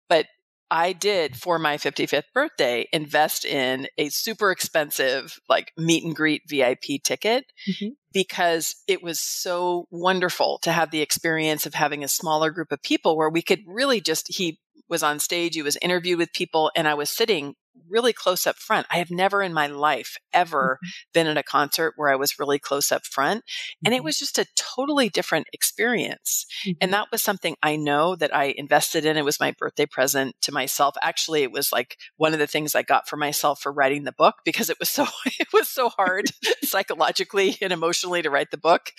But 0.07 0.27
I 0.71 0.93
did 0.93 1.35
for 1.35 1.59
my 1.59 1.75
55th 1.75 2.31
birthday 2.33 2.87
invest 2.93 3.43
in 3.43 3.87
a 3.97 4.07
super 4.07 4.51
expensive 4.51 5.37
like 5.49 5.73
meet 5.77 6.05
and 6.05 6.15
greet 6.15 6.43
VIP 6.47 7.03
ticket 7.03 7.43
mm-hmm. 7.69 7.89
because 8.13 8.77
it 8.87 9.03
was 9.03 9.19
so 9.19 9.85
wonderful 9.91 10.59
to 10.63 10.71
have 10.71 10.89
the 10.89 11.01
experience 11.01 11.65
of 11.65 11.73
having 11.73 12.05
a 12.05 12.07
smaller 12.07 12.51
group 12.51 12.71
of 12.71 12.81
people 12.81 13.17
where 13.17 13.29
we 13.29 13.41
could 13.41 13.59
really 13.67 13.99
just 13.99 14.33
he 14.33 14.59
was 14.87 15.03
on 15.03 15.19
stage, 15.19 15.55
he 15.55 15.61
was 15.61 15.77
interviewed 15.81 16.17
with 16.17 16.31
people 16.31 16.71
and 16.73 16.87
I 16.87 16.93
was 16.93 17.09
sitting 17.09 17.55
really 17.89 18.13
close 18.13 18.47
up 18.47 18.57
front. 18.57 18.87
I 18.91 18.97
have 18.97 19.11
never 19.11 19.41
in 19.41 19.53
my 19.53 19.67
life 19.67 20.17
ever 20.33 20.79
mm-hmm. 20.81 20.89
been 21.13 21.27
at 21.27 21.37
a 21.37 21.43
concert 21.43 21.93
where 21.95 22.09
I 22.09 22.15
was 22.15 22.39
really 22.39 22.59
close 22.59 22.91
up 22.91 23.05
front. 23.05 23.43
And 23.83 23.93
it 23.93 23.97
mm-hmm. 23.97 24.05
was 24.05 24.17
just 24.17 24.37
a 24.37 24.47
totally 24.55 25.09
different 25.09 25.47
experience. 25.53 26.45
Mm-hmm. 26.65 26.77
And 26.81 26.93
that 26.93 27.07
was 27.11 27.21
something 27.21 27.55
I 27.61 27.75
know 27.75 28.15
that 28.15 28.35
I 28.35 28.53
invested 28.57 29.05
in. 29.05 29.17
It 29.17 29.25
was 29.25 29.39
my 29.39 29.53
birthday 29.57 29.85
present 29.85 30.35
to 30.41 30.51
myself. 30.51 30.95
Actually, 31.01 31.43
it 31.43 31.51
was 31.51 31.71
like 31.71 31.97
one 32.17 32.33
of 32.33 32.39
the 32.39 32.47
things 32.47 32.75
I 32.75 32.83
got 32.83 33.07
for 33.07 33.17
myself 33.17 33.61
for 33.61 33.71
writing 33.71 34.03
the 34.03 34.11
book 34.11 34.35
because 34.45 34.69
it 34.69 34.79
was 34.79 34.89
so, 34.89 35.05
it 35.25 35.47
was 35.53 35.67
so 35.67 35.89
hard 35.89 36.25
psychologically 36.63 37.57
and 37.61 37.73
emotionally 37.73 38.21
to 38.21 38.29
write 38.29 38.51
the 38.51 38.57
book. 38.57 38.91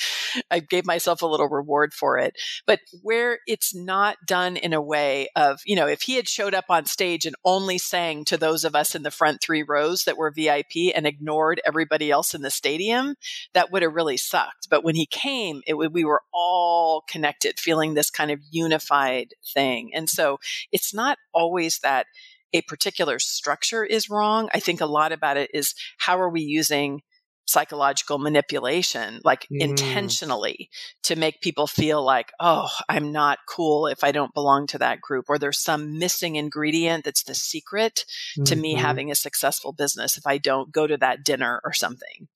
I 0.51 0.61
gave 0.61 0.87
myself 0.87 1.23
a 1.23 1.27
little 1.27 1.49
reward 1.49 1.93
for 1.95 2.19
it. 2.19 2.35
But 2.67 2.81
where 3.03 3.39
it's 3.47 3.75
not 3.75 4.17
done 4.27 4.57
in 4.57 4.73
a 4.73 4.81
way 4.81 5.29
of, 5.37 5.61
you 5.65 5.77
know, 5.77 5.87
if 5.87 6.03
he 6.03 6.17
had 6.17 6.29
showed 6.29 6.55
up 6.55 6.67
on 6.69 6.85
stage 6.87 7.27
and 7.27 7.37
only 7.45 7.79
sang 7.79 8.25
to 8.27 8.37
those 8.37 8.62
those 8.63 8.69
of 8.69 8.77
us 8.77 8.95
in 8.95 9.03
the 9.03 9.11
front 9.11 9.41
three 9.41 9.63
rows 9.63 10.05
that 10.05 10.17
were 10.17 10.31
VIP 10.31 10.95
and 10.95 11.07
ignored 11.07 11.61
everybody 11.67 12.11
else 12.11 12.35
in 12.35 12.43
the 12.43 12.51
stadium, 12.51 13.17
that 13.55 13.73
would 13.73 13.83
have 13.83 13.95
really 13.95 14.17
sucked. 14.17 14.69
But 14.71 14.85
when 14.85 14.95
he 14.95 15.07
came, 15.07 15.63
it 15.67 15.75
we 15.75 16.05
were 16.05 16.23
all 16.33 17.03
connected, 17.09 17.59
feeling 17.59 17.95
this 17.95 18.11
kind 18.11 18.31
of 18.31 18.41
unified 18.51 19.35
thing. 19.45 19.91
And 19.95 20.09
so 20.09 20.39
it's 20.71 20.95
not 20.95 21.19
always 21.35 21.81
that 21.81 22.07
a 22.53 22.63
particular 22.63 23.19
structure 23.19 23.85
is 23.85 24.11
wrong. 24.11 24.49
I 24.55 24.61
think 24.61 24.81
a 24.81 24.87
lot 24.87 25.13
about 25.13 25.37
it 25.37 25.51
is 25.53 25.75
how 25.99 26.21
are 26.21 26.31
we 26.31 26.43
using 26.43 27.03
psychological 27.45 28.19
manipulation, 28.19 29.21
like 29.25 29.43
mm. 29.53 29.61
intentionally 29.61 30.71
to 31.03 31.17
make 31.17 31.41
people 31.41 31.67
feel 31.67 32.05
like, 32.05 32.33
oh, 32.41 32.69
I'm 32.89 33.13
not 33.13 33.39
cool 33.49 33.87
if 33.87 34.05
I 34.05 34.13
don't 34.13 34.35
belong 34.35 34.67
to 34.69 34.79
that 34.79 35.01
group, 35.01 35.27
or 35.29 35.39
there's 35.39 35.59
some 35.59 35.99
missing 35.99 36.37
ingredient 36.37 37.05
that's 37.05 37.25
the 37.25 37.35
secret 37.35 38.05
mm-hmm. 38.39 38.45
to 38.45 38.57
me 38.57 38.75
mm-hmm. 38.75 38.85
having 38.85 39.11
a 39.11 39.17
successful 39.17 39.73
business 39.73 40.17
if 40.17 40.27
I 40.27 40.39
don't 40.39 40.73
go 40.73 40.87
to 40.87 40.97
that 40.99 41.25
dinner 41.25 41.61
or 41.65 41.73
something. 41.73 42.29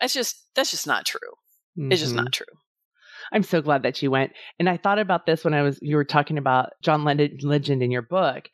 That's 0.00 0.14
just, 0.14 0.42
that's 0.54 0.70
just 0.70 0.86
not 0.86 1.06
true. 1.06 1.20
Mm-hmm. 1.78 1.92
It's 1.92 2.00
just 2.00 2.14
not 2.14 2.26
mm-hmm. 2.26 2.44
true. 2.44 2.58
I'm 3.32 3.42
so 3.42 3.62
glad 3.62 3.82
that 3.84 4.02
you 4.02 4.10
went. 4.10 4.32
And 4.58 4.68
I 4.68 4.76
thought 4.76 4.98
about 4.98 5.26
this 5.26 5.44
when 5.44 5.54
I 5.54 5.62
was, 5.62 5.78
you 5.80 5.96
were 5.96 6.04
talking 6.04 6.38
about 6.38 6.70
John 6.82 7.04
Legend 7.04 7.82
in 7.82 7.90
your 7.90 8.02
book. 8.02 8.48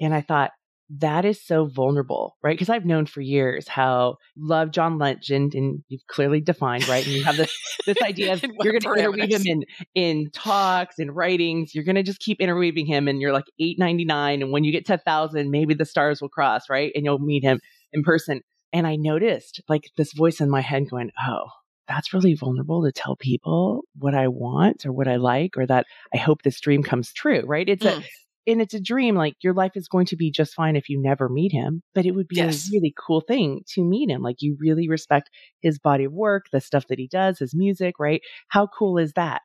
And 0.00 0.12
I 0.12 0.20
thought, 0.20 0.50
that 0.88 1.24
is 1.24 1.44
so 1.44 1.66
vulnerable, 1.66 2.36
right? 2.42 2.54
Because 2.54 2.68
I've 2.68 2.84
known 2.84 3.06
for 3.06 3.20
years 3.20 3.66
how 3.66 4.16
love 4.36 4.70
John 4.70 4.98
Legend, 4.98 5.54
and 5.54 5.82
you've 5.88 6.06
clearly 6.06 6.40
defined, 6.40 6.86
right? 6.88 7.04
And 7.04 7.14
you 7.14 7.24
have 7.24 7.36
this 7.36 7.52
this 7.86 8.00
idea 8.02 8.34
of 8.34 8.42
you're 8.60 8.72
going 8.72 8.80
to 8.80 8.92
interweave 8.92 9.32
him 9.32 9.42
in 9.46 9.64
in 9.94 10.30
talks 10.32 10.98
and 10.98 11.14
writings. 11.14 11.74
You're 11.74 11.84
going 11.84 11.96
to 11.96 12.02
just 12.02 12.20
keep 12.20 12.40
interweaving 12.40 12.86
him, 12.86 13.08
and 13.08 13.20
you're 13.20 13.32
like 13.32 13.46
eight 13.58 13.78
ninety 13.78 14.04
nine, 14.04 14.42
and 14.42 14.52
when 14.52 14.64
you 14.64 14.72
get 14.72 14.86
to 14.86 14.94
a 14.94 14.98
thousand, 14.98 15.50
maybe 15.50 15.74
the 15.74 15.84
stars 15.84 16.20
will 16.20 16.28
cross, 16.28 16.70
right? 16.70 16.92
And 16.94 17.04
you'll 17.04 17.18
meet 17.18 17.42
him 17.42 17.60
in 17.92 18.02
person. 18.02 18.42
And 18.72 18.86
I 18.86 18.96
noticed 18.96 19.62
like 19.68 19.90
this 19.96 20.12
voice 20.12 20.40
in 20.40 20.50
my 20.50 20.60
head 20.60 20.88
going, 20.88 21.10
"Oh, 21.26 21.46
that's 21.88 22.12
really 22.12 22.34
vulnerable 22.34 22.84
to 22.84 22.92
tell 22.92 23.16
people 23.16 23.82
what 23.96 24.14
I 24.14 24.28
want 24.28 24.86
or 24.86 24.92
what 24.92 25.08
I 25.08 25.16
like, 25.16 25.56
or 25.56 25.66
that 25.66 25.86
I 26.14 26.18
hope 26.18 26.42
this 26.42 26.60
dream 26.60 26.82
comes 26.82 27.12
true, 27.12 27.42
right? 27.44 27.68
It's 27.68 27.84
mm. 27.84 27.98
a 27.98 28.04
and 28.46 28.60
it's 28.60 28.74
a 28.74 28.80
dream 28.80 29.14
like 29.14 29.34
your 29.42 29.52
life 29.52 29.72
is 29.74 29.88
going 29.88 30.06
to 30.06 30.16
be 30.16 30.30
just 30.30 30.54
fine 30.54 30.76
if 30.76 30.88
you 30.88 31.00
never 31.00 31.28
meet 31.28 31.52
him 31.52 31.82
but 31.94 32.06
it 32.06 32.12
would 32.12 32.28
be 32.28 32.36
yes. 32.36 32.68
a 32.68 32.70
really 32.72 32.94
cool 32.98 33.20
thing 33.20 33.62
to 33.66 33.82
meet 33.82 34.10
him 34.10 34.22
like 34.22 34.36
you 34.40 34.56
really 34.60 34.88
respect 34.88 35.30
his 35.60 35.78
body 35.78 36.04
of 36.04 36.12
work 36.12 36.46
the 36.52 36.60
stuff 36.60 36.86
that 36.88 36.98
he 36.98 37.08
does 37.08 37.38
his 37.38 37.54
music 37.54 37.96
right? 37.98 38.22
How 38.48 38.66
cool 38.66 38.98
is 38.98 39.12
that? 39.14 39.42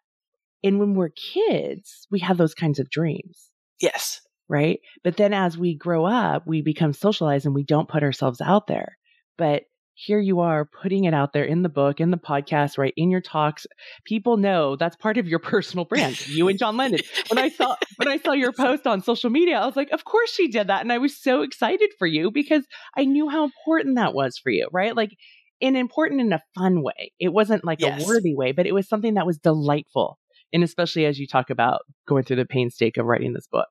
And 0.63 0.79
when 0.79 0.93
we're 0.93 1.09
kids 1.09 2.07
we 2.11 2.19
have 2.19 2.37
those 2.37 2.53
kinds 2.53 2.79
of 2.79 2.89
dreams. 2.89 3.49
Yes. 3.79 4.21
Right? 4.47 4.79
But 5.03 5.17
then 5.17 5.33
as 5.33 5.57
we 5.57 5.75
grow 5.75 6.05
up 6.05 6.45
we 6.45 6.61
become 6.61 6.93
socialized 6.93 7.45
and 7.45 7.55
we 7.55 7.63
don't 7.63 7.89
put 7.89 8.03
ourselves 8.03 8.41
out 8.41 8.67
there. 8.67 8.97
But 9.37 9.63
here 9.93 10.19
you 10.19 10.39
are 10.39 10.65
putting 10.65 11.03
it 11.03 11.13
out 11.13 11.33
there 11.33 11.43
in 11.43 11.61
the 11.61 11.69
book, 11.69 11.99
in 11.99 12.11
the 12.11 12.17
podcast, 12.17 12.77
right 12.77 12.93
in 12.97 13.11
your 13.11 13.21
talks. 13.21 13.67
People 14.05 14.37
know 14.37 14.75
that's 14.75 14.95
part 14.95 15.17
of 15.17 15.27
your 15.27 15.39
personal 15.51 15.85
brand. 15.85 16.27
You 16.27 16.47
and 16.47 16.57
John 16.57 16.77
Legend. 16.77 17.03
When 17.29 17.37
I 17.37 17.49
saw 17.49 17.75
when 17.97 18.07
I 18.07 18.17
saw 18.17 18.31
your 18.31 18.51
post 18.51 18.87
on 18.87 19.01
social 19.01 19.29
media, 19.29 19.59
I 19.59 19.65
was 19.65 19.75
like, 19.75 19.91
of 19.91 20.03
course 20.03 20.31
she 20.31 20.47
did 20.47 20.67
that, 20.67 20.81
and 20.81 20.91
I 20.91 20.97
was 20.97 21.15
so 21.15 21.41
excited 21.41 21.91
for 21.97 22.07
you 22.07 22.31
because 22.31 22.65
I 22.95 23.05
knew 23.05 23.29
how 23.29 23.43
important 23.43 23.95
that 23.95 24.13
was 24.13 24.37
for 24.37 24.49
you, 24.49 24.67
right? 24.71 24.95
Like, 24.95 25.11
and 25.61 25.77
important 25.77 26.21
in 26.21 26.33
a 26.33 26.41
fun 26.55 26.81
way. 26.81 27.11
It 27.19 27.29
wasn't 27.29 27.63
like 27.63 27.81
yes. 27.81 28.03
a 28.03 28.07
worthy 28.07 28.35
way, 28.35 28.51
but 28.51 28.65
it 28.65 28.73
was 28.73 28.87
something 28.87 29.15
that 29.15 29.27
was 29.27 29.37
delightful, 29.37 30.17
and 30.51 30.63
especially 30.63 31.05
as 31.05 31.19
you 31.19 31.27
talk 31.27 31.49
about 31.49 31.81
going 32.07 32.23
through 32.23 32.37
the 32.37 32.45
painstake 32.45 32.97
of 32.97 33.05
writing 33.05 33.33
this 33.33 33.47
book. 33.47 33.67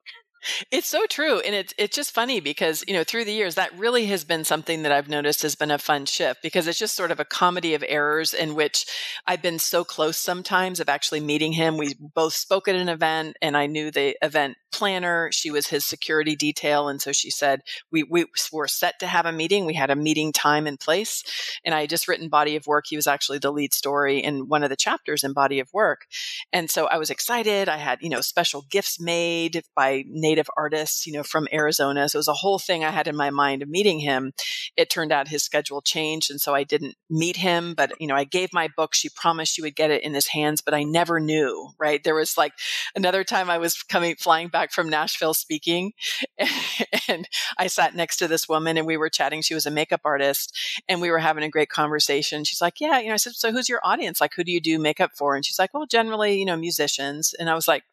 It's 0.71 0.87
so 0.87 1.05
true. 1.05 1.39
And 1.39 1.53
it's 1.53 1.73
it's 1.77 1.95
just 1.95 2.11
funny 2.11 2.39
because, 2.39 2.83
you 2.87 2.93
know, 2.93 3.03
through 3.03 3.25
the 3.25 3.33
years 3.33 3.55
that 3.55 3.77
really 3.77 4.05
has 4.07 4.23
been 4.23 4.43
something 4.43 4.83
that 4.83 4.91
I've 4.91 5.09
noticed 5.09 5.41
has 5.43 5.55
been 5.55 5.71
a 5.71 5.77
fun 5.77 6.05
shift 6.05 6.41
because 6.41 6.67
it's 6.67 6.79
just 6.79 6.95
sort 6.95 7.11
of 7.11 7.19
a 7.19 7.25
comedy 7.25 7.73
of 7.73 7.83
errors 7.87 8.33
in 8.33 8.55
which 8.55 8.85
I've 9.27 9.41
been 9.41 9.59
so 9.59 9.83
close 9.83 10.17
sometimes 10.17 10.79
of 10.79 10.89
actually 10.89 11.19
meeting 11.19 11.53
him. 11.53 11.77
We 11.77 11.95
both 11.99 12.33
spoke 12.33 12.67
at 12.67 12.75
an 12.75 12.89
event 12.89 13.37
and 13.41 13.55
I 13.55 13.67
knew 13.67 13.91
the 13.91 14.17
event 14.23 14.57
planner. 14.71 15.29
She 15.31 15.51
was 15.51 15.67
his 15.67 15.85
security 15.85 16.35
detail. 16.35 16.87
And 16.87 17.01
so 17.01 17.11
she 17.11 17.29
said, 17.29 17.61
we, 17.91 18.03
we 18.03 18.25
were 18.51 18.67
set 18.67 18.99
to 18.99 19.07
have 19.07 19.25
a 19.25 19.31
meeting. 19.31 19.65
We 19.65 19.73
had 19.73 19.89
a 19.89 19.95
meeting 19.95 20.31
time 20.31 20.67
and 20.67 20.79
place. 20.79 21.23
And 21.63 21.75
I 21.75 21.81
had 21.81 21.89
just 21.89 22.07
written 22.07 22.29
Body 22.29 22.55
of 22.55 22.67
Work. 22.67 22.85
He 22.87 22.95
was 22.95 23.07
actually 23.07 23.39
the 23.39 23.51
lead 23.51 23.73
story 23.73 24.19
in 24.19 24.47
one 24.47 24.63
of 24.63 24.69
the 24.69 24.75
chapters 24.75 25.23
in 25.23 25.33
Body 25.33 25.59
of 25.59 25.69
Work. 25.73 26.05
And 26.53 26.69
so 26.69 26.87
I 26.87 26.97
was 26.97 27.09
excited. 27.09 27.69
I 27.69 27.77
had, 27.77 27.99
you 28.01 28.09
know, 28.09 28.21
special 28.21 28.65
gifts 28.69 28.99
made 28.99 29.63
by 29.75 30.03
native 30.07 30.49
artists, 30.55 31.05
you 31.05 31.13
know, 31.13 31.23
from 31.23 31.47
Arizona. 31.51 32.07
So 32.09 32.17
it 32.17 32.19
was 32.19 32.27
a 32.27 32.33
whole 32.33 32.59
thing 32.59 32.83
I 32.83 32.91
had 32.91 33.07
in 33.07 33.15
my 33.15 33.29
mind 33.29 33.61
of 33.61 33.69
meeting 33.69 33.99
him. 33.99 34.31
It 34.77 34.89
turned 34.89 35.11
out 35.11 35.27
his 35.27 35.43
schedule 35.43 35.81
changed. 35.81 36.31
And 36.31 36.39
so 36.39 36.53
I 36.53 36.63
didn't 36.63 36.95
meet 37.09 37.37
him, 37.37 37.73
but, 37.73 37.91
you 37.99 38.07
know, 38.07 38.15
I 38.15 38.23
gave 38.23 38.49
my 38.53 38.69
book. 38.75 38.93
She 38.93 39.09
promised 39.09 39.53
she 39.53 39.61
would 39.61 39.75
get 39.75 39.91
it 39.91 40.03
in 40.03 40.13
his 40.13 40.27
hands, 40.27 40.61
but 40.61 40.73
I 40.73 40.83
never 40.83 41.19
knew, 41.19 41.69
right? 41.79 42.03
There 42.03 42.15
was 42.15 42.37
like 42.37 42.53
another 42.95 43.23
time 43.23 43.49
I 43.49 43.57
was 43.57 43.81
coming, 43.83 44.15
flying 44.15 44.47
back 44.47 44.60
from 44.69 44.89
Nashville 44.89 45.33
speaking 45.33 45.93
and 47.07 47.27
I 47.57 47.67
sat 47.67 47.95
next 47.95 48.17
to 48.17 48.27
this 48.27 48.47
woman 48.47 48.77
and 48.77 48.85
we 48.85 48.97
were 48.97 49.09
chatting. 49.09 49.41
She 49.41 49.53
was 49.53 49.65
a 49.65 49.71
makeup 49.71 50.01
artist 50.03 50.57
and 50.87 51.01
we 51.01 51.09
were 51.09 51.19
having 51.19 51.43
a 51.43 51.49
great 51.49 51.69
conversation. 51.69 52.43
She's 52.43 52.61
like, 52.61 52.79
yeah, 52.79 52.99
you 52.99 53.07
know, 53.07 53.13
I 53.13 53.17
said, 53.17 53.33
so 53.33 53.51
who's 53.51 53.69
your 53.69 53.81
audience? 53.83 54.21
Like, 54.21 54.33
who 54.35 54.43
do 54.43 54.51
you 54.51 54.61
do 54.61 54.77
makeup 54.77 55.11
for? 55.15 55.35
And 55.35 55.45
she's 55.45 55.59
like, 55.59 55.73
well, 55.73 55.85
generally, 55.85 56.37
you 56.37 56.45
know, 56.45 56.57
musicians. 56.57 57.33
And 57.39 57.49
I 57.49 57.55
was 57.55 57.67
like, 57.67 57.83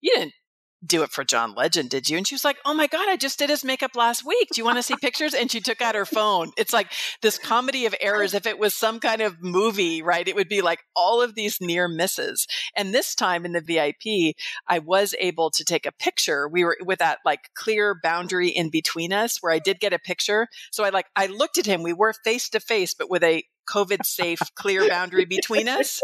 you 0.00 0.14
didn't 0.14 0.34
do 0.84 1.02
it 1.02 1.10
for 1.10 1.24
John 1.24 1.54
Legend, 1.54 1.90
did 1.90 2.08
you? 2.08 2.16
And 2.16 2.26
she 2.26 2.34
was 2.34 2.44
like, 2.44 2.58
Oh 2.64 2.74
my 2.74 2.86
God, 2.86 3.08
I 3.08 3.16
just 3.16 3.38
did 3.38 3.50
his 3.50 3.64
makeup 3.64 3.96
last 3.96 4.24
week. 4.24 4.48
Do 4.52 4.60
you 4.60 4.64
want 4.64 4.78
to 4.78 4.82
see 4.82 4.96
pictures? 5.00 5.34
And 5.34 5.50
she 5.50 5.60
took 5.60 5.80
out 5.80 5.94
her 5.94 6.04
phone. 6.04 6.52
It's 6.56 6.72
like 6.72 6.92
this 7.22 7.38
comedy 7.38 7.86
of 7.86 7.94
errors. 8.00 8.34
If 8.34 8.46
it 8.46 8.58
was 8.58 8.74
some 8.74 9.00
kind 9.00 9.22
of 9.22 9.42
movie, 9.42 10.02
right, 10.02 10.26
it 10.26 10.34
would 10.34 10.48
be 10.48 10.62
like 10.62 10.80
all 10.94 11.22
of 11.22 11.34
these 11.34 11.60
near 11.60 11.88
misses. 11.88 12.46
And 12.76 12.94
this 12.94 13.14
time 13.14 13.44
in 13.44 13.52
the 13.52 13.60
VIP, 13.60 14.36
I 14.68 14.78
was 14.78 15.14
able 15.18 15.50
to 15.50 15.64
take 15.64 15.86
a 15.86 15.92
picture. 15.92 16.48
We 16.48 16.64
were 16.64 16.76
with 16.80 16.98
that 16.98 17.18
like 17.24 17.50
clear 17.54 17.98
boundary 18.02 18.48
in 18.48 18.70
between 18.70 19.12
us 19.12 19.38
where 19.40 19.52
I 19.52 19.58
did 19.58 19.80
get 19.80 19.92
a 19.92 19.98
picture. 19.98 20.48
So 20.70 20.84
I 20.84 20.90
like, 20.90 21.06
I 21.16 21.26
looked 21.26 21.58
at 21.58 21.66
him. 21.66 21.82
We 21.82 21.92
were 21.92 22.12
face 22.24 22.48
to 22.50 22.60
face, 22.60 22.94
but 22.94 23.10
with 23.10 23.22
a 23.22 23.44
COVID 23.68 24.04
safe, 24.04 24.38
clear 24.54 24.88
boundary 24.88 25.24
between 25.24 25.68
us. 25.68 26.00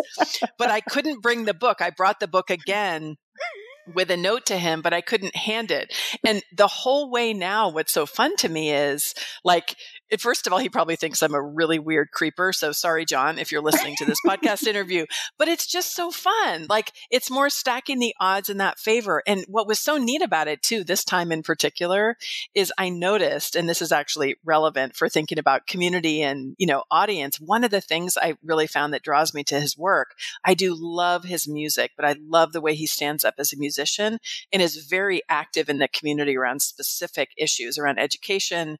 But 0.58 0.70
I 0.70 0.80
couldn't 0.80 1.22
bring 1.22 1.44
the 1.44 1.54
book. 1.54 1.80
I 1.80 1.90
brought 1.90 2.18
the 2.18 2.26
book 2.26 2.50
again 2.50 3.16
with 3.94 4.10
a 4.10 4.16
note 4.16 4.46
to 4.46 4.58
him, 4.58 4.82
but 4.82 4.92
I 4.92 5.00
couldn't 5.00 5.36
hand 5.36 5.70
it. 5.70 5.94
And 6.26 6.42
the 6.56 6.66
whole 6.66 7.10
way 7.10 7.32
now, 7.32 7.68
what's 7.68 7.92
so 7.92 8.06
fun 8.06 8.36
to 8.36 8.48
me 8.48 8.72
is 8.72 9.14
like, 9.44 9.76
first 10.20 10.46
of 10.46 10.52
all, 10.52 10.58
he 10.58 10.68
probably 10.68 10.96
thinks 10.96 11.22
I'm 11.22 11.34
a 11.34 11.42
really 11.42 11.78
weird 11.78 12.10
creeper. 12.10 12.52
So 12.52 12.72
sorry, 12.72 13.04
John, 13.04 13.38
if 13.38 13.52
you're 13.52 13.62
listening 13.62 13.96
to 13.96 14.04
this 14.04 14.18
podcast 14.26 14.66
interview, 14.66 15.06
but 15.38 15.48
it's 15.48 15.66
just 15.66 15.94
so 15.94 16.10
fun. 16.10 16.66
Like 16.68 16.92
it's 17.10 17.30
more 17.30 17.50
stacking 17.50 17.98
the 17.98 18.14
odds 18.20 18.48
in 18.48 18.58
that 18.58 18.78
favor. 18.78 19.22
And 19.26 19.44
what 19.48 19.66
was 19.66 19.80
so 19.80 19.96
neat 19.96 20.22
about 20.22 20.48
it 20.48 20.62
too, 20.62 20.84
this 20.84 21.04
time 21.04 21.32
in 21.32 21.42
particular, 21.42 22.16
is 22.54 22.72
I 22.78 22.88
noticed, 22.88 23.56
and 23.56 23.68
this 23.68 23.82
is 23.82 23.92
actually 23.92 24.36
relevant 24.44 24.96
for 24.96 25.08
thinking 25.08 25.38
about 25.38 25.66
community 25.66 26.22
and, 26.22 26.54
you 26.58 26.66
know, 26.66 26.84
audience. 26.90 27.40
One 27.40 27.64
of 27.64 27.70
the 27.70 27.80
things 27.80 28.16
I 28.20 28.34
really 28.42 28.66
found 28.66 28.92
that 28.94 29.02
draws 29.02 29.34
me 29.34 29.44
to 29.44 29.60
his 29.60 29.76
work, 29.76 30.14
I 30.44 30.54
do 30.54 30.74
love 30.78 31.24
his 31.24 31.48
music, 31.48 31.92
but 31.96 32.04
I 32.06 32.16
love 32.20 32.52
the 32.52 32.60
way 32.60 32.74
he 32.74 32.86
stands 32.86 33.24
up 33.24 33.34
as 33.38 33.52
a 33.52 33.58
musician 33.58 34.18
and 34.52 34.62
is 34.62 34.86
very 34.88 35.22
active 35.28 35.68
in 35.68 35.78
the 35.78 35.88
community 35.88 36.36
around 36.36 36.60
specific 36.62 37.30
issues 37.36 37.78
around 37.78 37.98
education, 37.98 38.78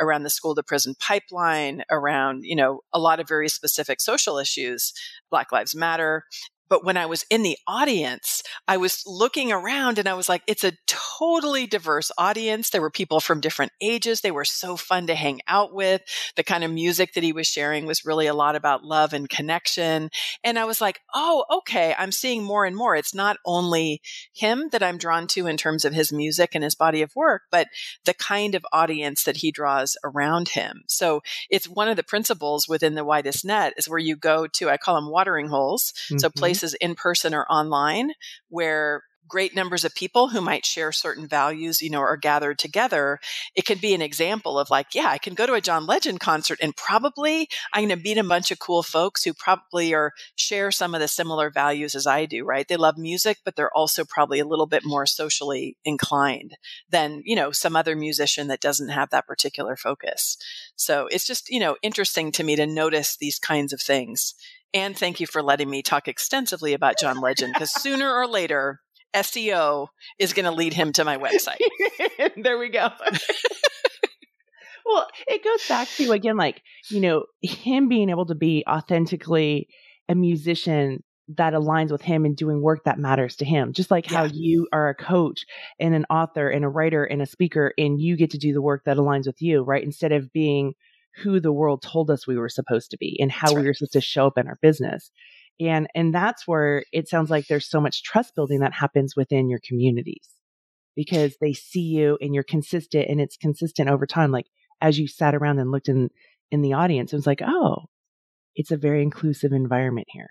around 0.00 0.22
the 0.22 0.30
school 0.30 0.54
to 0.54 0.62
prison 0.74 0.96
pipeline, 0.98 1.84
around, 1.88 2.42
you 2.42 2.56
know, 2.56 2.80
a 2.92 2.98
lot 2.98 3.20
of 3.20 3.28
very 3.28 3.48
specific 3.48 4.00
social 4.00 4.38
issues, 4.38 4.92
Black 5.30 5.52
Lives 5.52 5.72
Matter, 5.72 6.24
but 6.68 6.84
when 6.84 6.96
I 6.96 7.06
was 7.06 7.24
in 7.30 7.42
the 7.42 7.58
audience, 7.66 8.42
I 8.66 8.78
was 8.78 9.02
looking 9.06 9.52
around 9.52 9.98
and 9.98 10.08
I 10.08 10.14
was 10.14 10.28
like, 10.28 10.42
it's 10.46 10.64
a 10.64 10.72
totally 10.86 11.66
diverse 11.66 12.10
audience. 12.16 12.70
There 12.70 12.80
were 12.80 12.90
people 12.90 13.20
from 13.20 13.40
different 13.40 13.72
ages. 13.80 14.20
They 14.20 14.30
were 14.30 14.44
so 14.44 14.76
fun 14.76 15.06
to 15.08 15.14
hang 15.14 15.40
out 15.46 15.74
with. 15.74 16.02
The 16.36 16.42
kind 16.42 16.64
of 16.64 16.70
music 16.70 17.14
that 17.14 17.22
he 17.22 17.32
was 17.32 17.46
sharing 17.46 17.86
was 17.86 18.04
really 18.04 18.26
a 18.26 18.34
lot 18.34 18.56
about 18.56 18.84
love 18.84 19.12
and 19.12 19.28
connection. 19.28 20.10
And 20.42 20.58
I 20.58 20.64
was 20.64 20.80
like, 20.80 21.00
oh, 21.14 21.44
okay, 21.58 21.94
I'm 21.98 22.12
seeing 22.12 22.42
more 22.42 22.64
and 22.64 22.74
more. 22.74 22.96
It's 22.96 23.14
not 23.14 23.36
only 23.44 24.00
him 24.32 24.68
that 24.72 24.82
I'm 24.82 24.98
drawn 24.98 25.26
to 25.28 25.46
in 25.46 25.56
terms 25.56 25.84
of 25.84 25.92
his 25.92 26.12
music 26.12 26.54
and 26.54 26.64
his 26.64 26.74
body 26.74 27.02
of 27.02 27.14
work, 27.14 27.42
but 27.50 27.68
the 28.04 28.14
kind 28.14 28.54
of 28.54 28.64
audience 28.72 29.24
that 29.24 29.38
he 29.38 29.52
draws 29.52 29.96
around 30.02 30.50
him. 30.50 30.82
So 30.88 31.22
it's 31.50 31.68
one 31.68 31.88
of 31.88 31.96
the 31.96 32.02
principles 32.02 32.68
within 32.68 32.94
the 32.94 33.04
widest 33.04 33.44
net 33.44 33.74
is 33.76 33.88
where 33.88 33.98
you 33.98 34.16
go 34.16 34.46
to, 34.46 34.70
I 34.70 34.76
call 34.76 34.94
them 34.94 35.10
watering 35.10 35.48
holes. 35.48 35.92
Mm-hmm. 36.06 36.18
So 36.18 36.30
places 36.30 36.53
places 36.54 36.74
in 36.80 36.94
person 36.94 37.34
or 37.34 37.44
online 37.46 38.12
where 38.48 39.02
great 39.26 39.54
numbers 39.54 39.84
of 39.84 39.94
people 39.94 40.28
who 40.28 40.40
might 40.40 40.66
share 40.66 40.92
certain 40.92 41.26
values, 41.26 41.80
you 41.80 41.90
know, 41.90 42.00
are 42.00 42.16
gathered 42.16 42.58
together, 42.58 43.18
it 43.54 43.64
can 43.64 43.78
be 43.78 43.94
an 43.94 44.02
example 44.02 44.58
of 44.58 44.70
like, 44.70 44.88
yeah, 44.94 45.06
I 45.06 45.18
can 45.18 45.34
go 45.34 45.46
to 45.46 45.54
a 45.54 45.60
John 45.60 45.86
Legend 45.86 46.20
concert 46.20 46.58
and 46.60 46.76
probably 46.76 47.48
I'm 47.72 47.88
going 47.88 47.98
to 47.98 48.04
meet 48.04 48.18
a 48.18 48.24
bunch 48.24 48.50
of 48.50 48.58
cool 48.58 48.82
folks 48.82 49.24
who 49.24 49.32
probably 49.32 49.94
are 49.94 50.12
share 50.36 50.70
some 50.70 50.94
of 50.94 51.00
the 51.00 51.08
similar 51.08 51.50
values 51.50 51.94
as 51.94 52.06
I 52.06 52.26
do, 52.26 52.44
right? 52.44 52.68
They 52.68 52.76
love 52.76 52.98
music, 52.98 53.38
but 53.44 53.56
they're 53.56 53.74
also 53.74 54.04
probably 54.04 54.40
a 54.40 54.46
little 54.46 54.66
bit 54.66 54.82
more 54.84 55.06
socially 55.06 55.78
inclined 55.84 56.52
than, 56.90 57.22
you 57.24 57.34
know, 57.34 57.50
some 57.50 57.76
other 57.76 57.96
musician 57.96 58.48
that 58.48 58.60
doesn't 58.60 58.90
have 58.90 59.10
that 59.10 59.26
particular 59.26 59.74
focus. 59.74 60.36
So 60.76 61.08
it's 61.10 61.26
just, 61.26 61.48
you 61.48 61.60
know, 61.60 61.76
interesting 61.82 62.30
to 62.32 62.44
me 62.44 62.56
to 62.56 62.66
notice 62.66 63.16
these 63.16 63.38
kinds 63.38 63.72
of 63.72 63.80
things 63.80 64.34
and 64.74 64.98
thank 64.98 65.20
you 65.20 65.26
for 65.26 65.42
letting 65.42 65.70
me 65.70 65.82
talk 65.82 66.08
extensively 66.08 66.74
about 66.74 66.98
John 66.98 67.20
Legend 67.20 67.54
because 67.54 67.72
sooner 67.72 68.12
or 68.12 68.26
later, 68.26 68.80
SEO 69.14 69.86
is 70.18 70.32
going 70.32 70.44
to 70.44 70.50
lead 70.50 70.72
him 70.72 70.92
to 70.94 71.04
my 71.04 71.16
website. 71.16 71.60
there 72.36 72.58
we 72.58 72.68
go. 72.68 72.88
well, 74.84 75.06
it 75.28 75.44
goes 75.44 75.66
back 75.68 75.88
to 75.96 76.10
again, 76.10 76.36
like, 76.36 76.60
you 76.90 77.00
know, 77.00 77.24
him 77.40 77.88
being 77.88 78.10
able 78.10 78.26
to 78.26 78.34
be 78.34 78.64
authentically 78.68 79.68
a 80.08 80.16
musician 80.16 81.04
that 81.28 81.54
aligns 81.54 81.90
with 81.90 82.02
him 82.02 82.24
and 82.24 82.36
doing 82.36 82.60
work 82.60 82.84
that 82.84 82.98
matters 82.98 83.36
to 83.36 83.44
him. 83.44 83.72
Just 83.72 83.90
like 83.90 84.04
how 84.04 84.24
you 84.24 84.68
are 84.72 84.88
a 84.88 84.94
coach 84.94 85.46
and 85.78 85.94
an 85.94 86.04
author 86.10 86.50
and 86.50 86.64
a 86.64 86.68
writer 86.68 87.04
and 87.04 87.22
a 87.22 87.26
speaker, 87.26 87.72
and 87.78 88.00
you 88.00 88.16
get 88.16 88.30
to 88.30 88.38
do 88.38 88.52
the 88.52 88.60
work 88.60 88.82
that 88.84 88.98
aligns 88.98 89.26
with 89.26 89.40
you, 89.40 89.62
right? 89.62 89.82
Instead 89.82 90.12
of 90.12 90.32
being 90.32 90.74
who 91.22 91.40
the 91.40 91.52
world 91.52 91.82
told 91.82 92.10
us 92.10 92.26
we 92.26 92.36
were 92.36 92.48
supposed 92.48 92.90
to 92.90 92.96
be 92.98 93.16
and 93.20 93.30
how 93.30 93.48
right. 93.48 93.62
we 93.62 93.66
were 93.66 93.74
supposed 93.74 93.92
to 93.92 94.00
show 94.00 94.26
up 94.26 94.38
in 94.38 94.48
our 94.48 94.58
business. 94.60 95.10
And 95.60 95.86
and 95.94 96.12
that's 96.12 96.48
where 96.48 96.84
it 96.92 97.08
sounds 97.08 97.30
like 97.30 97.46
there's 97.46 97.68
so 97.68 97.80
much 97.80 98.02
trust 98.02 98.34
building 98.34 98.60
that 98.60 98.72
happens 98.72 99.14
within 99.14 99.48
your 99.48 99.60
communities 99.66 100.28
because 100.96 101.36
they 101.40 101.52
see 101.52 101.80
you 101.80 102.18
and 102.20 102.34
you're 102.34 102.42
consistent 102.42 103.08
and 103.08 103.20
it's 103.20 103.36
consistent 103.36 103.88
over 103.88 104.06
time 104.06 104.30
like 104.30 104.46
as 104.80 104.98
you 104.98 105.06
sat 105.06 105.34
around 105.34 105.58
and 105.58 105.70
looked 105.70 105.88
in 105.88 106.10
in 106.50 106.62
the 106.62 106.72
audience 106.72 107.12
it 107.12 107.16
was 107.16 107.26
like 107.26 107.42
oh 107.42 107.84
it's 108.54 108.70
a 108.70 108.76
very 108.76 109.02
inclusive 109.02 109.52
environment 109.52 110.06
here 110.10 110.30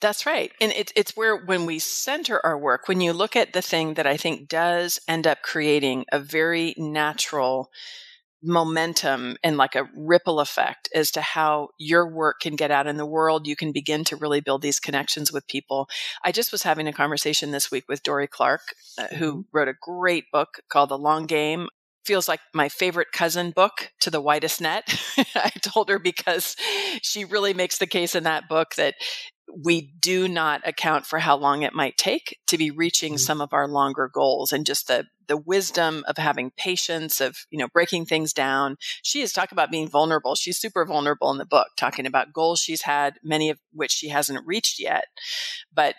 that's 0.00 0.26
right. 0.26 0.50
And 0.60 0.72
it, 0.72 0.92
it's 0.96 1.16
where, 1.16 1.36
when 1.36 1.64
we 1.64 1.78
center 1.78 2.44
our 2.44 2.58
work, 2.58 2.88
when 2.88 3.00
you 3.00 3.12
look 3.12 3.36
at 3.36 3.52
the 3.52 3.62
thing 3.62 3.94
that 3.94 4.06
I 4.06 4.16
think 4.16 4.48
does 4.48 4.98
end 5.06 5.28
up 5.28 5.42
creating 5.42 6.06
a 6.10 6.18
very 6.18 6.74
natural 6.76 7.70
momentum 8.42 9.36
and 9.42 9.56
like 9.56 9.74
a 9.74 9.88
ripple 9.96 10.40
effect 10.40 10.88
as 10.94 11.10
to 11.12 11.20
how 11.20 11.68
your 11.78 12.08
work 12.08 12.40
can 12.40 12.56
get 12.56 12.70
out 12.70 12.86
in 12.86 12.96
the 12.96 13.06
world. 13.06 13.46
You 13.46 13.56
can 13.56 13.72
begin 13.72 14.04
to 14.04 14.16
really 14.16 14.40
build 14.40 14.62
these 14.62 14.80
connections 14.80 15.32
with 15.32 15.46
people. 15.46 15.88
I 16.24 16.32
just 16.32 16.52
was 16.52 16.62
having 16.62 16.88
a 16.88 16.92
conversation 16.92 17.50
this 17.50 17.70
week 17.70 17.84
with 17.88 18.02
Dorie 18.02 18.26
Clark, 18.26 18.62
uh, 18.98 19.08
who 19.16 19.32
mm-hmm. 19.32 19.40
wrote 19.52 19.68
a 19.68 19.74
great 19.80 20.24
book 20.32 20.60
called 20.68 20.90
The 20.90 20.98
Long 20.98 21.26
Game 21.26 21.68
feels 22.04 22.28
like 22.28 22.40
my 22.52 22.68
favorite 22.68 23.12
cousin 23.12 23.50
book 23.50 23.92
to 24.00 24.10
the 24.10 24.20
widest 24.20 24.60
net. 24.60 24.84
I 25.34 25.50
told 25.60 25.88
her 25.88 25.98
because 25.98 26.56
she 27.02 27.24
really 27.24 27.54
makes 27.54 27.78
the 27.78 27.86
case 27.86 28.14
in 28.14 28.24
that 28.24 28.48
book 28.48 28.74
that 28.76 28.94
we 29.54 29.92
do 30.00 30.28
not 30.28 30.66
account 30.66 31.06
for 31.06 31.18
how 31.18 31.36
long 31.36 31.62
it 31.62 31.74
might 31.74 31.96
take 31.96 32.38
to 32.46 32.56
be 32.56 32.70
reaching 32.70 33.14
mm-hmm. 33.14 33.18
some 33.18 33.40
of 33.40 33.52
our 33.52 33.68
longer 33.68 34.10
goals 34.12 34.52
and 34.52 34.66
just 34.66 34.88
the 34.88 35.06
the 35.28 35.36
wisdom 35.36 36.04
of 36.08 36.18
having 36.18 36.50
patience 36.56 37.20
of 37.20 37.46
you 37.50 37.58
know 37.58 37.68
breaking 37.68 38.06
things 38.06 38.32
down. 38.32 38.76
She 39.02 39.20
is 39.20 39.32
talking 39.32 39.54
about 39.54 39.70
being 39.70 39.88
vulnerable. 39.88 40.34
She's 40.34 40.58
super 40.58 40.84
vulnerable 40.84 41.30
in 41.30 41.38
the 41.38 41.46
book 41.46 41.68
talking 41.76 42.06
about 42.06 42.32
goals 42.32 42.60
she's 42.60 42.82
had 42.82 43.14
many 43.22 43.50
of 43.50 43.58
which 43.72 43.92
she 43.92 44.08
hasn't 44.08 44.46
reached 44.46 44.80
yet. 44.80 45.04
But 45.72 45.96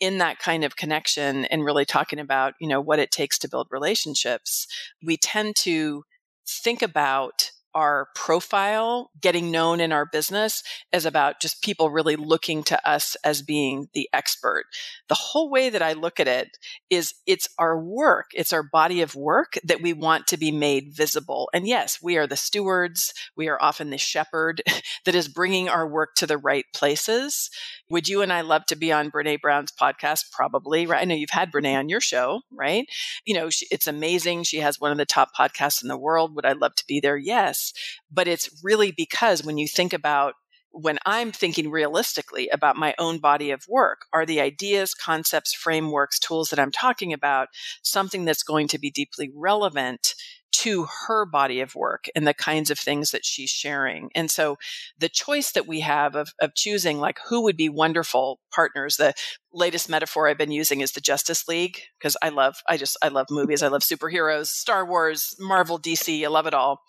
in 0.00 0.18
that 0.18 0.38
kind 0.38 0.64
of 0.64 0.76
connection 0.76 1.44
and 1.46 1.64
really 1.64 1.84
talking 1.84 2.18
about 2.18 2.54
you 2.60 2.68
know 2.68 2.80
what 2.80 2.98
it 2.98 3.10
takes 3.10 3.38
to 3.38 3.48
build 3.48 3.68
relationships 3.70 4.66
we 5.02 5.16
tend 5.16 5.54
to 5.54 6.02
think 6.46 6.82
about 6.82 7.50
our 7.74 8.08
profile, 8.14 9.10
getting 9.20 9.50
known 9.50 9.80
in 9.80 9.92
our 9.92 10.06
business 10.06 10.62
is 10.92 11.04
about 11.04 11.40
just 11.40 11.62
people 11.62 11.90
really 11.90 12.16
looking 12.16 12.62
to 12.64 12.88
us 12.88 13.16
as 13.24 13.42
being 13.42 13.88
the 13.94 14.08
expert. 14.12 14.64
The 15.08 15.14
whole 15.14 15.50
way 15.50 15.70
that 15.70 15.82
I 15.82 15.92
look 15.92 16.20
at 16.20 16.28
it 16.28 16.56
is 16.90 17.14
it's 17.26 17.48
our 17.58 17.78
work, 17.78 18.30
it's 18.34 18.52
our 18.52 18.62
body 18.62 19.02
of 19.02 19.14
work 19.14 19.58
that 19.64 19.82
we 19.82 19.92
want 19.92 20.26
to 20.28 20.36
be 20.36 20.52
made 20.52 20.94
visible. 20.94 21.50
And 21.52 21.66
yes, 21.66 21.98
we 22.02 22.16
are 22.16 22.26
the 22.26 22.36
stewards, 22.36 23.12
we 23.36 23.48
are 23.48 23.60
often 23.60 23.90
the 23.90 23.98
shepherd 23.98 24.62
that 25.04 25.14
is 25.14 25.28
bringing 25.28 25.68
our 25.68 25.86
work 25.86 26.14
to 26.16 26.26
the 26.26 26.38
right 26.38 26.66
places. 26.74 27.50
Would 27.90 28.08
you 28.08 28.22
and 28.22 28.32
I 28.32 28.40
love 28.40 28.64
to 28.66 28.76
be 28.76 28.92
on 28.92 29.10
Brene 29.10 29.40
Brown's 29.40 29.72
podcast? 29.72 30.30
Probably, 30.32 30.86
right? 30.86 31.02
I 31.02 31.04
know 31.04 31.14
you've 31.14 31.30
had 31.30 31.52
Brene 31.52 31.78
on 31.78 31.88
your 31.88 32.00
show, 32.00 32.40
right? 32.50 32.86
You 33.26 33.34
know, 33.34 33.50
she, 33.50 33.66
it's 33.70 33.86
amazing. 33.86 34.44
She 34.44 34.58
has 34.58 34.80
one 34.80 34.90
of 34.90 34.98
the 34.98 35.04
top 35.04 35.30
podcasts 35.38 35.82
in 35.82 35.88
the 35.88 35.98
world. 35.98 36.34
Would 36.34 36.46
I 36.46 36.52
love 36.52 36.74
to 36.76 36.84
be 36.86 37.00
there? 37.00 37.16
Yes. 37.16 37.72
But 38.10 38.28
it's 38.28 38.48
really 38.62 38.90
because 38.90 39.44
when 39.44 39.58
you 39.58 39.68
think 39.68 39.92
about 39.92 40.34
when 40.74 40.98
I'm 41.06 41.30
thinking 41.30 41.70
realistically 41.70 42.48
about 42.48 42.76
my 42.76 42.94
own 42.98 43.18
body 43.18 43.52
of 43.52 43.64
work, 43.68 44.06
are 44.12 44.26
the 44.26 44.40
ideas, 44.40 44.92
concepts, 44.92 45.54
frameworks, 45.54 46.18
tools 46.18 46.50
that 46.50 46.58
I'm 46.58 46.72
talking 46.72 47.12
about 47.12 47.48
something 47.82 48.24
that's 48.24 48.42
going 48.42 48.66
to 48.68 48.78
be 48.78 48.90
deeply 48.90 49.30
relevant 49.32 50.14
to 50.56 50.86
her 51.06 51.26
body 51.26 51.60
of 51.60 51.74
work 51.74 52.06
and 52.14 52.26
the 52.26 52.34
kinds 52.34 52.70
of 52.70 52.78
things 52.78 53.10
that 53.10 53.24
she's 53.24 53.50
sharing. 53.50 54.10
And 54.14 54.30
so 54.30 54.56
the 54.98 55.08
choice 55.08 55.52
that 55.52 55.66
we 55.66 55.80
have 55.80 56.14
of, 56.14 56.32
of 56.40 56.54
choosing 56.54 56.98
like 56.98 57.18
who 57.28 57.42
would 57.42 57.56
be 57.56 57.68
wonderful 57.68 58.38
partners, 58.52 58.96
the 58.96 59.14
latest 59.52 59.88
metaphor 59.88 60.28
I've 60.28 60.38
been 60.38 60.52
using 60.52 60.80
is 60.80 60.92
the 60.92 61.00
Justice 61.00 61.48
League 61.48 61.80
because 61.98 62.16
I 62.22 62.28
love, 62.28 62.56
I 62.68 62.76
just, 62.76 62.96
I 63.02 63.08
love 63.08 63.26
movies. 63.30 63.62
I 63.62 63.68
love 63.68 63.82
superheroes, 63.82 64.46
Star 64.46 64.86
Wars, 64.86 65.34
Marvel, 65.40 65.78
DC. 65.78 66.24
I 66.24 66.28
love 66.28 66.46
it 66.46 66.54
all. 66.54 66.82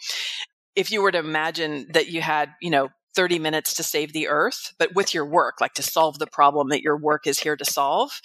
If 0.75 0.91
you 0.91 1.01
were 1.01 1.11
to 1.11 1.19
imagine 1.19 1.87
that 1.93 2.09
you 2.09 2.21
had, 2.21 2.51
you 2.61 2.69
know, 2.69 2.89
30 3.15 3.39
minutes 3.39 3.73
to 3.75 3.83
save 3.83 4.13
the 4.13 4.27
earth, 4.27 4.73
but 4.77 4.93
with 4.93 5.13
your 5.13 5.25
work, 5.25 5.61
like 5.61 5.73
to 5.73 5.83
solve 5.83 6.19
the 6.19 6.27
problem 6.27 6.69
that 6.69 6.81
your 6.81 6.97
work 6.97 7.25
is 7.25 7.39
here 7.39 7.55
to 7.55 7.65
solve, 7.65 8.21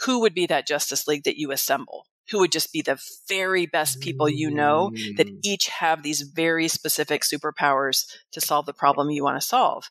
who 0.00 0.20
would 0.20 0.34
be 0.34 0.46
that 0.46 0.66
Justice 0.66 1.08
League 1.08 1.24
that 1.24 1.38
you 1.38 1.50
assemble? 1.50 2.04
Who 2.30 2.40
would 2.40 2.52
just 2.52 2.72
be 2.72 2.82
the 2.82 3.00
very 3.28 3.66
best 3.66 4.00
people 4.00 4.28
you 4.28 4.50
know 4.50 4.90
that 5.16 5.28
mm. 5.28 5.38
each 5.44 5.68
have 5.68 6.02
these 6.02 6.22
very 6.22 6.68
specific 6.68 7.22
superpowers 7.22 8.06
to 8.32 8.40
solve 8.40 8.66
the 8.66 8.72
problem 8.72 9.10
you 9.10 9.22
want 9.22 9.40
to 9.40 9.46
solve? 9.46 9.88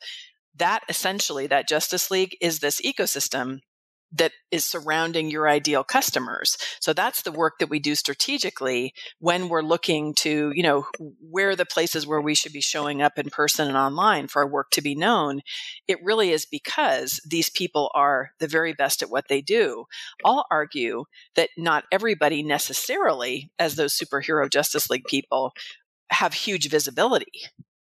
That 0.55 0.83
essentially, 0.89 1.47
that 1.47 1.67
Justice 1.67 2.11
League 2.11 2.37
is 2.41 2.59
this 2.59 2.81
ecosystem 2.81 3.59
that 4.17 4.31
is 4.51 4.63
surrounding 4.63 5.29
your 5.29 5.47
ideal 5.47 5.83
customers. 5.83 6.57
So 6.79 6.93
that's 6.93 7.21
the 7.21 7.31
work 7.31 7.55
that 7.59 7.69
we 7.69 7.79
do 7.79 7.95
strategically 7.95 8.93
when 9.19 9.49
we're 9.49 9.61
looking 9.61 10.13
to, 10.15 10.51
you 10.55 10.63
know, 10.63 10.85
where 11.19 11.49
are 11.49 11.55
the 11.55 11.65
places 11.65 12.07
where 12.07 12.21
we 12.21 12.35
should 12.35 12.53
be 12.53 12.61
showing 12.61 13.01
up 13.01 13.17
in 13.17 13.29
person 13.29 13.67
and 13.67 13.77
online 13.77 14.27
for 14.27 14.41
our 14.41 14.49
work 14.49 14.71
to 14.71 14.81
be 14.81 14.95
known. 14.95 15.41
It 15.87 16.03
really 16.03 16.31
is 16.31 16.45
because 16.45 17.19
these 17.27 17.49
people 17.49 17.91
are 17.93 18.31
the 18.39 18.47
very 18.47 18.73
best 18.73 19.01
at 19.01 19.09
what 19.09 19.25
they 19.27 19.41
do. 19.41 19.85
I'll 20.23 20.45
argue 20.49 21.05
that 21.35 21.49
not 21.57 21.83
everybody 21.91 22.41
necessarily, 22.41 23.51
as 23.59 23.75
those 23.75 23.97
superhero 23.97 24.49
Justice 24.49 24.89
League 24.89 25.05
people, 25.05 25.51
have 26.09 26.33
huge 26.33 26.69
visibility. 26.69 27.41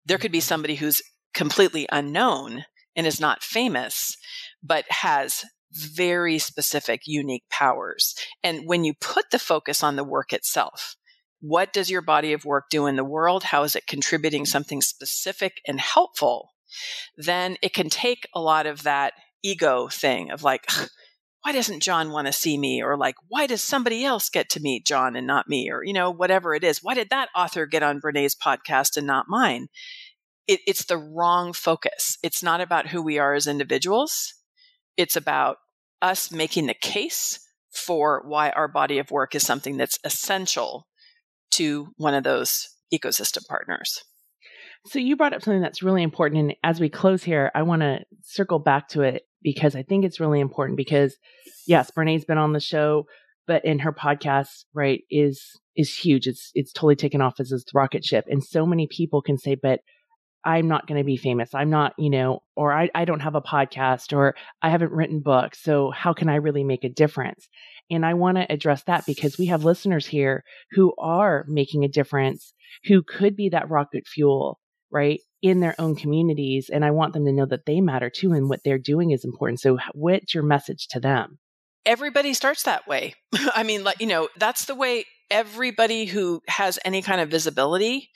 There 0.06 0.18
could 0.18 0.32
be 0.32 0.40
mm-hmm. 0.40 0.44
somebody 0.44 0.76
who's 0.76 1.02
completely 1.34 1.88
unknown 1.92 2.66
and 2.96 3.08
is 3.08 3.20
not 3.20 3.44
famous, 3.44 4.18
but 4.62 4.86
has 4.90 5.44
very 5.72 6.40
specific, 6.40 7.02
unique 7.06 7.44
powers. 7.50 8.16
And 8.44 8.64
when 8.66 8.84
you 8.84 8.94
put 9.00 9.32
the 9.32 9.40
focus 9.40 9.84
on 9.84 9.96
the 9.96 10.04
work 10.04 10.34
itself, 10.34 10.96
what 11.42 11.72
does 11.72 11.90
your 11.90 12.02
body 12.02 12.34
of 12.34 12.46
work 12.46 12.66
do 12.70 12.86
in 12.86 12.96
the 12.96 13.04
world? 13.04 13.44
How 13.44 13.64
is 13.64 13.76
it 13.76 13.88
contributing 13.88 14.46
something 14.46 14.82
specific 14.82 15.62
and 15.66 15.80
helpful? 15.80 16.54
Then 17.18 17.58
it 17.62 17.74
can 17.74 17.90
take 17.90 18.28
a 18.34 18.42
lot 18.42 18.66
of 18.66 18.84
that 18.84 19.14
ego 19.44 19.88
thing 19.88 20.32
of 20.32 20.44
like, 20.44 20.68
why 21.44 21.54
doesn't 21.54 21.82
John 21.82 22.12
want 22.12 22.28
to 22.28 22.34
see 22.34 22.58
me? 22.58 22.84
Or 22.84 22.98
like, 22.98 23.16
why 23.30 23.48
does 23.48 23.62
somebody 23.62 24.04
else 24.04 24.30
get 24.30 24.50
to 24.50 24.60
meet 24.60 24.86
John 24.86 25.16
and 25.16 25.26
not 25.26 25.48
me? 25.48 25.70
Or, 25.72 25.84
you 25.84 25.94
know, 25.94 26.12
whatever 26.12 26.54
it 26.54 26.66
is. 26.66 26.84
Why 26.84 26.94
did 26.94 27.10
that 27.12 27.30
author 27.36 27.66
get 27.66 27.84
on 27.84 28.00
Brene's 28.00 28.36
podcast 28.36 28.98
and 28.98 29.08
not 29.08 29.28
mine? 29.30 29.68
It, 30.48 30.60
it's 30.68 30.86
the 30.86 30.98
wrong 30.98 31.54
focus. 31.54 32.18
It's 32.22 32.44
not 32.44 32.60
about 32.60 32.88
who 32.88 33.02
we 33.02 33.20
are 33.20 33.34
as 33.34 33.48
individuals. 33.48 34.34
It's 35.00 35.16
about 35.16 35.60
us 36.02 36.30
making 36.30 36.66
the 36.66 36.74
case 36.74 37.40
for 37.72 38.22
why 38.26 38.50
our 38.50 38.68
body 38.68 38.98
of 38.98 39.12
work 39.12 39.34
is 39.34 39.46
something 39.46 39.78
that's 39.78 39.98
essential 40.04 40.88
to 41.52 41.88
one 41.96 42.14
of 42.14 42.26
those 42.26 42.68
ecosystem 42.94 43.48
partners. 43.48 44.04
So 44.88 45.00
you 45.00 45.16
brought 45.16 45.32
up 45.32 45.42
something 45.42 45.62
that's 45.62 45.82
really 45.82 46.04
important. 46.04 46.42
And 46.42 46.56
as 46.66 46.82
we 46.82 46.90
close 46.90 47.24
here, 47.24 47.50
I 47.56 47.64
want 47.64 47.82
to 47.82 48.00
circle 48.24 48.60
back 48.60 48.90
to 48.90 49.02
it 49.04 49.24
because 49.42 49.74
I 49.74 49.84
think 49.84 50.04
it's 50.04 50.20
really 50.20 50.42
important 50.42 50.76
because 50.76 51.16
yes, 51.66 51.92
Brene's 51.92 52.26
been 52.26 52.38
on 52.38 52.52
the 52.52 52.60
show, 52.60 53.06
but 53.48 53.64
in 53.64 53.80
her 53.80 53.94
podcast, 53.94 54.66
right, 54.74 55.04
is 55.10 55.58
is 55.78 55.96
huge. 55.96 56.28
It's 56.28 56.52
it's 56.56 56.74
totally 56.74 56.98
taken 56.98 57.22
off 57.22 57.40
as 57.40 57.54
a 57.54 57.60
rocket 57.74 58.04
ship. 58.04 58.26
And 58.28 58.44
so 58.44 58.66
many 58.66 58.86
people 58.86 59.22
can 59.22 59.38
say, 59.38 59.56
but 59.56 59.80
I'm 60.46 60.68
not 60.68 60.88
going 60.88 60.98
to 60.98 61.06
be 61.06 61.18
famous. 61.18 61.54
I'm 61.54 61.70
not, 61.70 61.94
you 61.98 62.10
know, 62.10 62.44
or 62.56 62.74
I, 62.74 62.90
I 62.96 63.06
don't 63.06 63.20
have 63.20 63.36
a 63.36 63.42
podcast 63.42 64.16
or 64.16 64.36
I 64.62 64.70
haven't 64.70 64.92
written 64.92 65.20
books. 65.20 65.62
So 65.62 65.92
how 65.92 66.14
can 66.14 66.30
I 66.30 66.36
really 66.36 66.64
make 66.64 66.84
a 66.84 66.90
difference? 66.90 67.50
And 67.92 68.06
I 68.06 68.14
want 68.14 68.38
to 68.38 68.52
address 68.52 68.84
that 68.84 69.06
because 69.06 69.38
we 69.38 69.48
have 69.48 69.66
listeners 69.66 70.06
here 70.06 70.44
who 70.72 70.94
are 70.98 71.46
making 71.48 71.84
a 71.84 71.90
difference, 71.90 72.54
who 72.86 73.04
could 73.04 73.36
be 73.36 73.50
that 73.50 73.70
rocket 73.70 74.08
fuel, 74.08 74.60
right, 74.92 75.20
in 75.42 75.60
their 75.60 75.76
own 75.80 75.96
communities. 75.96 76.70
And 76.72 76.86
I 76.86 76.92
want 76.92 77.14
them 77.14 77.26
to 77.26 77.34
know 77.34 77.46
that 77.48 77.66
they 77.66 77.82
matter 77.82 78.10
too 78.10 78.32
and 78.32 78.48
what 78.48 78.62
they're 78.64 78.78
doing 78.78 79.12
is 79.12 79.26
important. 79.26 79.60
So 79.60 79.78
what's 79.94 80.34
your 80.34 80.44
message 80.44 80.88
to 80.92 81.00
them? 81.00 81.40
Everybody 81.86 82.34
starts 82.34 82.64
that 82.64 82.88
way. 82.88 83.16
I 83.34 83.64
mean, 83.64 83.84
like, 83.84 84.00
you 84.00 84.08
know, 84.08 84.30
that's 84.38 84.66
the 84.66 84.76
way 84.76 85.06
everybody 85.32 86.06
who 86.06 86.42
has 86.48 86.80
any 86.86 87.02
kind 87.02 87.22
of 87.22 87.30
visibility 87.30 88.10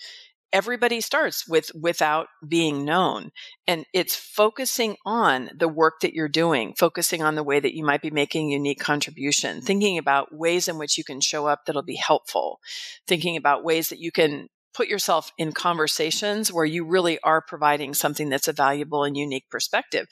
everybody 0.53 1.01
starts 1.01 1.47
with 1.47 1.71
without 1.73 2.27
being 2.47 2.85
known 2.85 3.31
and 3.67 3.85
it's 3.93 4.15
focusing 4.15 4.95
on 5.05 5.49
the 5.57 5.67
work 5.67 5.95
that 6.01 6.13
you're 6.13 6.29
doing 6.29 6.73
focusing 6.77 7.21
on 7.21 7.35
the 7.35 7.43
way 7.43 7.59
that 7.59 7.75
you 7.75 7.83
might 7.83 8.01
be 8.01 8.11
making 8.11 8.49
a 8.49 8.53
unique 8.53 8.79
contribution 8.79 9.59
thinking 9.61 9.97
about 9.97 10.33
ways 10.33 10.67
in 10.67 10.77
which 10.77 10.97
you 10.97 11.03
can 11.03 11.19
show 11.19 11.47
up 11.47 11.61
that'll 11.65 11.81
be 11.81 11.95
helpful 11.95 12.59
thinking 13.07 13.35
about 13.35 13.63
ways 13.63 13.89
that 13.89 13.99
you 13.99 14.11
can 14.11 14.47
put 14.73 14.87
yourself 14.87 15.31
in 15.37 15.51
conversations 15.51 16.51
where 16.51 16.65
you 16.65 16.85
really 16.85 17.19
are 17.23 17.41
providing 17.41 17.93
something 17.93 18.29
that's 18.29 18.47
a 18.47 18.53
valuable 18.53 19.03
and 19.03 19.15
unique 19.15 19.49
perspective. 19.49 20.07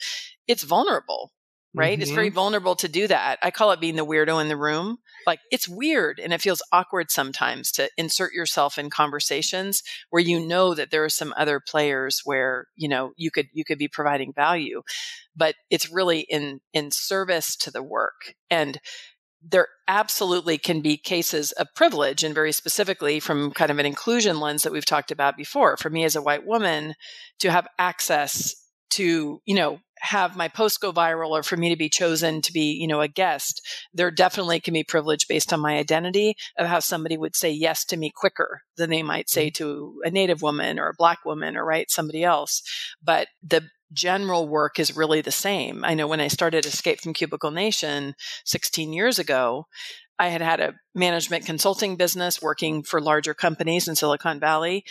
It's 0.46 0.62
vulnerable 0.62 1.32
right? 1.74 1.94
Mm-hmm. 1.94 2.02
It's 2.02 2.10
very 2.10 2.28
mm-hmm. 2.28 2.34
vulnerable 2.34 2.76
to 2.76 2.88
do 2.88 3.06
that. 3.08 3.38
I 3.42 3.50
call 3.50 3.70
it 3.72 3.80
being 3.80 3.96
the 3.96 4.04
weirdo 4.04 4.40
in 4.40 4.48
the 4.48 4.56
room. 4.56 4.98
Like 5.26 5.40
it's 5.50 5.68
weird 5.68 6.18
and 6.18 6.32
it 6.32 6.40
feels 6.40 6.62
awkward 6.72 7.10
sometimes 7.10 7.72
to 7.72 7.88
insert 7.96 8.32
yourself 8.32 8.78
in 8.78 8.90
conversations 8.90 9.82
where 10.10 10.22
you 10.22 10.44
know 10.44 10.74
that 10.74 10.90
there 10.90 11.04
are 11.04 11.08
some 11.10 11.32
other 11.36 11.60
players 11.60 12.20
where, 12.24 12.66
you 12.76 12.88
know, 12.88 13.12
you 13.16 13.30
could 13.30 13.46
you 13.52 13.64
could 13.64 13.78
be 13.78 13.88
providing 13.88 14.32
value. 14.32 14.82
But 15.34 15.54
it's 15.70 15.90
really 15.90 16.20
in 16.20 16.60
in 16.72 16.90
service 16.90 17.56
to 17.56 17.70
the 17.70 17.82
work. 17.82 18.34
And 18.50 18.78
there 19.42 19.68
absolutely 19.88 20.56
can 20.56 20.82
be 20.82 20.96
cases 20.96 21.50
of 21.52 21.74
privilege 21.74 22.22
and 22.22 22.34
very 22.34 22.52
specifically 22.52 23.18
from 23.18 23.50
kind 23.50 23.70
of 23.70 23.78
an 23.78 23.86
inclusion 23.86 24.38
lens 24.38 24.62
that 24.62 24.72
we've 24.72 24.84
talked 24.84 25.10
about 25.10 25.36
before. 25.36 25.76
For 25.76 25.90
me 25.90 26.04
as 26.04 26.14
a 26.14 26.22
white 26.22 26.46
woman 26.46 26.94
to 27.40 27.50
have 27.50 27.66
access 27.78 28.61
to, 28.92 29.40
you 29.44 29.54
know, 29.54 29.78
have 30.02 30.36
my 30.36 30.48
post 30.48 30.80
go 30.80 30.92
viral 30.92 31.30
or 31.30 31.44
for 31.44 31.56
me 31.56 31.68
to 31.68 31.76
be 31.76 31.88
chosen 31.88 32.42
to 32.42 32.52
be, 32.52 32.72
you 32.72 32.88
know, 32.88 33.00
a 33.00 33.06
guest, 33.06 33.62
there 33.94 34.10
definitely 34.10 34.58
can 34.58 34.74
be 34.74 34.82
privilege 34.82 35.28
based 35.28 35.52
on 35.52 35.60
my 35.60 35.76
identity 35.78 36.34
of 36.58 36.66
how 36.66 36.80
somebody 36.80 37.16
would 37.16 37.36
say 37.36 37.50
yes 37.50 37.84
to 37.84 37.96
me 37.96 38.10
quicker 38.14 38.62
than 38.76 38.90
they 38.90 39.02
might 39.02 39.30
say 39.30 39.46
mm-hmm. 39.46 39.62
to 39.62 40.02
a 40.04 40.10
native 40.10 40.42
woman 40.42 40.80
or 40.80 40.88
a 40.88 40.94
black 40.98 41.24
woman 41.24 41.56
or 41.56 41.64
right 41.64 41.88
somebody 41.88 42.24
else. 42.24 42.62
But 43.02 43.28
the 43.44 43.62
general 43.92 44.48
work 44.48 44.80
is 44.80 44.96
really 44.96 45.20
the 45.20 45.30
same. 45.30 45.84
I 45.84 45.94
know 45.94 46.08
when 46.08 46.20
I 46.20 46.28
started 46.28 46.66
Escape 46.66 47.00
from 47.00 47.12
Cubicle 47.12 47.52
Nation 47.52 48.14
16 48.44 48.92
years 48.92 49.20
ago, 49.20 49.66
I 50.18 50.28
had 50.28 50.40
had 50.40 50.60
a 50.60 50.74
management 50.96 51.46
consulting 51.46 51.96
business 51.96 52.42
working 52.42 52.82
for 52.82 53.00
larger 53.00 53.34
companies 53.34 53.86
in 53.86 53.94
Silicon 53.94 54.40
Valley. 54.40 54.84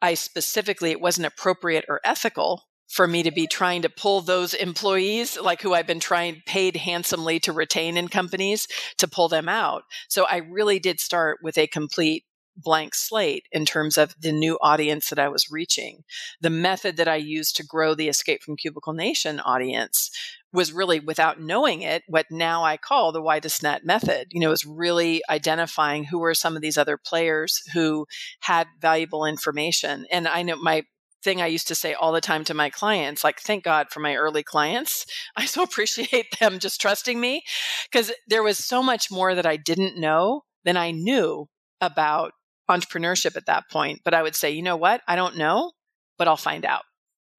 I 0.00 0.14
specifically, 0.14 0.92
it 0.92 1.00
wasn't 1.00 1.26
appropriate 1.26 1.86
or 1.88 2.00
ethical 2.04 2.62
for 2.88 3.06
me 3.06 3.22
to 3.22 3.30
be 3.30 3.46
trying 3.46 3.82
to 3.82 3.88
pull 3.88 4.20
those 4.20 4.54
employees, 4.54 5.38
like 5.38 5.62
who 5.62 5.74
I've 5.74 5.86
been 5.86 6.00
trying 6.00 6.42
paid 6.46 6.76
handsomely 6.76 7.40
to 7.40 7.52
retain 7.52 7.96
in 7.96 8.08
companies, 8.08 8.68
to 8.98 9.08
pull 9.08 9.28
them 9.28 9.48
out. 9.48 9.84
So 10.08 10.24
I 10.24 10.36
really 10.36 10.78
did 10.78 11.00
start 11.00 11.38
with 11.42 11.58
a 11.58 11.66
complete 11.66 12.24
blank 12.56 12.94
slate 12.94 13.48
in 13.50 13.64
terms 13.64 13.98
of 13.98 14.14
the 14.20 14.32
new 14.32 14.58
audience 14.62 15.10
that 15.10 15.18
I 15.18 15.28
was 15.28 15.50
reaching. 15.50 16.04
The 16.40 16.50
method 16.50 16.96
that 16.96 17.08
I 17.08 17.16
used 17.16 17.56
to 17.56 17.66
grow 17.66 17.94
the 17.94 18.08
Escape 18.08 18.42
from 18.42 18.56
Cubicle 18.56 18.92
Nation 18.92 19.40
audience 19.40 20.10
was 20.52 20.72
really 20.72 21.00
without 21.00 21.40
knowing 21.40 21.82
it 21.82 22.04
what 22.06 22.26
now 22.30 22.62
I 22.62 22.76
call 22.76 23.10
the 23.10 23.20
widest 23.20 23.64
net 23.64 23.84
method. 23.84 24.28
You 24.30 24.40
know, 24.40 24.52
is 24.52 24.64
really 24.64 25.20
identifying 25.28 26.04
who 26.04 26.20
were 26.20 26.34
some 26.34 26.54
of 26.54 26.62
these 26.62 26.78
other 26.78 26.96
players 26.96 27.60
who 27.74 28.06
had 28.40 28.68
valuable 28.80 29.24
information. 29.26 30.06
And 30.12 30.28
I 30.28 30.42
know 30.42 30.56
my 30.56 30.84
thing 31.24 31.42
I 31.42 31.46
used 31.46 31.68
to 31.68 31.74
say 31.74 31.94
all 31.94 32.12
the 32.12 32.20
time 32.20 32.44
to 32.44 32.54
my 32.54 32.70
clients 32.70 33.24
like, 33.24 33.40
thank 33.40 33.64
God 33.64 33.88
for 33.90 34.00
my 34.00 34.14
early 34.14 34.42
clients. 34.42 35.06
I 35.36 35.46
so 35.46 35.62
appreciate 35.62 36.38
them 36.38 36.58
just 36.58 36.80
trusting 36.80 37.18
me 37.18 37.42
because 37.90 38.12
there 38.28 38.42
was 38.42 38.58
so 38.58 38.82
much 38.82 39.10
more 39.10 39.34
that 39.34 39.46
I 39.46 39.56
didn't 39.56 39.98
know 39.98 40.42
than 40.64 40.76
I 40.76 40.90
knew 40.90 41.46
about 41.80 42.32
entrepreneurship 42.70 43.36
at 43.36 43.46
that 43.46 43.64
point. 43.70 44.00
But 44.04 44.14
I 44.14 44.22
would 44.22 44.36
say, 44.36 44.50
you 44.50 44.62
know 44.62 44.76
what? 44.76 45.00
I 45.08 45.16
don't 45.16 45.36
know, 45.36 45.72
but 46.18 46.28
I'll 46.28 46.36
find 46.36 46.64
out. 46.64 46.82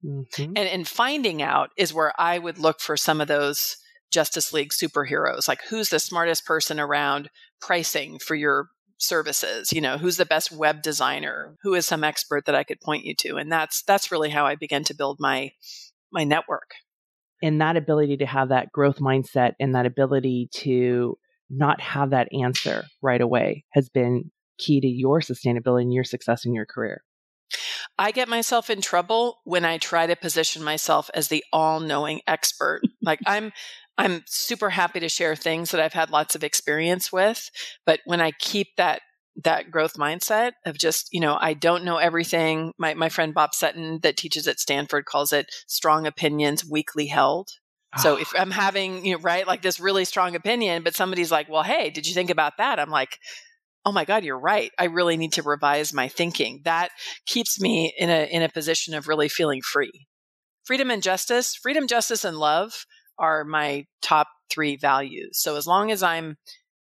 Mm-hmm. 0.04 0.52
And 0.56 0.58
and 0.58 0.86
finding 0.86 1.42
out 1.42 1.70
is 1.76 1.94
where 1.94 2.12
I 2.18 2.38
would 2.38 2.58
look 2.58 2.80
for 2.80 2.96
some 2.96 3.20
of 3.20 3.28
those 3.28 3.76
Justice 4.12 4.52
League 4.52 4.70
superheroes. 4.70 5.48
Like 5.48 5.62
who's 5.68 5.88
the 5.88 5.98
smartest 5.98 6.44
person 6.44 6.78
around 6.78 7.28
pricing 7.60 8.18
for 8.18 8.34
your 8.34 8.68
services? 8.98 9.72
You 9.72 9.80
know, 9.80 9.98
who's 9.98 10.16
the 10.16 10.26
best 10.26 10.52
web 10.52 10.82
designer? 10.82 11.56
Who 11.62 11.74
is 11.74 11.86
some 11.86 12.04
expert 12.04 12.46
that 12.46 12.54
I 12.54 12.64
could 12.64 12.80
point 12.80 13.04
you 13.04 13.14
to? 13.20 13.36
And 13.36 13.50
that's 13.50 13.82
that's 13.82 14.10
really 14.10 14.30
how 14.30 14.46
I 14.46 14.54
began 14.54 14.84
to 14.84 14.94
build 14.94 15.18
my 15.20 15.52
my 16.12 16.24
network. 16.24 16.72
And 17.42 17.60
that 17.60 17.76
ability 17.76 18.16
to 18.18 18.26
have 18.26 18.48
that 18.48 18.72
growth 18.72 18.98
mindset 18.98 19.52
and 19.60 19.74
that 19.74 19.86
ability 19.86 20.48
to 20.54 21.18
not 21.50 21.80
have 21.80 22.10
that 22.10 22.28
answer 22.32 22.84
right 23.02 23.20
away 23.20 23.64
has 23.72 23.88
been 23.88 24.30
key 24.58 24.80
to 24.80 24.86
your 24.86 25.20
sustainability 25.20 25.82
and 25.82 25.92
your 25.92 26.04
success 26.04 26.46
in 26.46 26.54
your 26.54 26.66
career. 26.66 27.02
I 27.98 28.10
get 28.10 28.28
myself 28.28 28.68
in 28.68 28.80
trouble 28.80 29.38
when 29.44 29.64
I 29.64 29.78
try 29.78 30.06
to 30.06 30.16
position 30.16 30.62
myself 30.62 31.10
as 31.14 31.28
the 31.28 31.44
all-knowing 31.52 32.20
expert. 32.26 32.82
like 33.02 33.20
I'm 33.26 33.52
I'm 33.98 34.24
super 34.26 34.70
happy 34.70 35.00
to 35.00 35.08
share 35.08 35.34
things 35.36 35.70
that 35.70 35.80
I've 35.80 35.92
had 35.92 36.10
lots 36.10 36.34
of 36.34 36.44
experience 36.44 37.10
with, 37.12 37.50
but 37.84 38.00
when 38.04 38.20
I 38.20 38.32
keep 38.32 38.68
that 38.76 39.00
that 39.44 39.70
growth 39.70 39.94
mindset 39.94 40.52
of 40.64 40.78
just, 40.78 41.08
you 41.12 41.20
know, 41.20 41.36
I 41.38 41.52
don't 41.52 41.84
know 41.84 41.98
everything. 41.98 42.72
My 42.78 42.94
my 42.94 43.08
friend 43.08 43.34
Bob 43.34 43.54
Sutton 43.54 44.00
that 44.02 44.16
teaches 44.16 44.48
at 44.48 44.60
Stanford 44.60 45.04
calls 45.04 45.32
it 45.32 45.46
strong 45.66 46.06
opinions 46.06 46.64
weakly 46.64 47.06
held. 47.06 47.48
So 47.98 48.16
if 48.16 48.32
ah. 48.34 48.40
I'm 48.40 48.50
having, 48.50 49.04
you 49.06 49.14
know, 49.14 49.22
right, 49.22 49.46
like 49.46 49.62
this 49.62 49.80
really 49.80 50.04
strong 50.04 50.34
opinion, 50.34 50.82
but 50.82 50.94
somebody's 50.94 51.30
like, 51.30 51.48
well, 51.48 51.62
hey, 51.62 51.90
did 51.90 52.06
you 52.06 52.14
think 52.14 52.30
about 52.30 52.58
that? 52.58 52.78
I'm 52.78 52.90
like, 52.90 53.18
oh 53.84 53.92
my 53.92 54.04
God, 54.04 54.24
you're 54.24 54.38
right. 54.38 54.70
I 54.78 54.84
really 54.84 55.16
need 55.16 55.32
to 55.34 55.42
revise 55.42 55.94
my 55.94 56.08
thinking. 56.08 56.60
That 56.64 56.90
keeps 57.24 57.60
me 57.60 57.94
in 57.96 58.10
a, 58.10 58.28
in 58.30 58.42
a 58.42 58.48
position 58.48 58.94
of 58.94 59.08
really 59.08 59.28
feeling 59.28 59.62
free. 59.62 60.08
Freedom 60.64 60.90
and 60.90 61.02
justice, 61.02 61.54
freedom, 61.54 61.86
justice, 61.86 62.24
and 62.24 62.36
love 62.36 62.84
are 63.18 63.44
my 63.44 63.86
top 64.02 64.28
three 64.50 64.76
values. 64.76 65.38
So 65.38 65.56
as 65.56 65.66
long 65.66 65.90
as 65.90 66.02
I'm 66.02 66.36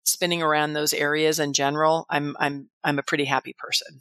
spinning 0.03 0.41
around 0.41 0.73
those 0.73 0.93
areas 0.93 1.39
in 1.39 1.53
general, 1.53 2.05
I'm, 2.09 2.35
I'm, 2.39 2.69
I'm 2.83 2.99
a 2.99 3.03
pretty 3.03 3.25
happy 3.25 3.55
person. 3.57 3.99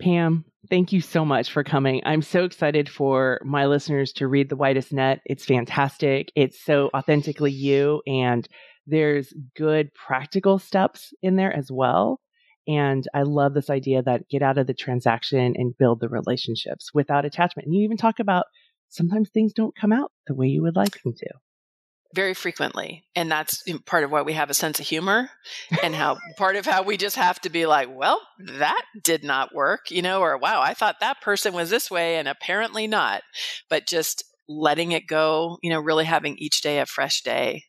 Pam, 0.00 0.44
thank 0.70 0.92
you 0.92 1.00
so 1.00 1.24
much 1.24 1.52
for 1.52 1.62
coming. 1.62 2.02
I'm 2.04 2.22
so 2.22 2.44
excited 2.44 2.88
for 2.88 3.40
my 3.44 3.66
listeners 3.66 4.12
to 4.14 4.26
read 4.26 4.48
The 4.48 4.56
Widest 4.56 4.92
Net. 4.92 5.20
It's 5.24 5.44
fantastic. 5.44 6.32
It's 6.34 6.60
so 6.60 6.90
authentically 6.94 7.52
you 7.52 8.02
and 8.06 8.46
there's 8.86 9.32
good 9.56 9.94
practical 9.94 10.58
steps 10.58 11.14
in 11.22 11.36
there 11.36 11.54
as 11.54 11.70
well. 11.70 12.20
And 12.66 13.06
I 13.14 13.22
love 13.22 13.54
this 13.54 13.70
idea 13.70 14.02
that 14.02 14.28
get 14.28 14.42
out 14.42 14.58
of 14.58 14.66
the 14.66 14.74
transaction 14.74 15.54
and 15.56 15.76
build 15.78 16.00
the 16.00 16.08
relationships 16.08 16.90
without 16.92 17.24
attachment. 17.24 17.66
And 17.66 17.74
you 17.74 17.82
even 17.84 17.96
talk 17.96 18.18
about 18.18 18.46
sometimes 18.94 19.30
things 19.30 19.52
don't 19.52 19.76
come 19.76 19.92
out 19.92 20.12
the 20.26 20.34
way 20.34 20.48
you 20.48 20.62
would 20.62 20.76
like 20.76 21.02
them 21.02 21.14
to. 21.14 21.30
Very 22.14 22.34
frequently. 22.34 23.04
And 23.16 23.30
that's 23.30 23.64
part 23.86 24.04
of 24.04 24.12
why 24.12 24.22
we 24.22 24.34
have 24.34 24.48
a 24.48 24.54
sense 24.54 24.78
of 24.78 24.86
humor 24.86 25.30
and 25.82 25.94
how 25.94 26.18
part 26.36 26.54
of 26.54 26.64
how 26.64 26.82
we 26.84 26.96
just 26.96 27.16
have 27.16 27.40
to 27.40 27.50
be 27.50 27.66
like, 27.66 27.88
well, 27.92 28.20
that 28.38 28.82
did 29.02 29.24
not 29.24 29.54
work, 29.54 29.90
you 29.90 30.00
know, 30.00 30.20
or 30.20 30.38
wow, 30.38 30.62
I 30.62 30.74
thought 30.74 31.00
that 31.00 31.20
person 31.20 31.54
was 31.54 31.70
this 31.70 31.90
way 31.90 32.16
and 32.16 32.28
apparently 32.28 32.86
not. 32.86 33.22
But 33.68 33.88
just 33.88 34.22
letting 34.48 34.92
it 34.92 35.08
go, 35.08 35.58
you 35.60 35.70
know, 35.70 35.80
really 35.80 36.04
having 36.04 36.36
each 36.38 36.60
day 36.60 36.78
a 36.78 36.86
fresh 36.86 37.22
day 37.22 37.64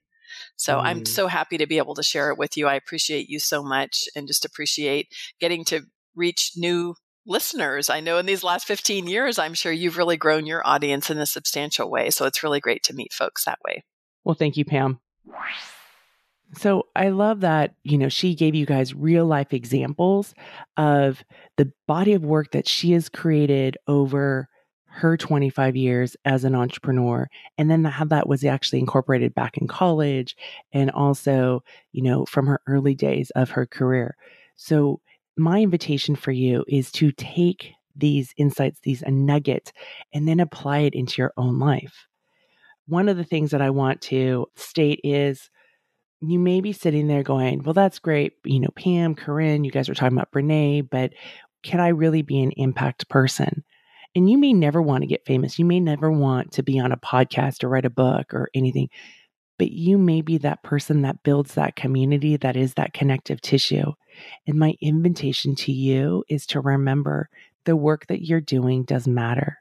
so 0.56 0.78
mm. 0.78 0.84
I'm 0.84 1.06
so 1.06 1.28
happy 1.28 1.58
to 1.58 1.68
be 1.68 1.78
able 1.78 1.96
to 1.96 2.04
share 2.04 2.30
it 2.32 2.38
with 2.38 2.58
you. 2.58 2.68
I 2.68 2.76
appreciate 2.76 3.30
you 3.30 3.40
so 3.40 3.64
much 3.64 4.08
and 4.16 4.28
just 4.28 4.46
appreciate 4.46 5.08
getting 5.40 5.66
to 5.66 5.82
reach 6.16 6.52
new 6.56 6.96
listeners. 7.26 7.90
I 7.90 8.00
know 8.00 8.18
in 8.18 8.26
these 8.26 8.44
last 8.44 8.66
15 8.68 9.08
years, 9.08 9.40
I'm 9.40 9.54
sure 9.54 9.72
you've 9.72 9.98
really 9.98 10.18
grown 10.18 10.46
your 10.46 10.66
audience 10.66 11.10
in 11.10 11.18
a 11.18 11.26
substantial 11.26 11.90
way. 11.90 12.10
So 12.10 12.26
it's 12.26 12.44
really 12.44 12.60
great 12.60 12.84
to 12.84 12.94
meet 12.94 13.14
folks 13.14 13.46
that 13.46 13.60
way. 13.66 13.84
Well, 14.24 14.36
thank 14.36 14.58
you, 14.58 14.66
Pam. 14.66 15.00
So 16.58 16.88
I 16.96 17.10
love 17.10 17.42
that, 17.42 17.76
you 17.84 17.98
know, 17.98 18.10
she 18.10 18.36
gave 18.36 18.56
you 18.56 18.66
guys 18.66 18.94
real 18.94 19.26
life 19.26 19.54
examples 19.54 20.34
of 20.78 21.24
the 21.58 21.72
body 21.88 22.14
of 22.14 22.24
work 22.24 22.52
that 22.52 22.68
she 22.68 22.92
has 22.92 23.10
created 23.10 23.78
over 23.88 24.48
her 24.86 25.18
25 25.18 25.76
years 25.76 26.16
as 26.24 26.46
an 26.46 26.56
entrepreneur 26.56 27.28
and 27.58 27.70
then 27.70 27.84
how 27.84 28.06
that 28.06 28.30
was 28.30 28.46
actually 28.46 28.80
incorporated 28.80 29.36
back 29.36 29.58
in 29.58 29.68
college 29.68 30.38
and 30.72 30.90
also 30.92 31.62
you 31.92 32.02
know 32.02 32.24
from 32.24 32.48
her 32.48 32.62
early 32.66 32.96
days 32.96 33.30
of 33.32 33.50
her 33.50 33.66
career 33.66 34.16
so 34.56 35.02
my 35.38 35.62
invitation 35.62 36.16
for 36.16 36.32
you 36.32 36.64
is 36.68 36.92
to 36.94 37.12
take 37.12 37.74
these 37.96 38.34
insights 38.38 38.80
these 38.84 39.04
nuggets 39.08 39.72
and 40.14 40.28
then 40.28 40.40
apply 40.40 40.80
it 40.80 40.94
into 40.94 41.22
your 41.22 41.34
own 41.38 41.60
life. 41.60 42.08
One 42.88 43.10
of 43.10 43.18
the 43.18 43.24
things 43.24 43.52
that 43.52 43.62
i 43.62 43.70
want 43.70 44.02
to 44.02 44.48
state 44.56 45.00
is 45.04 45.50
you 46.22 46.40
may 46.40 46.62
be 46.62 46.74
sitting 46.74 47.08
there 47.08 47.24
going 47.24 47.62
well 47.64 47.74
that's 47.74 48.00
great 48.00 48.34
you 48.46 48.60
know 48.60 48.70
pam 48.76 49.16
koren 49.16 49.64
you 49.64 49.72
guys 49.72 49.90
are 49.90 49.94
talking 49.94 50.18
about 50.18 50.32
brene 50.32 50.88
but 50.90 51.12
can 51.66 51.80
i 51.80 51.90
really 51.90 52.22
be 52.22 52.42
an 52.42 52.52
impact 52.52 53.10
person? 53.10 53.66
And 54.16 54.30
you 54.30 54.38
may 54.38 54.54
never 54.54 54.82
want 54.82 55.02
to 55.02 55.08
get 55.08 55.26
famous. 55.26 55.60
You 55.60 55.66
may 55.66 55.82
never 55.82 56.10
want 56.10 56.54
to 56.54 56.64
be 56.64 56.80
on 56.80 56.94
a 56.94 56.98
podcast 56.98 57.64
or 57.64 57.70
write 57.70 57.84
a 57.84 57.90
book 57.90 58.34
or 58.34 58.50
anything, 58.54 58.90
but 59.58 59.72
you 59.72 59.98
may 59.98 60.22
be 60.22 60.38
that 60.40 60.64
person 60.64 61.02
that 61.02 61.24
builds 61.24 61.54
that 61.56 61.76
community 61.76 62.38
that 62.38 62.56
is 62.56 62.74
that 62.74 62.94
connective 62.94 63.42
tissue. 63.42 63.94
And 64.48 64.58
my 64.58 64.76
invitation 64.82 65.56
to 65.56 65.72
you 65.72 66.24
is 66.30 66.46
to 66.48 66.60
remember 66.60 67.30
the 67.66 67.76
work 67.76 68.08
that 68.08 68.26
you're 68.26 68.42
doing 68.42 68.84
does 68.84 69.08
matter. 69.08 69.60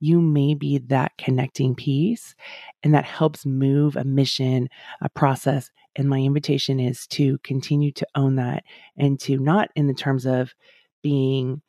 You 0.00 0.20
may 0.20 0.54
be 0.54 0.78
that 0.78 1.12
connecting 1.18 1.74
piece 1.74 2.34
and 2.82 2.94
that 2.94 3.04
helps 3.04 3.46
move 3.46 3.96
a 3.96 4.04
mission, 4.04 4.68
a 5.00 5.08
process. 5.08 5.70
And 5.96 6.08
my 6.08 6.18
invitation 6.18 6.80
is 6.80 7.06
to 7.08 7.38
continue 7.38 7.92
to 7.92 8.06
own 8.14 8.36
that 8.36 8.64
and 8.96 9.18
to 9.20 9.38
not 9.38 9.70
in 9.76 9.86
the 9.86 9.94
terms 9.94 10.26
of 10.26 10.54
being 11.02 11.62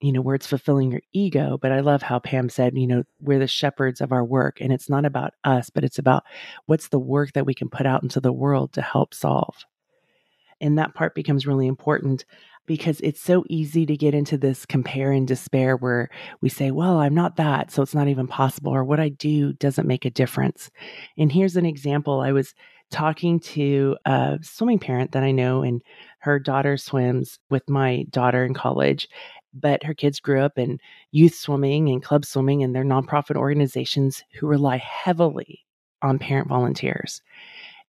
you 0.00 0.12
know, 0.12 0.20
where 0.20 0.34
it's 0.34 0.46
fulfilling 0.46 0.90
your 0.90 1.02
ego. 1.12 1.58
But 1.60 1.72
I 1.72 1.80
love 1.80 2.02
how 2.02 2.18
Pam 2.18 2.48
said, 2.48 2.76
you 2.76 2.86
know, 2.86 3.02
we're 3.20 3.38
the 3.38 3.46
shepherds 3.46 4.00
of 4.00 4.12
our 4.12 4.24
work 4.24 4.58
and 4.60 4.72
it's 4.72 4.88
not 4.88 5.04
about 5.04 5.34
us, 5.44 5.70
but 5.70 5.84
it's 5.84 5.98
about 5.98 6.24
what's 6.66 6.88
the 6.88 6.98
work 6.98 7.32
that 7.34 7.46
we 7.46 7.54
can 7.54 7.68
put 7.68 7.86
out 7.86 8.02
into 8.02 8.20
the 8.20 8.32
world 8.32 8.72
to 8.74 8.82
help 8.82 9.12
solve. 9.14 9.64
And 10.60 10.78
that 10.78 10.94
part 10.94 11.14
becomes 11.14 11.46
really 11.46 11.66
important 11.66 12.24
because 12.66 13.00
it's 13.00 13.20
so 13.20 13.44
easy 13.48 13.84
to 13.86 13.96
get 13.96 14.14
into 14.14 14.38
this 14.38 14.64
compare 14.64 15.10
and 15.10 15.26
despair 15.26 15.76
where 15.76 16.08
we 16.40 16.48
say, 16.48 16.70
well, 16.70 16.98
I'm 16.98 17.14
not 17.14 17.36
that, 17.36 17.72
so 17.72 17.82
it's 17.82 17.94
not 17.94 18.08
even 18.08 18.28
possible, 18.28 18.72
or 18.72 18.84
what 18.84 19.00
I 19.00 19.08
do 19.08 19.52
doesn't 19.54 19.88
make 19.88 20.04
a 20.04 20.10
difference. 20.10 20.70
And 21.18 21.32
here's 21.32 21.56
an 21.56 21.66
example 21.66 22.20
I 22.20 22.32
was 22.32 22.54
talking 22.90 23.40
to 23.40 23.96
a 24.04 24.38
swimming 24.42 24.78
parent 24.78 25.12
that 25.12 25.24
I 25.24 25.32
know, 25.32 25.62
and 25.62 25.82
her 26.20 26.38
daughter 26.38 26.76
swims 26.76 27.38
with 27.48 27.68
my 27.68 28.04
daughter 28.10 28.44
in 28.44 28.54
college 28.54 29.08
but 29.54 29.82
her 29.82 29.94
kids 29.94 30.20
grew 30.20 30.40
up 30.40 30.58
in 30.58 30.78
youth 31.12 31.34
swimming 31.34 31.88
and 31.88 32.02
club 32.02 32.24
swimming 32.24 32.62
and 32.62 32.74
their 32.74 32.84
nonprofit 32.84 33.36
organizations 33.36 34.22
who 34.38 34.46
rely 34.46 34.76
heavily 34.78 35.64
on 36.02 36.18
parent 36.18 36.48
volunteers. 36.48 37.22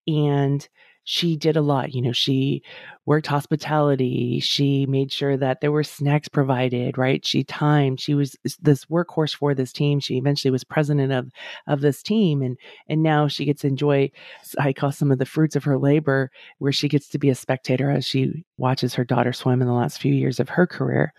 And 0.07 0.67
she 1.03 1.35
did 1.35 1.57
a 1.57 1.61
lot. 1.61 1.93
You 1.93 2.01
know, 2.01 2.11
she 2.11 2.61
worked 3.05 3.27
hospitality. 3.27 4.39
She 4.39 4.85
made 4.85 5.11
sure 5.11 5.35
that 5.35 5.59
there 5.59 5.71
were 5.71 5.83
snacks 5.83 6.27
provided, 6.27 6.97
right? 6.97 7.25
She 7.25 7.43
timed. 7.43 7.99
She 7.99 8.13
was 8.13 8.35
this 8.61 8.85
workhorse 8.85 9.35
for 9.35 9.55
this 9.55 9.73
team. 9.73 9.99
She 9.99 10.17
eventually 10.17 10.51
was 10.51 10.63
president 10.63 11.11
of 11.11 11.31
of 11.67 11.81
this 11.81 12.03
team, 12.03 12.41
and 12.41 12.57
and 12.87 13.01
now 13.01 13.27
she 13.27 13.45
gets 13.45 13.61
to 13.61 13.67
enjoy. 13.67 14.11
I 14.59 14.73
call 14.73 14.91
some 14.91 15.11
of 15.11 15.17
the 15.17 15.25
fruits 15.25 15.55
of 15.55 15.63
her 15.63 15.77
labor, 15.77 16.29
where 16.59 16.71
she 16.71 16.87
gets 16.87 17.07
to 17.09 17.19
be 17.19 17.29
a 17.29 17.35
spectator 17.35 17.89
as 17.89 18.05
she 18.05 18.45
watches 18.57 18.93
her 18.93 19.03
daughter 19.03 19.33
swim 19.33 19.61
in 19.61 19.67
the 19.67 19.73
last 19.73 19.99
few 19.99 20.13
years 20.13 20.39
of 20.39 20.49
her 20.49 20.67
career. 20.67 21.13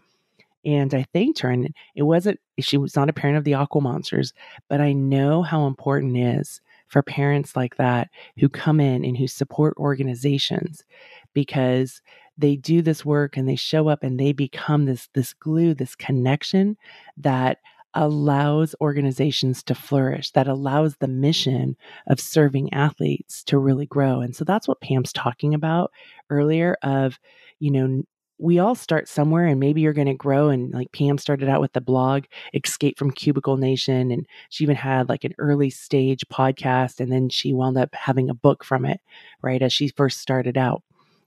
And 0.65 0.95
I 0.95 1.07
thanked 1.13 1.41
her. 1.41 1.51
And 1.51 1.75
it 1.95 2.03
wasn't, 2.03 2.41
she 2.61 2.77
was 2.77 2.95
not 2.95 3.09
a 3.09 3.13
parent 3.13 3.39
of 3.39 3.45
the 3.45 3.55
Aqua 3.55 3.81
Monsters, 3.81 4.33
but 4.69 4.81
I 4.81 4.93
know 4.93 5.43
how 5.43 5.67
important 5.67 6.17
it 6.17 6.39
is 6.41 6.61
for 6.93 7.03
parents 7.03 7.57
like 7.57 7.77
that 7.77 8.11
who 8.39 8.51
come 8.51 8.79
in 8.79 9.05
and 9.05 9.17
who 9.17 9.27
support 9.27 9.75
organizations 9.79 10.85
because 11.33 12.03
they 12.37 12.55
do 12.57 12.83
this 12.83 13.05
work 13.05 13.37
and 13.37 13.49
they 13.49 13.57
show 13.57 13.89
up 13.89 14.03
and 14.03 14.21
they 14.21 14.33
become 14.33 14.85
this 14.85 15.09
this 15.15 15.33
glue 15.33 15.75
this 15.75 15.95
connection 15.95 16.77
that 17.17 17.59
allows 17.95 18.75
organizations 18.81 19.63
to 19.63 19.75
flourish 19.75 20.31
that 20.33 20.49
allows 20.49 20.97
the 20.97 21.09
mission 21.09 21.77
of 22.07 22.21
serving 22.21 22.73
athletes 22.73 23.43
to 23.45 23.59
really 23.59 23.87
grow 23.87 24.21
and 24.21 24.35
so 24.35 24.45
that's 24.45 24.69
what 24.69 24.81
Pam's 24.81 25.13
talking 25.13 25.55
about 25.55 25.93
earlier 26.31 26.77
of 26.83 27.19
you 27.59 27.71
know 27.71 28.03
we 28.43 28.59
all 28.59 28.75
start 28.75 29.07
somewhere 29.07 29.47
and 29.47 29.61
maybe 29.61 29.81
you're 29.81 29.93
going 29.93 30.09
to 30.09 30.15
grow 30.15 30.49
and 30.49 30.73
like 30.75 30.91
pam 30.91 31.17
started 31.17 31.49
out 31.49 31.61
with 31.61 31.73
the 31.75 31.81
blog 31.81 32.25
escape 32.55 32.99
from 32.99 33.13
cubicle 33.13 33.57
nation 33.57 34.11
and 34.11 34.27
she 34.49 34.65
even 34.65 34.75
had 34.75 35.09
like 35.09 35.23
an 35.23 35.35
early 35.39 35.71
stage 35.71 36.25
podcast 36.31 36.99
and 36.99 37.13
then 37.13 37.29
she 37.29 37.53
wound 37.53 37.79
up 37.79 37.95
having 37.95 38.29
a 38.29 38.35
book 38.35 38.65
from 38.65 38.85
it 38.85 39.01
right 39.43 39.63
as 39.63 39.73
she 39.73 39.87
first 39.89 40.21
started 40.21 40.59
out 40.59 40.83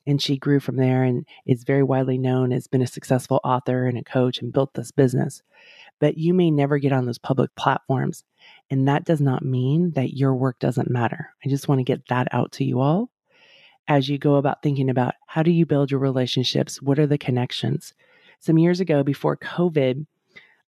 and 0.05 0.21
she 0.21 0.37
grew 0.37 0.59
from 0.59 0.75
there 0.75 1.03
and 1.03 1.25
is 1.45 1.63
very 1.63 1.83
widely 1.83 2.17
known 2.17 2.51
has 2.51 2.67
been 2.67 2.81
a 2.81 2.87
successful 2.87 3.39
author 3.45 3.87
and 3.87 3.97
a 3.97 4.03
coach 4.03 4.41
and 4.41 4.51
built 4.51 4.73
this 4.73 4.91
business 4.91 5.41
but 5.99 6.17
you 6.17 6.33
may 6.33 6.51
never 6.51 6.77
get 6.77 6.91
on 6.91 7.05
those 7.05 7.17
public 7.17 7.55
platforms. 7.55 8.23
And 8.69 8.87
that 8.87 9.05
does 9.05 9.21
not 9.21 9.45
mean 9.45 9.91
that 9.91 10.15
your 10.15 10.35
work 10.35 10.59
doesn't 10.59 10.89
matter. 10.89 11.29
I 11.43 11.49
just 11.49 11.67
want 11.67 11.79
to 11.79 11.83
get 11.83 12.07
that 12.09 12.27
out 12.31 12.51
to 12.53 12.65
you 12.65 12.79
all 12.79 13.09
as 13.87 14.09
you 14.09 14.17
go 14.17 14.35
about 14.35 14.61
thinking 14.61 14.89
about 14.89 15.15
how 15.27 15.43
do 15.43 15.51
you 15.51 15.65
build 15.65 15.91
your 15.91 15.99
relationships? 15.99 16.81
What 16.81 16.99
are 16.99 17.07
the 17.07 17.17
connections? 17.17 17.93
Some 18.39 18.57
years 18.57 18.79
ago, 18.79 19.03
before 19.03 19.37
COVID, 19.37 20.05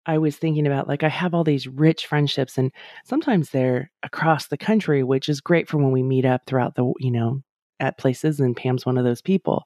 I 0.06 0.18
was 0.18 0.38
thinking 0.38 0.68
about 0.68 0.88
like 0.88 1.04
I 1.04 1.10
have 1.10 1.34
all 1.34 1.44
these 1.44 1.68
rich 1.68 2.06
friendships 2.06 2.58
and 2.58 2.72
sometimes 3.06 3.50
they're 3.50 3.92
across 4.04 4.48
the 4.48 4.58
country, 4.58 5.04
which 5.04 5.30
is 5.30 5.42
great 5.42 5.68
for 5.68 5.78
when 5.78 5.92
we 5.92 6.04
meet 6.04 6.26
up 6.26 6.42
throughout 6.46 6.76
the, 6.76 6.94
you 7.00 7.12
know, 7.12 7.42
at 7.80 7.98
places 7.98 8.40
and 8.40 8.56
Pam's 8.56 8.86
one 8.86 8.98
of 8.98 9.04
those 9.04 9.22
people. 9.22 9.64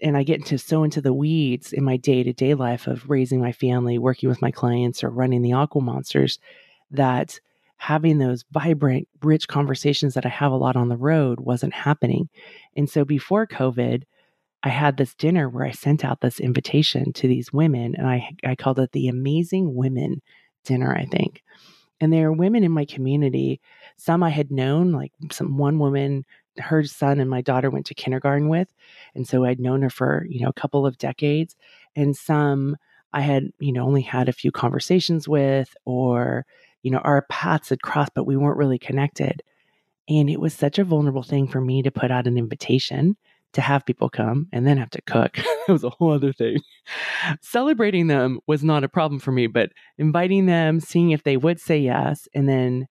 And 0.00 0.16
I 0.16 0.22
get 0.22 0.38
into 0.38 0.58
so 0.58 0.84
into 0.84 1.00
the 1.00 1.12
weeds 1.12 1.72
in 1.72 1.84
my 1.84 1.96
day-to-day 1.96 2.54
life 2.54 2.86
of 2.86 3.08
raising 3.08 3.40
my 3.40 3.52
family, 3.52 3.98
working 3.98 4.28
with 4.28 4.42
my 4.42 4.50
clients 4.50 5.02
or 5.04 5.10
running 5.10 5.42
the 5.42 5.52
aqua 5.52 5.80
monsters 5.80 6.38
that 6.90 7.40
having 7.82 8.18
those 8.18 8.44
vibrant, 8.52 9.08
rich 9.24 9.48
conversations 9.48 10.14
that 10.14 10.24
I 10.24 10.28
have 10.28 10.52
a 10.52 10.56
lot 10.56 10.76
on 10.76 10.88
the 10.88 10.96
road 10.96 11.40
wasn't 11.40 11.74
happening. 11.74 12.28
And 12.76 12.88
so 12.88 13.04
before 13.04 13.44
COVID, 13.44 14.04
I 14.62 14.68
had 14.68 14.96
this 14.96 15.16
dinner 15.16 15.48
where 15.48 15.66
I 15.66 15.72
sent 15.72 16.04
out 16.04 16.20
this 16.20 16.38
invitation 16.38 17.12
to 17.14 17.26
these 17.26 17.52
women, 17.52 17.96
and 17.96 18.06
I, 18.06 18.36
I 18.44 18.54
called 18.54 18.78
it 18.78 18.92
the 18.92 19.08
Amazing 19.08 19.74
Women 19.74 20.22
Dinner, 20.62 20.94
I 20.94 21.06
think. 21.06 21.42
And 22.00 22.12
there 22.12 22.28
are 22.28 22.32
women 22.32 22.62
in 22.62 22.70
my 22.70 22.84
community. 22.84 23.60
Some 23.96 24.22
I 24.22 24.30
had 24.30 24.52
known, 24.52 24.92
like 24.92 25.10
some 25.32 25.58
one 25.58 25.80
woman, 25.80 26.24
her 26.58 26.84
son 26.84 27.18
and 27.18 27.28
my 27.28 27.40
daughter 27.40 27.68
went 27.68 27.86
to 27.86 27.94
kindergarten 27.94 28.48
with. 28.48 28.68
And 29.16 29.26
so 29.26 29.44
I'd 29.44 29.58
known 29.58 29.82
her 29.82 29.90
for, 29.90 30.24
you 30.30 30.42
know, 30.42 30.50
a 30.50 30.60
couple 30.60 30.86
of 30.86 30.98
decades. 30.98 31.56
And 31.96 32.16
some 32.16 32.76
I 33.12 33.22
had, 33.22 33.52
you 33.58 33.72
know, 33.72 33.84
only 33.84 34.02
had 34.02 34.28
a 34.28 34.32
few 34.32 34.52
conversations 34.52 35.28
with, 35.28 35.74
or 35.84 36.46
you 36.82 36.90
know, 36.90 36.98
our 36.98 37.26
paths 37.28 37.68
had 37.68 37.82
crossed, 37.82 38.12
but 38.14 38.26
we 38.26 38.36
weren't 38.36 38.58
really 38.58 38.78
connected. 38.78 39.42
And 40.08 40.28
it 40.28 40.40
was 40.40 40.52
such 40.52 40.78
a 40.78 40.84
vulnerable 40.84 41.22
thing 41.22 41.46
for 41.46 41.60
me 41.60 41.82
to 41.82 41.90
put 41.90 42.10
out 42.10 42.26
an 42.26 42.36
invitation 42.36 43.16
to 43.52 43.60
have 43.60 43.86
people 43.86 44.08
come 44.08 44.48
and 44.52 44.66
then 44.66 44.78
have 44.78 44.90
to 44.90 45.02
cook. 45.02 45.38
it 45.38 45.70
was 45.70 45.84
a 45.84 45.90
whole 45.90 46.12
other 46.12 46.32
thing. 46.32 46.58
Celebrating 47.40 48.06
them 48.06 48.40
was 48.46 48.64
not 48.64 48.84
a 48.84 48.88
problem 48.88 49.20
for 49.20 49.32
me, 49.32 49.46
but 49.46 49.70
inviting 49.98 50.46
them, 50.46 50.80
seeing 50.80 51.10
if 51.10 51.22
they 51.22 51.36
would 51.36 51.60
say 51.60 51.78
yes, 51.78 52.26
and 52.34 52.48
then 52.48 52.86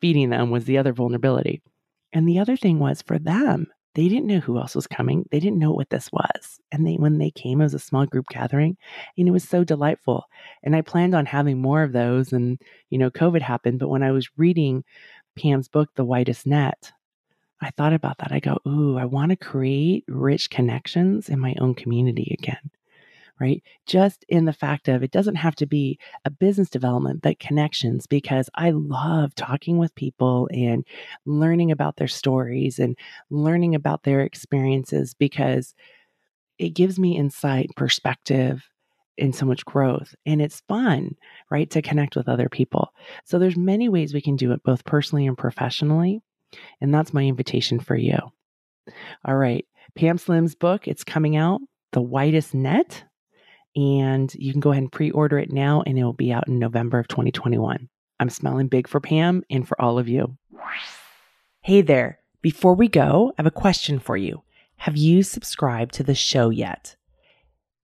feeding 0.00 0.30
them 0.30 0.50
was 0.50 0.64
the 0.64 0.78
other 0.78 0.92
vulnerability. 0.92 1.62
And 2.12 2.28
the 2.28 2.38
other 2.38 2.56
thing 2.56 2.78
was 2.78 3.02
for 3.02 3.18
them, 3.18 3.66
they 3.94 4.08
didn't 4.08 4.26
know 4.26 4.40
who 4.40 4.58
else 4.58 4.74
was 4.74 4.86
coming. 4.86 5.26
They 5.30 5.40
didn't 5.40 5.58
know 5.58 5.70
what 5.70 5.90
this 5.90 6.10
was. 6.12 6.60
And 6.72 6.86
they 6.86 6.96
when 6.96 7.18
they 7.18 7.30
came, 7.30 7.60
it 7.60 7.64
was 7.64 7.74
a 7.74 7.78
small 7.78 8.06
group 8.06 8.28
gathering 8.28 8.76
and 9.16 9.28
it 9.28 9.30
was 9.30 9.48
so 9.48 9.64
delightful. 9.64 10.24
And 10.62 10.74
I 10.74 10.82
planned 10.82 11.14
on 11.14 11.26
having 11.26 11.60
more 11.60 11.82
of 11.82 11.92
those 11.92 12.32
and 12.32 12.60
you 12.90 12.98
know, 12.98 13.10
COVID 13.10 13.40
happened, 13.40 13.78
but 13.78 13.88
when 13.88 14.02
I 14.02 14.12
was 14.12 14.28
reading 14.36 14.84
Pam's 15.36 15.68
book, 15.68 15.90
The 15.94 16.04
Widest 16.04 16.46
Net, 16.46 16.92
I 17.60 17.70
thought 17.70 17.92
about 17.92 18.18
that. 18.18 18.32
I 18.32 18.40
go, 18.40 18.58
ooh, 18.66 18.98
I 18.98 19.04
want 19.04 19.30
to 19.30 19.36
create 19.36 20.04
rich 20.08 20.50
connections 20.50 21.28
in 21.28 21.38
my 21.38 21.54
own 21.60 21.74
community 21.74 22.36
again 22.38 22.70
right? 23.40 23.62
Just 23.86 24.24
in 24.28 24.44
the 24.44 24.52
fact 24.52 24.88
of 24.88 25.02
it 25.02 25.10
doesn't 25.10 25.34
have 25.36 25.54
to 25.56 25.66
be 25.66 25.98
a 26.24 26.30
business 26.30 26.70
development, 26.70 27.22
but 27.22 27.38
connections, 27.38 28.06
because 28.06 28.48
I 28.54 28.70
love 28.70 29.34
talking 29.34 29.78
with 29.78 29.94
people 29.94 30.48
and 30.52 30.84
learning 31.26 31.70
about 31.70 31.96
their 31.96 32.08
stories 32.08 32.78
and 32.78 32.96
learning 33.30 33.74
about 33.74 34.04
their 34.04 34.20
experiences 34.20 35.14
because 35.14 35.74
it 36.58 36.70
gives 36.70 36.98
me 36.98 37.16
insight, 37.16 37.70
perspective, 37.76 38.62
and 39.16 39.34
so 39.34 39.46
much 39.46 39.64
growth 39.64 40.12
and 40.26 40.42
it's 40.42 40.62
fun 40.66 41.14
right 41.48 41.70
to 41.70 41.80
connect 41.80 42.16
with 42.16 42.28
other 42.28 42.48
people. 42.48 42.92
So 43.24 43.38
there's 43.38 43.56
many 43.56 43.88
ways 43.88 44.12
we 44.12 44.20
can 44.20 44.34
do 44.34 44.50
it 44.50 44.64
both 44.64 44.84
personally 44.84 45.26
and 45.28 45.38
professionally 45.38 46.20
and 46.80 46.92
that's 46.92 47.14
my 47.14 47.22
invitation 47.22 47.78
for 47.78 47.94
you. 47.94 48.18
All 49.24 49.36
right 49.36 49.64
pam 49.94 50.18
slim's 50.18 50.54
book 50.54 50.88
it's 50.88 51.04
coming 51.04 51.36
out 51.36 51.60
the 51.92 52.02
widest 52.02 52.54
net 52.54 53.04
and 53.76 54.34
you 54.34 54.52
can 54.52 54.60
go 54.60 54.70
ahead 54.70 54.82
and 54.82 54.92
pre 54.92 55.10
order 55.10 55.38
it 55.38 55.52
now, 55.52 55.82
and 55.86 55.98
it 55.98 56.04
will 56.04 56.12
be 56.12 56.32
out 56.32 56.48
in 56.48 56.58
November 56.58 56.98
of 56.98 57.08
2021. 57.08 57.88
I'm 58.20 58.30
smelling 58.30 58.68
big 58.68 58.88
for 58.88 59.00
Pam 59.00 59.42
and 59.50 59.66
for 59.66 59.80
all 59.80 59.98
of 59.98 60.08
you. 60.08 60.36
Hey 61.60 61.82
there. 61.82 62.18
Before 62.42 62.74
we 62.74 62.88
go, 62.88 63.32
I 63.32 63.42
have 63.42 63.46
a 63.46 63.50
question 63.50 63.98
for 63.98 64.16
you. 64.16 64.42
Have 64.76 64.96
you 64.96 65.22
subscribed 65.22 65.94
to 65.94 66.02
the 66.02 66.14
show 66.14 66.50
yet? 66.50 66.96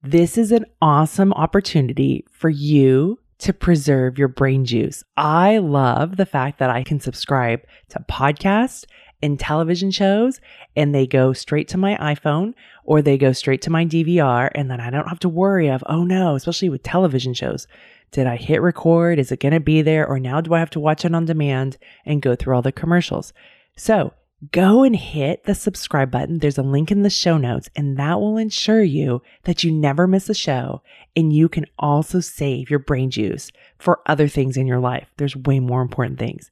This 0.03 0.37
is 0.37 0.53
an 0.53 0.67
awesome 0.83 1.33
opportunity 1.33 2.25
for 2.31 2.51
you 2.51 3.19
to 3.39 3.53
preserve 3.55 4.19
your 4.19 4.29
brain 4.29 4.65
juice. 4.65 5.03
I 5.17 5.59
love 5.59 6.17
the 6.17 6.27
fact 6.27 6.59
that 6.59 6.71
I 6.71 6.85
can 6.85 7.01
subscribe 7.01 7.63
to 7.89 8.05
podcasts 8.11 8.85
and 9.23 9.39
television 9.39 9.91
shows 9.91 10.41
and 10.77 10.95
they 10.95 11.07
go 11.07 11.33
straight 11.33 11.69
to 11.69 11.79
my 11.79 11.97
iPhone 11.97 12.55
or 12.85 13.03
they 13.03 13.19
go 13.19 13.33
straight 13.33 13.63
to 13.63 13.71
my 13.71 13.85
DVR 13.85 14.51
and 14.55 14.71
then 14.71 14.81
I 14.81 14.91
don't 14.91 15.09
have 15.09 15.19
to 15.21 15.29
worry 15.29 15.69
of, 15.69 15.83
oh 15.87 16.05
no, 16.05 16.35
especially 16.35 16.69
with 16.69 16.83
television 16.83 17.35
shows. 17.35 17.67
Did 18.11 18.27
I 18.27 18.37
hit 18.37 18.61
record? 18.61 19.19
Is 19.19 19.31
it 19.31 19.41
going 19.41 19.53
to 19.53 19.61
be 19.61 19.83
there? 19.83 20.07
Or 20.07 20.19
now 20.19 20.41
do 20.41 20.55
I 20.55 20.59
have 20.59 20.71
to 20.71 20.81
watch 20.81 21.05
it 21.05 21.15
on 21.15 21.27
demand 21.27 21.79
and 22.05 22.23
go 22.23 22.35
through 22.35 22.57
all 22.57 22.63
the 22.63 22.73
commercials? 22.73 23.33
So 23.77 24.13
go 24.53 24.83
and 24.83 24.97
hit 24.97 25.45
the 25.45 25.55
subscribe 25.55 26.11
button. 26.11 26.39
There's 26.39 26.59
a 26.59 26.63
link 26.63 26.91
in 26.91 27.03
the 27.03 27.11
show 27.11 27.37
notes 27.37 27.69
and 27.77 27.97
that 27.99 28.19
will 28.19 28.37
ensure 28.37 28.83
you 28.83 29.23
that 29.45 29.63
you 29.63 29.71
never 29.71 30.07
miss 30.07 30.29
a 30.29 30.35
show 30.35 30.83
and 31.15 31.33
you 31.33 31.49
can 31.49 31.67
also 31.79 32.21
save 32.21 32.71
your 32.71 32.79
brain 32.79 33.11
juice 33.11 33.53
for 33.79 34.01
other 34.07 34.29
things 34.29 34.57
in 34.57 34.67
your 34.67 34.81
life. 34.81 35.09
There's 35.17 35.37
way 35.37 35.61
more 35.61 35.83
important 35.83 36.19
things. 36.19 36.51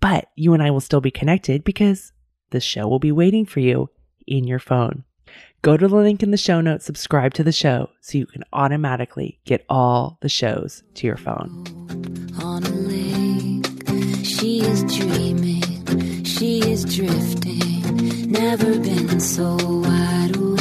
But 0.00 0.30
you 0.34 0.54
and 0.54 0.62
I 0.62 0.70
will 0.70 0.80
still 0.80 1.00
be 1.00 1.10
connected 1.10 1.64
because 1.64 2.12
the 2.50 2.60
show 2.60 2.86
will 2.88 2.98
be 2.98 3.12
waiting 3.12 3.46
for 3.46 3.60
you 3.60 3.90
in 4.26 4.44
your 4.44 4.58
phone. 4.58 5.04
Go 5.62 5.76
to 5.76 5.88
the 5.88 5.96
link 5.96 6.22
in 6.22 6.30
the 6.30 6.36
show 6.36 6.60
notes, 6.60 6.84
subscribe 6.84 7.34
to 7.34 7.42
the 7.42 7.52
show 7.52 7.90
so 8.00 8.18
you 8.18 8.26
can 8.26 8.44
automatically 8.52 9.40
get 9.44 9.64
all 9.68 10.18
the 10.20 10.28
shows 10.28 10.84
to 10.94 11.06
your 11.06 11.16
phone. 11.16 11.64
On 12.40 12.62
a 12.62 12.68
lake, 12.68 14.24
she 14.24 14.60
is 14.60 14.84
dreaming, 14.96 16.24
she 16.24 16.60
is 16.60 16.84
drifting, 16.84 18.30
never 18.30 18.78
been 18.78 19.18
so 19.18 19.56
wide 19.56 20.36
awake. 20.36 20.55